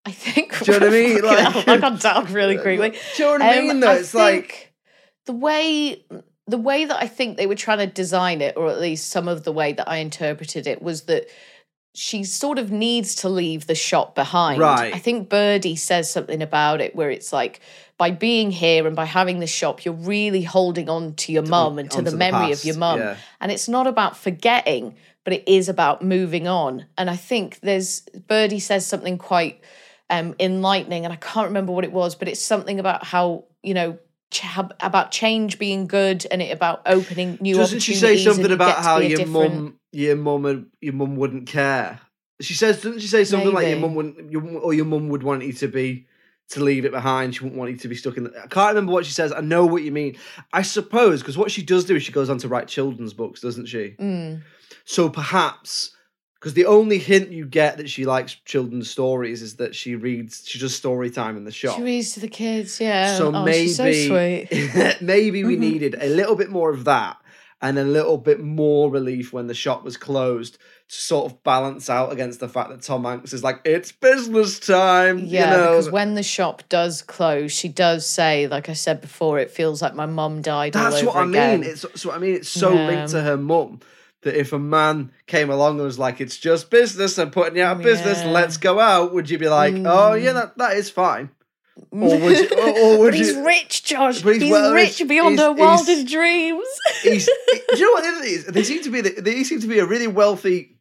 I 0.05 0.11
think. 0.11 0.59
Do 0.65 0.73
you 0.73 0.81
know 0.81 0.87
what 0.87 0.95
I 0.95 0.99
mean? 0.99 1.23
Like- 1.23 1.69
I 1.69 1.77
got 1.79 2.01
dark 2.01 2.31
really 2.31 2.57
quickly. 2.63 2.91
Do 2.91 3.23
you 3.23 3.25
know 3.25 3.33
what 3.33 3.43
I 3.43 3.59
Um, 3.59 3.67
mean? 3.69 3.81
Though 3.81 3.93
it's 3.93 4.15
like, 4.15 4.49
think 4.53 4.73
the 5.27 5.33
way 5.35 6.05
the 6.49 6.59
way 6.59 6.85
that 6.85 7.01
I 7.01 7.07
think 7.07 7.37
they 7.37 7.47
were 7.47 7.55
trying 7.55 7.79
to 7.79 7.87
design 7.87 8.41
it, 8.41 8.57
or 8.57 8.69
at 8.69 8.81
least 8.81 9.11
some 9.11 9.29
of 9.29 9.45
the 9.45 9.53
way 9.53 9.73
that 9.75 9.89
I 9.89 9.99
interpreted 9.99 10.67
it, 10.67 10.83
was 10.83 11.03
that 11.03 11.27
she 11.95 12.25
sort 12.25 12.59
of 12.59 12.71
needs 12.71 13.15
to 13.17 13.29
leave 13.29 13.67
the 13.67 13.75
shop 13.75 14.15
behind. 14.15 14.61
Right. 14.61 14.95
I 14.95 14.99
think 14.99 15.29
Birdie 15.29 15.77
says 15.77 16.11
something 16.11 16.41
about 16.43 16.81
it 16.81 16.97
where 16.97 17.11
it's 17.11 17.33
like 17.33 17.61
by 17.99 18.11
being 18.11 18.51
here 18.51 18.87
and 18.87 18.97
by 18.97 19.05
having 19.05 19.41
the 19.41 19.47
shop, 19.47 19.85
you're 19.85 19.95
really 19.95 20.43
holding 20.43 20.89
on 20.89 21.15
to 21.15 21.33
your 21.33 21.43
mum 21.43 21.79
and 21.79 21.91
to 21.91 22.01
the 22.01 22.11
the 22.11 22.17
memory 22.17 22.49
past, 22.49 22.63
of 22.63 22.65
your 22.65 22.77
mum. 22.79 22.99
yeah. 22.99 23.17
And 23.41 23.53
it's 23.53 23.69
not 23.69 23.87
about 23.87 24.17
forgetting, 24.17 24.97
but 25.25 25.35
it 25.35 25.45
is 25.47 25.69
about 25.69 26.03
moving 26.03 26.49
on. 26.49 26.87
And 26.97 27.11
I 27.11 27.17
think 27.17 27.61
there's 27.61 28.01
Birdie 28.27 28.59
says 28.59 28.87
something 28.87 29.19
quite 29.19 29.61
um, 30.09 30.35
enlightening, 30.41 31.05
and 31.05 31.13
I 31.13 31.17
can't 31.17 31.49
remember 31.49 31.73
what 31.73 31.85
it 31.85 31.93
was, 31.93 32.15
but 32.15 32.27
it's 32.27 32.41
something 32.41 32.81
about 32.81 33.05
how 33.05 33.45
you 33.63 33.75
know 33.75 33.99
ch- 34.33 34.45
about 34.81 35.11
change 35.13 35.59
being 35.59 35.87
good 35.87 36.27
and 36.31 36.43
it 36.43 36.51
about 36.51 36.83
opening 36.87 37.39
new 37.41 37.55
opportunities. 37.55 37.57
doesn't 37.59 37.81
she 37.81 37.95
say 37.95 38.17
something 38.17 38.51
about 38.51 38.83
how 38.83 38.99
your 38.99 39.19
different- 39.19 39.55
mum, 39.55 39.79
your 39.93 40.17
mum, 40.17 40.45
and 40.47 40.67
your 40.81 40.95
mum 40.95 41.17
wouldn't 41.17 41.47
care? 41.47 42.01
She 42.41 42.55
says, 42.55 42.83
doesn't 42.83 42.99
she 43.01 43.07
say 43.07 43.23
something 43.25 43.53
like 43.53 43.67
your 43.69 43.77
Maybe. 43.77 43.83
mum 43.83 43.95
wouldn't, 43.95 44.33
your, 44.33 44.43
or 44.59 44.75
your 44.75 44.85
mum 44.87 45.09
would 45.11 45.23
want 45.23 45.45
you 45.45 45.53
to 45.53 45.69
be 45.69 46.07
to 46.51 46.63
leave 46.63 46.85
it 46.85 46.91
behind. 46.93 47.35
She 47.35 47.45
wouldn't 47.45 47.59
want 47.59 47.71
you 47.71 47.77
to 47.79 47.89
be 47.89 47.95
stuck 47.95 48.17
in. 48.17 48.25
The, 48.25 48.31
I 48.43 48.47
can't 48.49 48.75
remember 48.75 48.93
what 48.93 49.07
she 49.07 49.13
says. 49.13 49.33
I 49.33 49.41
know 49.41 49.65
what 49.65 49.83
you 49.85 49.93
mean. 49.93 50.17
I 50.53 50.63
suppose 50.63 51.21
because 51.21 51.39
what 51.39 51.51
she 51.53 51.63
does 51.63 51.85
do 51.85 51.95
is 51.95 52.03
she 52.03 52.11
goes 52.13 52.29
on 52.29 52.39
to 52.39 52.49
write 52.49 52.67
children's 52.69 53.13
books, 53.15 53.41
doesn't 53.41 53.67
she? 53.67 53.95
Mm. 54.01 54.43
So 54.85 55.09
perhaps 55.09 55.95
because 56.43 56.55
the 56.55 56.67
only 56.67 56.99
hint 56.99 57.31
you 57.31 57.47
get 57.47 57.77
that 57.77 57.89
she 57.89 58.05
likes 58.05 58.35
children's 58.45 58.91
stories 58.91 59.43
is 59.43 59.55
that 59.59 59.77
she 59.77 59.95
reads, 59.95 60.43
she 60.45 60.59
does 60.59 60.75
story 60.75 61.09
time 61.09 61.37
in 61.37 61.45
the 61.45 61.53
shop. 61.53 61.77
She 61.77 61.83
reads 61.85 62.15
to 62.15 62.21
the 62.21 62.27
kids, 62.27 62.81
yeah. 62.81 63.17
So 63.17 63.33
oh, 63.33 63.45
maybe 63.45 63.69
so 63.69 63.85
sweet. 63.93 64.49
maybe 65.01 65.45
we 65.45 65.55
Mhm. 65.55 65.61
needed 65.61 65.97
a 66.01 66.09
little 66.09 66.35
bit 66.35 66.51
more 66.51 66.71
of 66.71 66.85
that 66.87 67.17
and 67.61 67.79
a 67.79 67.85
little 67.85 68.19
bit 68.19 68.41
more 68.41 68.91
relief 68.91 69.33
when 69.33 69.47
the 69.47 69.55
shop 69.55 69.85
was 69.85 69.97
closed 69.97 70.55
to 70.89 70.95
sort 70.97 71.31
of 71.31 71.45
balance 71.45 71.89
out 71.89 72.11
against 72.11 72.41
the 72.41 72.49
fact 72.49 72.71
that 72.71 72.83
Tom 72.83 73.05
Hanks 73.05 73.33
is 73.33 73.45
like, 73.45 73.61
it's 73.65 73.93
business 73.93 74.59
time. 74.59 75.19
Yeah, 75.19 75.45
you 75.45 75.57
know? 75.57 75.71
because 75.71 75.91
when 75.93 76.15
the 76.17 76.25
shop 76.25 76.65
does 76.69 77.03
close, 77.03 77.53
she 77.53 77.69
does 77.69 78.05
say, 78.05 78.49
like 78.49 78.69
I 78.69 78.73
said 78.73 79.01
before, 79.01 79.39
it 79.39 79.53
feels 79.53 79.81
like 79.81 79.95
my 79.95 80.07
mum 80.07 80.43
died. 80.43 80.75
all 80.75 80.91
That's 80.91 81.05
what 81.05 81.15
I 81.15 81.25
again. 81.29 81.61
mean. 81.61 81.71
It's 81.71 81.87
so 81.95 82.11
I 82.11 82.19
mean 82.19 82.35
it's 82.35 82.49
so 82.49 82.75
Yeah. 82.75 82.87
linked 82.89 83.13
to 83.13 83.21
her 83.23 83.37
mum 83.37 83.79
that 84.23 84.39
if 84.39 84.53
a 84.53 84.59
man 84.59 85.13
came 85.27 85.51
along 85.51 85.77
and 85.77 85.85
was 85.85 85.99
like, 85.99 86.21
"It's 86.21 86.37
just 86.37 86.71
business, 86.71 87.19
I'm 87.19 87.31
putting 87.31 87.57
you 87.57 87.63
out 87.65 87.77
of 87.79 87.83
business, 87.83 88.21
Yeah. 88.23 88.31
let's 88.31 88.57
go 88.57 88.81
out," 88.81 89.13
would 89.15 89.29
you 89.31 89.39
be 89.39 89.49
like, 89.49 89.75
"Oh 89.85 90.15
yeah, 90.15 90.33
that, 90.33 90.59
that 90.59 90.77
is 90.77 90.91
fine"? 90.91 91.31
Or 91.91 92.19
would 92.19 92.39
you? 92.39 92.49
Or, 92.57 92.69
or 92.69 92.99
would 93.01 93.05
but 93.13 93.15
he's 93.15 93.29
you? 93.35 93.47
rich, 93.47 93.85
Josh. 93.85 94.23
He's 94.23 94.43
he's 94.43 94.71
rich 94.73 95.03
beyond 95.09 95.39
He's- 95.39 95.41
her 95.41 95.55
he's- 95.55 95.59
wildest 95.61 96.07
dreams. 96.07 96.67
He's, 97.03 97.27
do 97.71 97.79
you 97.79 97.87
know 97.87 97.93
what 97.93 98.03
the 98.05 98.09
other 98.11 98.25
is? 98.27 98.45
They 98.47 98.63
seem 98.63 98.83
to 98.83 98.91
be 98.91 99.01
the, 99.01 99.21
they 99.21 99.43
seem 99.45 99.61
to 99.61 99.67
be 99.67 99.79
a 99.79 99.87
really 99.87 100.07
wealthy 100.07 100.77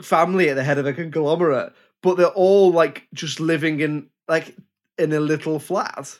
family 0.00 0.48
at 0.48 0.54
the 0.56 0.62
head 0.64 0.78
of 0.78 0.86
a 0.86 0.92
conglomerate, 0.92 1.72
but 2.02 2.16
they're 2.16 2.26
all 2.28 2.70
like 2.72 3.08
just 3.12 3.40
living 3.40 3.80
in 3.80 4.08
like 4.28 4.54
in 4.96 5.12
a 5.12 5.20
little 5.20 5.58
flat. 5.58 6.18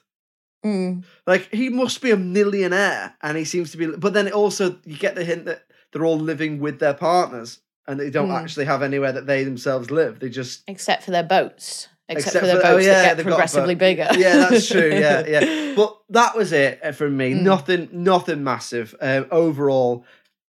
Mm. 0.65 1.05
Like 1.25 1.49
he 1.55 1.69
must 1.69 2.03
be 2.03 2.11
a 2.11 2.17
millionaire, 2.17 3.15
and 3.23 3.37
he 3.39 3.45
seems 3.45 3.71
to 3.71 3.77
be. 3.77 3.87
But 3.87 4.13
then 4.15 4.31
also 4.33 4.77
you 4.85 4.97
get 4.99 5.15
the 5.15 5.25
hint 5.25 5.45
that 5.45 5.63
they're 5.93 6.05
all 6.05 6.19
living 6.19 6.61
with 6.61 6.79
their 6.81 6.95
partners, 6.95 7.61
and 7.87 7.99
they 7.99 8.11
don't 8.11 8.29
Mm. 8.29 8.41
actually 8.43 8.67
have 8.67 8.83
anywhere 8.83 9.13
that 9.13 9.27
they 9.27 9.45
themselves 9.45 9.91
live. 9.91 10.21
They 10.21 10.29
just 10.29 10.63
Except 10.67 11.03
for 11.03 11.11
their 11.11 11.23
boats. 11.23 11.89
Except, 12.11 12.27
Except 12.37 12.41
for 12.43 12.47
their 12.47 12.61
for- 12.61 12.67
oh, 12.67 12.73
boats 12.77 12.87
yeah, 12.87 12.93
that 12.95 13.03
get 13.03 13.17
they've 13.19 13.27
got 13.27 13.33
a 13.33 13.35
progressively 13.37 13.75
bigger. 13.75 14.09
yeah, 14.17 14.37
that's 14.49 14.69
true. 14.69 14.91
Yeah, 14.93 15.27
yeah. 15.27 15.65
But 15.77 15.97
that 16.11 16.35
was 16.37 16.53
it 16.53 16.81
uh, 16.83 16.93
from 16.93 17.17
me. 17.17 17.33
Mm. 17.35 17.43
Nothing, 17.43 17.89
nothing 17.93 18.43
massive. 18.43 18.95
Um, 19.01 19.27
overall, 19.31 20.05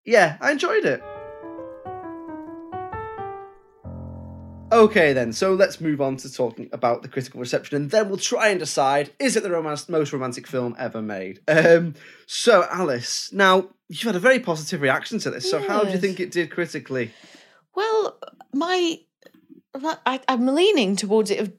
yeah, 0.06 0.36
I 0.42 0.52
enjoyed 0.52 0.84
it. 0.86 1.02
Okay, 4.72 5.14
then. 5.14 5.32
So 5.32 5.54
let's 5.54 5.80
move 5.80 6.02
on 6.02 6.18
to 6.18 6.34
talking 6.34 6.70
about 6.74 7.04
the 7.04 7.08
critical 7.08 7.40
reception, 7.40 7.76
and 7.78 7.92
then 7.92 8.10
we'll 8.10 8.18
try 8.18 8.50
and 8.50 8.60
decide: 8.60 9.12
is 9.20 9.36
it 9.38 9.44
the 9.44 9.52
romance, 9.52 9.88
most 9.88 10.12
romantic 10.12 10.48
film 10.48 10.76
ever 10.78 11.02
made? 11.02 11.40
Um, 11.48 11.94
so, 12.26 12.68
Alice, 12.70 13.32
now 13.32 13.70
you've 13.90 14.02
had 14.02 14.16
a 14.16 14.20
very 14.20 14.40
positive 14.40 14.82
reaction 14.82 15.20
to 15.20 15.32
this. 15.32 15.50
So, 15.50 15.62
how 15.62 15.84
do 15.84 15.92
you 15.92 15.98
think 16.00 16.20
it 16.20 16.32
did 16.32 16.50
critically? 16.52 17.12
Well, 17.76 18.18
my, 18.54 19.00
I, 20.06 20.22
I'm 20.28 20.48
leaning 20.48 20.96
towards 20.96 21.30
it 21.32 21.40
of 21.40 21.54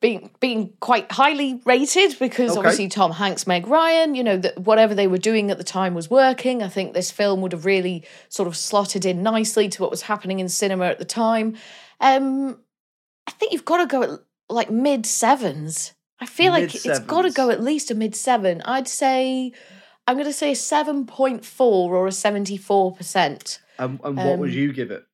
being 0.00 0.30
being 0.40 0.72
quite 0.80 1.12
highly 1.12 1.60
rated 1.66 2.18
because 2.18 2.52
Okay. 2.52 2.58
obviously 2.58 2.88
Tom 2.88 3.12
Hanks, 3.12 3.46
Meg 3.46 3.66
Ryan, 3.66 4.14
you 4.14 4.24
know, 4.24 4.38
that 4.38 4.58
whatever 4.58 4.94
they 4.94 5.06
were 5.06 5.18
doing 5.18 5.50
at 5.50 5.58
the 5.58 5.64
time 5.64 5.92
was 5.94 6.08
working. 6.08 6.62
I 6.62 6.68
think 6.68 6.94
this 6.94 7.10
film 7.10 7.42
would 7.42 7.52
have 7.52 7.66
really 7.66 8.06
sort 8.30 8.48
of 8.48 8.56
slotted 8.56 9.04
in 9.04 9.22
nicely 9.22 9.68
to 9.68 9.82
what 9.82 9.90
was 9.90 10.02
happening 10.02 10.40
in 10.40 10.48
cinema 10.48 10.86
at 10.86 10.98
the 10.98 11.04
time. 11.04 11.56
Um, 12.00 12.58
I 13.26 13.32
think 13.32 13.52
you've 13.52 13.66
got 13.66 13.76
to 13.78 13.86
go 13.86 14.02
at 14.02 14.10
like 14.48 14.70
mid 14.70 15.04
sevens. 15.04 15.92
I 16.18 16.24
feel 16.26 16.52
like 16.52 16.74
it's 16.74 16.98
got 17.00 17.22
to 17.22 17.30
go 17.30 17.50
at 17.50 17.62
least 17.62 17.90
a 17.90 17.94
mid 17.94 18.16
seven. 18.16 18.62
I'd 18.64 18.88
say. 18.88 19.52
I'm 20.10 20.16
going 20.16 20.26
to 20.26 20.32
say 20.32 20.50
a 20.50 20.54
7.4 20.54 21.60
or 21.60 22.08
a 22.08 22.10
74%. 22.10 23.58
Um, 23.78 24.00
and 24.02 24.16
what 24.16 24.38
would 24.38 24.50
Um, 24.50 24.56
you 24.56 24.72
give 24.72 24.90
it? 24.90 25.04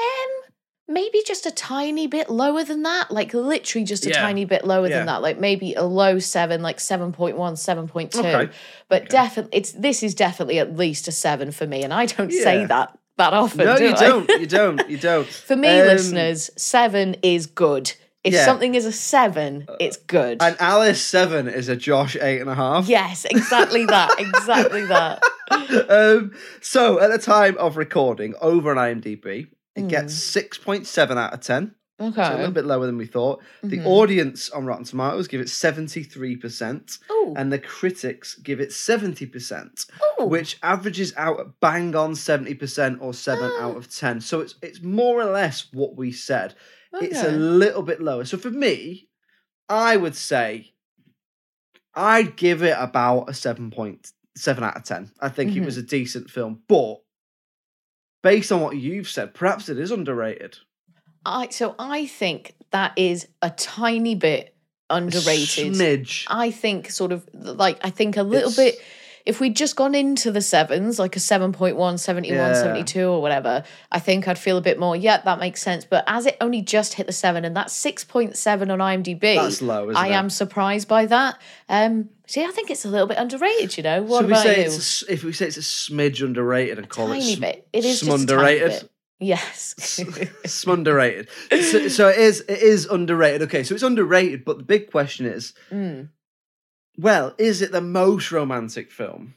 Um, 0.00 0.52
maybe 0.88 1.22
just 1.24 1.46
a 1.46 1.52
tiny 1.52 2.08
bit 2.08 2.28
lower 2.28 2.64
than 2.64 2.82
that. 2.82 3.12
Like 3.12 3.32
literally 3.34 3.84
just 3.84 4.04
a 4.04 4.08
Yeah. 4.08 4.20
tiny 4.20 4.44
bit 4.44 4.64
lower 4.66 4.88
Yeah. 4.88 4.96
than 4.98 5.06
that. 5.06 5.22
Like 5.22 5.38
maybe 5.38 5.74
a 5.74 5.84
low 5.84 6.18
seven, 6.18 6.60
like 6.60 6.78
7.1, 6.78 7.56
7.2. 7.56 8.18
Okay. 8.18 8.52
But 8.88 9.08
definitely 9.08 9.56
it's 9.56 9.70
this 9.72 10.02
is 10.02 10.12
definitely 10.12 10.58
at 10.58 10.76
least 10.76 11.06
a 11.06 11.12
seven 11.12 11.52
for 11.52 11.66
me. 11.68 11.84
And 11.84 11.94
I 11.94 12.06
don't 12.06 12.32
Yeah. 12.32 12.42
say 12.42 12.64
that 12.64 12.98
that 13.18 13.34
often. 13.34 13.64
No, 13.64 13.76
do 13.78 13.84
you 13.84 13.94
I? 13.94 14.08
don't. 14.08 14.28
You 14.40 14.46
don't. 14.46 14.90
You 14.90 14.96
don't. 15.10 15.28
for 15.28 15.54
me, 15.54 15.80
Um, 15.80 15.86
listeners, 15.86 16.50
seven 16.56 17.14
is 17.22 17.46
good. 17.46 17.92
If 18.24 18.34
Yeah. 18.34 18.42
Uh, 18.42 18.44
something 18.44 18.74
is 18.76 18.86
a 18.86 18.92
seven, 18.92 19.66
it's 19.80 19.96
good. 19.96 20.38
And 20.40 20.56
Alice 20.60 21.02
Seven 21.02 21.48
is 21.48 21.68
a 21.68 21.74
Josh 21.76 22.16
eight 22.20 22.40
and 22.40 22.48
a 22.48 22.54
half. 22.54 22.88
yes, 22.88 23.24
exactly 23.24 23.84
that. 23.86 24.10
Exactly 24.18 24.86
that. 24.86 25.22
um, 25.90 26.32
so 26.60 27.00
at 27.00 27.10
the 27.10 27.18
time 27.18 27.56
of 27.58 27.76
recording, 27.76 28.34
over 28.40 28.70
on 28.70 28.76
IMDb, 28.76 29.48
it 29.74 29.82
Mm. 29.84 29.88
gets 29.88 30.14
six 30.14 30.56
point 30.58 30.86
seven 30.86 31.18
out 31.18 31.32
of 31.34 31.40
ten. 31.40 31.74
Okay. 32.00 32.24
So 32.24 32.34
a 32.34 32.36
little 32.36 32.52
bit 32.52 32.64
lower 32.64 32.86
than 32.86 32.96
we 32.96 33.06
thought. 33.06 33.40
The 33.62 33.78
Mhm. 33.78 33.86
audience 33.86 34.50
on 34.50 34.66
Rotten 34.66 34.84
Tomatoes 34.84 35.28
give 35.28 35.40
it 35.40 35.48
seventy 35.48 36.02
three 36.02 36.36
percent, 36.36 36.98
Ooh. 37.10 37.34
and 37.36 37.52
the 37.52 37.58
critics 37.58 38.34
give 38.36 38.60
it 38.60 38.72
seventy 38.72 39.26
percent, 39.26 39.86
Ooh. 40.20 40.24
which 40.26 40.58
averages 40.62 41.12
out 41.16 41.40
at 41.40 41.60
bang 41.60 41.94
on 41.96 42.14
seventy 42.14 42.54
percent 42.54 42.98
or 43.00 43.14
seven 43.14 43.50
Ah. 43.54 43.64
out 43.68 43.76
of 43.76 43.92
ten. 43.94 44.20
So 44.20 44.40
it's 44.40 44.54
it's 44.62 44.80
more 44.82 45.20
or 45.20 45.26
less 45.30 45.66
what 45.72 45.96
we 45.96 46.12
said. 46.12 46.54
It's 47.00 47.22
a 47.22 47.30
little 47.32 47.82
bit 47.82 48.00
lower. 48.02 48.24
So 48.24 48.36
for 48.36 48.50
me, 48.50 49.08
I 49.68 49.96
would 49.96 50.14
say 50.16 50.74
I'd 51.94 52.36
give 52.36 52.62
it 52.62 52.76
about 52.78 53.28
a 53.30 53.34
seven 53.34 53.70
point 53.70 54.12
seven 54.36 54.64
out 54.64 54.76
of 54.76 54.84
ten. 54.84 55.10
I 55.20 55.28
think 55.28 55.50
it 55.52 55.56
Mm-hmm. 55.56 55.64
was 55.66 55.76
a 55.76 55.82
decent 55.82 56.30
film, 56.30 56.62
but 56.68 56.96
based 58.22 58.52
on 58.52 58.60
what 58.60 58.76
you've 58.76 59.08
said, 59.08 59.34
perhaps 59.34 59.68
it 59.68 59.78
is 59.78 59.90
underrated. 59.90 60.58
I 61.24 61.48
so 61.50 61.74
I 61.78 62.06
think 62.06 62.54
that 62.70 62.92
is 62.96 63.28
a 63.42 63.50
tiny 63.50 64.14
bit 64.14 64.54
underrated. 64.90 65.74
Smidge. 65.74 66.24
I 66.28 66.50
think 66.50 66.90
sort 66.90 67.12
of 67.12 67.28
like 67.32 67.78
I 67.84 67.90
think 67.90 68.16
a 68.16 68.22
little 68.22 68.50
It's- 68.50 68.56
bit 68.76 68.82
if 69.24 69.40
we'd 69.40 69.54
just 69.56 69.76
gone 69.76 69.94
into 69.94 70.30
the 70.30 70.40
sevens, 70.40 70.98
like 70.98 71.14
a 71.16 71.18
7.1, 71.18 71.98
71, 71.98 72.36
Yeah. 72.36 72.52
72 72.54 73.00
or 73.08 73.22
whatever, 73.22 73.62
I 73.90 73.98
think 73.98 74.26
I'd 74.28 74.38
feel 74.38 74.56
a 74.56 74.60
bit 74.60 74.78
more, 74.78 74.96
yeah, 74.96 75.18
that 75.22 75.38
makes 75.38 75.62
sense. 75.62 75.84
But 75.84 76.04
as 76.06 76.26
it 76.26 76.36
only 76.40 76.62
just 76.62 76.94
hit 76.94 77.06
the 77.06 77.12
seven 77.12 77.44
and 77.44 77.56
that's 77.56 77.74
6.7 77.74 78.70
on 78.72 78.78
IMDb, 78.78 79.36
That's 79.36 79.62
low, 79.62 79.90
I 79.94 80.08
it? 80.08 80.12
am 80.12 80.28
surprised 80.30 80.88
by 80.88 81.06
that. 81.06 81.38
Um, 81.68 82.08
see, 82.26 82.44
I 82.44 82.50
think 82.50 82.70
it's 82.70 82.84
a 82.84 82.88
little 82.88 83.06
bit 83.06 83.18
underrated, 83.18 83.76
you 83.76 83.82
know. 83.82 84.02
What 84.02 84.20
so 84.22 84.26
we 84.26 84.32
about 84.32 84.42
say 84.44 84.58
you? 84.60 84.66
it's 84.66 85.02
a 85.02 85.12
if 85.12 85.24
we 85.24 85.32
say 85.32 85.46
it's 85.46 85.56
a 85.56 85.60
smidge 85.60 86.22
underrated 86.24 86.78
and 86.78 86.88
call 86.88 87.08
tiny 87.08 87.32
it 87.32 87.36
sm- 87.36 87.40
bit. 87.42 87.68
It 87.72 87.84
is 87.84 88.00
just 88.00 88.02
a 88.02 88.06
tiny 88.06 88.20
underrated. 88.22 88.68
bit. 88.70 88.88
Yes. 89.20 89.76
Smunderated. 90.46 91.28
so, 91.50 91.86
so 91.88 92.08
it 92.08 92.18
is 92.18 92.40
it 92.48 92.58
is 92.60 92.86
underrated. 92.86 93.42
Okay, 93.42 93.62
so 93.62 93.74
it's 93.74 93.84
underrated, 93.84 94.44
but 94.44 94.58
the 94.58 94.64
big 94.64 94.90
question 94.90 95.26
is, 95.26 95.54
Mm. 95.70 96.08
Well, 96.98 97.34
is 97.38 97.62
it 97.62 97.72
the 97.72 97.80
most 97.80 98.30
romantic 98.32 98.90
film? 98.90 99.34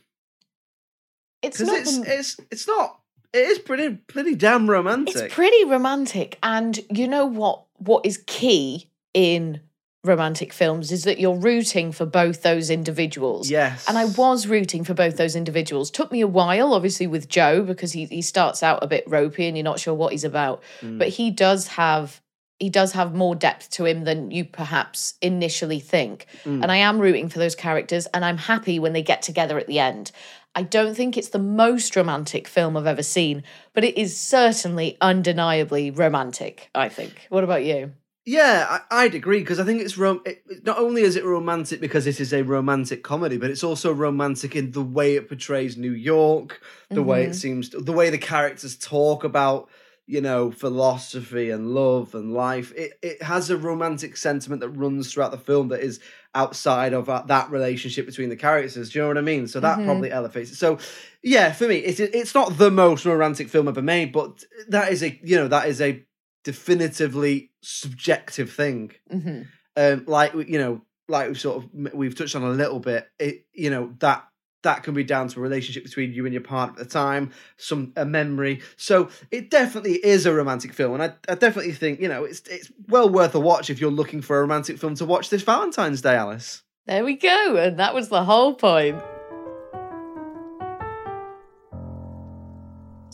It's 1.41 1.59
not 1.59 1.77
it's 1.79 1.99
the- 1.99 2.17
it's 2.19 2.37
it's 2.51 2.67
not. 2.67 2.99
It 3.33 3.39
is 3.49 3.59
pretty 3.59 3.95
pretty 4.07 4.35
damn 4.35 4.69
romantic. 4.69 5.15
It's 5.15 5.33
pretty 5.33 5.65
romantic, 5.65 6.37
and 6.41 6.79
you 6.89 7.07
know 7.07 7.25
what? 7.25 7.63
What 7.77 8.05
is 8.05 8.23
key 8.25 8.89
in 9.13 9.59
romantic 10.03 10.53
films 10.53 10.91
is 10.91 11.03
that 11.03 11.19
you're 11.19 11.35
rooting 11.35 11.91
for 11.91 12.05
both 12.05 12.43
those 12.43 12.69
individuals. 12.69 13.49
Yes. 13.49 13.85
And 13.89 13.97
I 13.97 14.05
was 14.05 14.45
rooting 14.47 14.83
for 14.83 14.93
both 14.93 15.17
those 15.17 15.35
individuals. 15.35 15.89
Took 15.89 16.11
me 16.11 16.21
a 16.21 16.27
while, 16.27 16.73
obviously, 16.73 17.07
with 17.07 17.27
Joe 17.27 17.63
because 17.63 17.91
he 17.91 18.05
he 18.05 18.21
starts 18.21 18.63
out 18.63 18.83
a 18.83 18.87
bit 18.87 19.03
ropey 19.07 19.47
and 19.47 19.57
you're 19.57 19.63
not 19.63 19.79
sure 19.79 19.93
what 19.93 20.11
he's 20.13 20.23
about, 20.23 20.63
Mm. 20.81 20.97
but 20.99 21.09
he 21.09 21.29
does 21.31 21.67
have. 21.67 22.21
He 22.59 22.69
does 22.69 22.93
have 22.93 23.13
more 23.13 23.35
depth 23.35 23.69
to 23.71 23.85
him 23.85 24.05
than 24.05 24.31
you 24.31 24.45
perhaps 24.45 25.15
initially 25.21 25.79
think. 25.79 26.25
Mm. 26.45 26.63
And 26.63 26.71
I 26.71 26.77
am 26.77 26.99
rooting 26.99 27.27
for 27.29 27.39
those 27.39 27.55
characters, 27.55 28.05
and 28.13 28.23
I'm 28.23 28.37
happy 28.37 28.79
when 28.79 28.93
they 28.93 29.01
get 29.03 29.21
together 29.21 29.57
at 29.57 29.67
the 29.67 29.79
end. 29.79 30.11
I 30.57 30.63
don't 30.63 30.95
think 30.95 31.17
it's 31.17 31.29
the 31.29 31.39
most 31.39 31.97
romantic 31.97 32.47
film 32.47 32.77
I've 32.77 32.87
ever 32.87 33.03
seen, 33.03 33.43
but 33.73 33.83
it 33.83 33.97
is 33.97 34.17
certainly 34.17 34.97
undeniably 35.01 35.91
romantic, 35.91 36.69
I 36.73 36.87
think. 36.87 37.27
What 37.29 37.43
about 37.43 37.65
you? 37.65 37.91
Yeah, 38.27 38.65
I, 38.89 39.03
I'd 39.03 39.13
agree 39.15 39.39
because 39.39 39.59
I 39.59 39.65
think 39.65 39.81
it's 39.81 39.97
rom- 39.97 40.23
it, 40.25 40.41
not 40.65 40.79
only 40.79 41.03
is 41.03 41.15
it 41.15 41.25
romantic 41.25 41.79
because 41.79 42.07
it 42.07 42.19
is 42.19 42.33
a 42.33 42.41
romantic 42.41 43.03
comedy, 43.03 43.37
but 43.37 43.51
it's 43.51 43.63
also 43.63 43.91
romantic 43.93 44.55
in 44.55 44.71
the 44.71 44.81
way 44.81 45.15
it 45.15 45.27
portrays 45.27 45.77
New 45.77 45.91
York, 45.91 46.61
the 46.89 47.03
way 47.03 47.25
Mhm. 47.25 47.29
it 47.29 47.33
seems, 47.35 47.69
the 47.69 47.91
way 47.91 48.09
the 48.09 48.17
characters 48.17 48.75
talk 48.77 49.23
about 49.25 49.69
you 50.07 50.21
know 50.21 50.51
philosophy 50.51 51.49
and 51.49 51.73
love 51.73 52.13
and 52.15 52.33
life. 52.33 52.71
It 52.75 52.93
it 53.01 53.21
has 53.23 53.49
a 53.49 53.57
romantic 53.57 54.17
sentiment 54.17 54.61
that 54.61 54.69
runs 54.69 55.11
throughout 55.11 55.31
the 55.31 55.37
film 55.37 55.69
that 55.69 55.81
is 55.81 55.99
outside 56.33 56.93
of 56.93 57.09
uh, 57.09 57.23
that 57.27 57.49
relationship 57.49 58.05
between 58.05 58.29
the 58.29 58.35
characters. 58.35 58.89
Do 58.89 58.99
you 58.99 59.03
know 59.03 59.07
what 59.07 59.17
I 59.17 59.21
mean? 59.21 59.47
So 59.47 59.59
that 59.61 59.79
Mhm. 59.79 59.85
probably 59.85 60.11
elevates 60.11 60.51
it. 60.51 60.55
So 60.55 60.77
yeah, 61.23 61.51
for 61.53 61.67
me, 61.67 61.77
it's 61.77 61.99
it's 61.99 62.35
not 62.35 62.57
the 62.57 62.69
most 62.71 63.05
romantic 63.05 63.49
film 63.49 63.67
ever 63.67 63.81
made, 63.81 64.11
but 64.11 64.43
that 64.67 64.91
is 64.91 65.01
a 65.03 65.19
you 65.23 65.37
know 65.37 65.47
that 65.47 65.67
is 65.67 65.81
a 65.81 66.03
definitively 66.43 67.51
subjective 67.61 68.51
thing. 68.51 68.91
hmm 69.09 69.41
Um, 69.77 70.03
like 70.07 70.33
you 70.33 70.57
know, 70.57 70.81
like 71.09 71.27
we've 71.27 71.39
sort 71.39 71.57
of 71.63 71.93
we've 71.93 72.15
touched 72.15 72.35
on 72.35 72.43
a 72.43 72.49
little 72.49 72.79
bit. 72.79 73.07
It 73.19 73.45
you 73.53 73.69
know 73.69 73.93
that 73.99 74.25
that 74.65 74.83
can 74.83 74.93
be 74.93 75.03
down 75.03 75.29
to 75.29 75.39
a 75.39 75.41
relationship 75.41 75.83
between 75.83 76.13
you 76.13 76.25
and 76.25 76.33
your 76.33 76.43
partner 76.43 76.81
at 76.81 76.87
the 76.87 76.93
time, 76.93 77.31
some 77.55 77.93
a 77.95 78.05
memory. 78.05 78.61
So 78.75 79.09
it 79.31 79.49
definitely 79.49 79.93
is 80.05 80.25
a 80.25 80.33
romantic 80.33 80.73
film, 80.73 80.93
and 80.95 81.03
I, 81.03 81.13
I 81.31 81.35
definitely 81.35 81.71
think 81.71 82.01
you 82.01 82.09
know 82.09 82.25
it's 82.25 82.41
it's 82.49 82.71
well 82.89 83.09
worth 83.09 83.33
a 83.33 83.39
watch 83.39 83.69
if 83.69 83.79
you're 83.79 83.89
looking 83.89 84.21
for 84.21 84.37
a 84.37 84.41
romantic 84.41 84.77
film 84.77 84.95
to 84.95 85.05
watch 85.05 85.29
this 85.29 85.43
Valentine's 85.43 86.01
Day, 86.01 86.15
Alice. 86.15 86.63
There 86.85 87.03
we 87.03 87.15
go. 87.15 87.55
And 87.55 87.79
that 87.79 87.95
was 87.95 88.09
the 88.09 88.23
whole 88.23 88.53
point. 88.53 89.01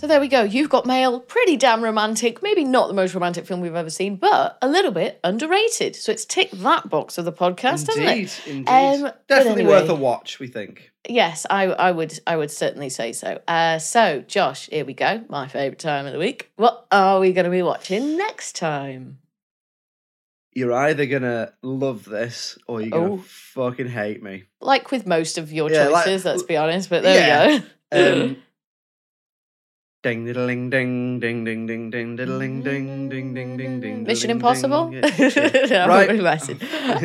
So 0.02 0.08
there 0.08 0.20
we 0.20 0.30
go. 0.30 0.42
You've 0.42 0.72
got 0.72 0.88
mail. 0.88 1.20
Pretty 1.20 1.58
damn 1.58 1.84
romantic. 1.84 2.42
Maybe 2.42 2.64
not 2.64 2.88
the 2.88 2.96
most 2.96 3.14
romantic 3.14 3.46
film 3.46 3.62
we've 3.62 3.76
ever 3.76 3.92
seen, 3.92 4.16
but 4.16 4.58
a 4.60 4.68
little 4.68 4.92
bit 4.92 5.20
underrated. 5.24 5.96
So 5.96 6.12
it's 6.12 6.26
ticked 6.26 6.60
that 6.64 6.90
box 6.90 7.20
of 7.20 7.26
the 7.26 7.32
podcast, 7.32 7.88
indeed, 7.96 8.22
hasn't 8.30 8.48
it? 8.48 8.48
indeed, 8.48 8.68
Um, 8.68 9.12
definitely 9.28 9.62
anyway. 9.62 9.82
worth 9.82 9.90
a 9.92 9.94
watch. 9.94 10.40
We 10.40 10.48
think. 10.48 10.92
Yes, 11.08 11.46
I, 11.52 11.66
I 11.66 11.92
would 11.92 12.20
I 12.26 12.36
would 12.36 12.50
certainly 12.50 12.90
say 12.90 13.14
so. 13.14 13.42
Uh, 13.48 13.78
so, 13.78 14.22
Josh, 14.28 14.70
here 14.72 14.86
we 14.86 14.96
go. 14.96 15.24
My 15.30 15.48
favourite 15.48 15.78
time 15.78 16.08
of 16.08 16.14
the 16.14 16.20
week. 16.20 16.52
What 16.56 16.88
are 16.92 17.20
we 17.20 17.32
going 17.32 17.46
to 17.46 17.52
be 17.52 17.62
watching 17.62 18.18
next 18.18 18.56
time? 18.56 19.20
You're 20.54 20.74
either 20.74 21.06
gonna 21.06 21.54
love 21.62 22.06
this 22.06 22.58
or 22.68 22.82
you're 22.82 22.90
gonna 22.90 23.14
Oh. 23.14 23.18
fucking 23.26 23.88
hate 23.88 24.22
me. 24.24 24.46
Like 24.62 24.90
with 24.90 25.06
most 25.06 25.38
of 25.38 25.54
your 25.54 25.72
Yeah, 25.72 25.90
like- 25.90 26.06
choices, 26.06 26.26
let's 26.26 26.42
be 26.44 26.58
honest. 26.58 26.90
But 26.90 27.04
there 27.04 27.28
Yeah. 27.28 27.48
we 27.54 27.60
go. 28.00 28.24
Um, 28.24 28.38
Ding 30.04 30.26
diddling 30.26 30.70
ding 30.72 31.20
ding 31.20 31.44
ding 31.46 31.68
ding 31.68 31.92
ding 31.92 31.92
ding 31.92 32.16
diddling 32.16 32.64
ding 32.64 33.08
ding 33.10 33.34
ding 33.36 33.56
ding 33.58 33.80
ding. 33.82 34.04
Mission 34.04 34.32
Impossible? 34.32 34.90
ding. 34.90 35.04
Yeah, 35.04 35.52
yeah. 35.70 35.84
I'm 35.84 35.90
right. 35.90 36.10
only 36.10 36.24
messing. 36.24 36.60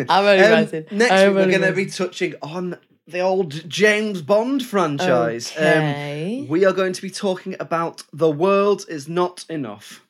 I'm 0.09 0.25
only 0.25 0.45
Um, 0.45 0.51
messing. 0.63 0.85
Next 0.91 1.13
I'm 1.13 1.35
week 1.35 1.45
we're 1.47 1.59
going 1.59 1.71
to 1.71 1.77
be 1.77 1.87
touching 1.87 2.35
on 2.41 2.79
the 3.07 3.21
old 3.21 3.69
James 3.69 4.23
Bond 4.23 4.65
franchise. 4.65 5.53
Um, 5.59 5.63
Okay. 5.65 6.47
we 6.49 6.65
are 6.65 6.73
going 6.73 6.95
to 6.95 7.03
be 7.03 7.11
talking 7.11 7.55
about 7.61 8.03
The 8.15 8.31
World 8.31 8.87
Is 8.89 9.09
Not 9.09 9.45
Enough. 9.51 10.01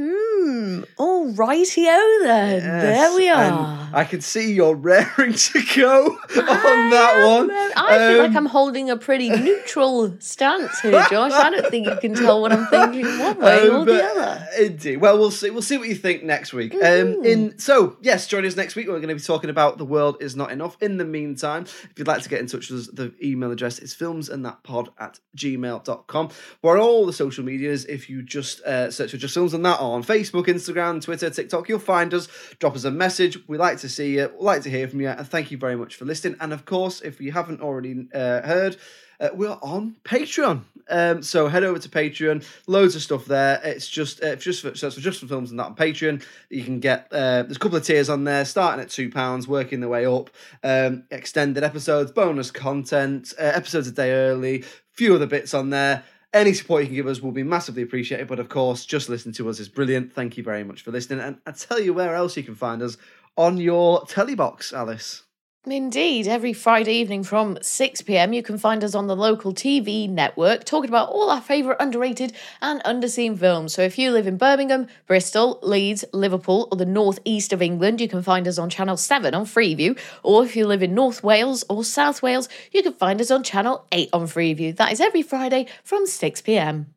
Hmm. 0.00 0.82
All 0.98 1.32
rightio 1.32 2.22
then. 2.22 2.62
There 2.62 3.16
we 3.16 3.30
are. 3.30 3.88
I 3.94 4.04
can 4.04 4.20
see 4.20 4.52
you're 4.52 4.74
raring 4.90 5.32
to 5.32 5.62
go 5.74 6.06
on 6.08 6.90
that 6.90 7.26
one. 7.26 7.50
I 7.50 7.98
feel 8.10 8.18
like 8.18 8.30
Um, 8.30 8.36
I'm 8.36 8.44
holding 8.46 8.90
a 8.90 8.98
pretty 8.98 9.30
neutral 9.46 10.14
stance 10.20 10.78
here, 10.80 11.02
Josh. 11.08 11.32
I 11.32 11.48
don't 11.48 11.70
think 11.70 11.86
you 11.86 11.96
can 11.96 12.14
tell 12.14 12.42
what 12.42 12.52
I'm 12.52 12.66
thinking 12.92 13.06
one 13.18 13.38
way 13.40 13.68
Um, 13.68 13.74
or 13.76 13.84
the 13.86 14.04
other. 14.04 14.46
Indeed. 14.60 14.98
Well, 14.98 15.18
we'll 15.18 15.30
see. 15.30 15.48
We'll 15.48 15.62
see 15.62 15.78
what 15.78 15.88
you 15.88 15.94
think 15.94 16.22
next 16.22 16.52
week. 16.52 16.74
Um, 16.74 16.80
Mm-hmm. 16.80 17.24
in 17.24 17.58
so 17.58 17.96
yes, 18.02 18.26
join 18.26 18.44
us 18.44 18.56
next 18.56 18.76
week. 18.76 18.88
We're 18.88 18.96
going 18.98 19.08
to 19.08 19.14
be 19.14 19.20
talking 19.20 19.48
about 19.48 19.78
the 19.78 19.84
world 19.86 20.16
is 20.20 20.36
not 20.36 20.50
enough. 20.52 20.76
In 20.82 20.98
the 20.98 21.04
meantime, 21.06 21.62
if 21.64 21.92
you'd 21.96 22.06
like 22.08 22.22
to 22.22 22.28
get 22.28 22.40
in 22.40 22.46
touch 22.48 22.68
with 22.70 22.80
us, 22.80 22.86
the 22.92 23.14
email 23.24 23.50
address 23.50 23.78
is 23.78 23.94
filmsandthatpod 23.94 24.88
at 24.98 25.20
gmail.com. 25.36 26.28
We're 26.62 26.72
on 26.74 26.80
all 26.80 27.06
the 27.06 27.12
social 27.14 27.44
medias. 27.44 27.86
If 27.86 28.10
you 28.10 28.22
just 28.22 28.60
uh, 28.62 28.90
search 28.90 29.12
for 29.12 29.16
just 29.16 29.32
films 29.34 29.54
and 29.54 29.64
that 29.64 29.80
on 29.92 30.02
Facebook, 30.02 30.46
Instagram, 30.46 31.02
Twitter, 31.02 31.30
TikTok, 31.30 31.68
you'll 31.68 31.78
find 31.78 32.12
us. 32.14 32.28
Drop 32.58 32.74
us 32.74 32.84
a 32.84 32.90
message. 32.90 33.38
We 33.48 33.58
like 33.58 33.78
to 33.78 33.88
see 33.88 34.16
you. 34.16 34.30
We 34.38 34.44
like 34.44 34.62
to 34.62 34.70
hear 34.70 34.88
from 34.88 35.00
you. 35.00 35.08
And 35.08 35.26
thank 35.26 35.50
you 35.50 35.58
very 35.58 35.76
much 35.76 35.96
for 35.96 36.04
listening. 36.04 36.36
And 36.40 36.52
of 36.52 36.64
course, 36.64 37.00
if 37.00 37.20
you 37.20 37.32
haven't 37.32 37.60
already 37.60 38.08
uh, 38.14 38.42
heard. 38.42 38.76
Uh, 39.18 39.30
we're 39.32 39.58
on 39.62 39.96
Patreon, 40.04 40.62
um, 40.90 41.22
so 41.22 41.48
head 41.48 41.64
over 41.64 41.78
to 41.78 41.88
Patreon. 41.88 42.44
Loads 42.66 42.94
of 42.94 43.02
stuff 43.02 43.24
there. 43.24 43.60
It's 43.64 43.88
just 43.88 44.22
uh, 44.22 44.36
just 44.36 44.62
for, 44.62 44.74
so 44.74 44.88
it's 44.88 44.96
for 44.96 45.02
just 45.02 45.20
for 45.20 45.26
films 45.26 45.50
and 45.50 45.58
that 45.58 45.64
on 45.64 45.74
Patreon. 45.74 46.22
You 46.50 46.62
can 46.62 46.80
get 46.80 47.08
uh, 47.10 47.42
there's 47.42 47.56
a 47.56 47.58
couple 47.58 47.78
of 47.78 47.84
tiers 47.84 48.10
on 48.10 48.24
there, 48.24 48.44
starting 48.44 48.82
at 48.82 48.90
two 48.90 49.10
pounds, 49.10 49.48
working 49.48 49.80
their 49.80 49.88
way 49.88 50.04
up. 50.04 50.30
Um, 50.62 51.04
extended 51.10 51.64
episodes, 51.64 52.12
bonus 52.12 52.50
content, 52.50 53.32
uh, 53.38 53.42
episodes 53.42 53.88
a 53.88 53.92
day 53.92 54.12
early, 54.12 54.64
few 54.92 55.14
other 55.14 55.26
bits 55.26 55.54
on 55.54 55.70
there. 55.70 56.04
Any 56.32 56.52
support 56.52 56.82
you 56.82 56.88
can 56.88 56.96
give 56.96 57.06
us 57.06 57.20
will 57.20 57.32
be 57.32 57.42
massively 57.42 57.82
appreciated. 57.82 58.28
But 58.28 58.40
of 58.40 58.48
course, 58.48 58.84
just 58.84 59.08
listening 59.08 59.34
to 59.34 59.48
us 59.48 59.60
is 59.60 59.68
brilliant. 59.68 60.12
Thank 60.12 60.36
you 60.36 60.42
very 60.42 60.64
much 60.64 60.82
for 60.82 60.90
listening. 60.90 61.20
And 61.20 61.38
I 61.46 61.52
tell 61.52 61.80
you 61.80 61.94
where 61.94 62.14
else 62.14 62.36
you 62.36 62.42
can 62.42 62.54
find 62.54 62.82
us 62.82 62.96
on 63.36 63.58
your 63.58 64.04
telly 64.06 64.34
box, 64.34 64.72
Alice. 64.72 65.22
Indeed, 65.68 66.28
every 66.28 66.52
Friday 66.52 66.92
evening 66.92 67.24
from 67.24 67.58
6 67.60 68.02
pm, 68.02 68.32
you 68.32 68.40
can 68.40 68.56
find 68.56 68.84
us 68.84 68.94
on 68.94 69.08
the 69.08 69.16
local 69.16 69.52
TV 69.52 70.08
network 70.08 70.62
talking 70.62 70.88
about 70.88 71.08
all 71.08 71.28
our 71.28 71.40
favourite 71.40 71.80
underrated 71.80 72.32
and 72.62 72.80
underseen 72.84 73.36
films. 73.36 73.74
So 73.74 73.82
if 73.82 73.98
you 73.98 74.12
live 74.12 74.28
in 74.28 74.36
Birmingham, 74.36 74.86
Bristol, 75.08 75.58
Leeds, 75.62 76.04
Liverpool, 76.12 76.68
or 76.70 76.76
the 76.76 76.86
northeast 76.86 77.52
of 77.52 77.60
England, 77.60 78.00
you 78.00 78.06
can 78.08 78.22
find 78.22 78.46
us 78.46 78.58
on 78.58 78.70
Channel 78.70 78.96
7 78.96 79.34
on 79.34 79.44
Freeview. 79.44 79.98
Or 80.22 80.44
if 80.44 80.54
you 80.54 80.68
live 80.68 80.84
in 80.84 80.94
North 80.94 81.24
Wales 81.24 81.64
or 81.68 81.82
South 81.82 82.22
Wales, 82.22 82.48
you 82.70 82.84
can 82.84 82.92
find 82.92 83.20
us 83.20 83.32
on 83.32 83.42
Channel 83.42 83.84
8 83.90 84.10
on 84.12 84.22
Freeview. 84.28 84.76
That 84.76 84.92
is 84.92 85.00
every 85.00 85.22
Friday 85.22 85.66
from 85.82 86.06
6 86.06 86.42
pm. 86.42 86.94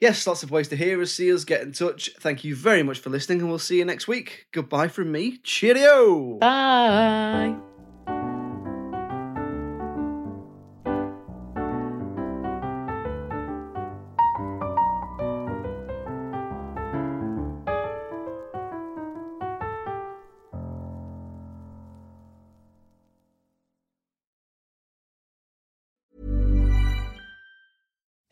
Yes, 0.00 0.24
lots 0.28 0.44
of 0.44 0.52
ways 0.52 0.68
to 0.68 0.76
hear 0.76 1.02
us, 1.02 1.10
see 1.10 1.32
us, 1.32 1.44
get 1.44 1.62
in 1.62 1.72
touch. 1.72 2.10
Thank 2.20 2.44
you 2.44 2.54
very 2.54 2.84
much 2.84 3.00
for 3.00 3.10
listening, 3.10 3.40
and 3.40 3.48
we'll 3.48 3.58
see 3.58 3.78
you 3.78 3.84
next 3.84 4.06
week. 4.06 4.46
Goodbye 4.52 4.88
from 4.88 5.10
me. 5.10 5.38
Cheerio. 5.38 6.38
Bye. 6.38 7.56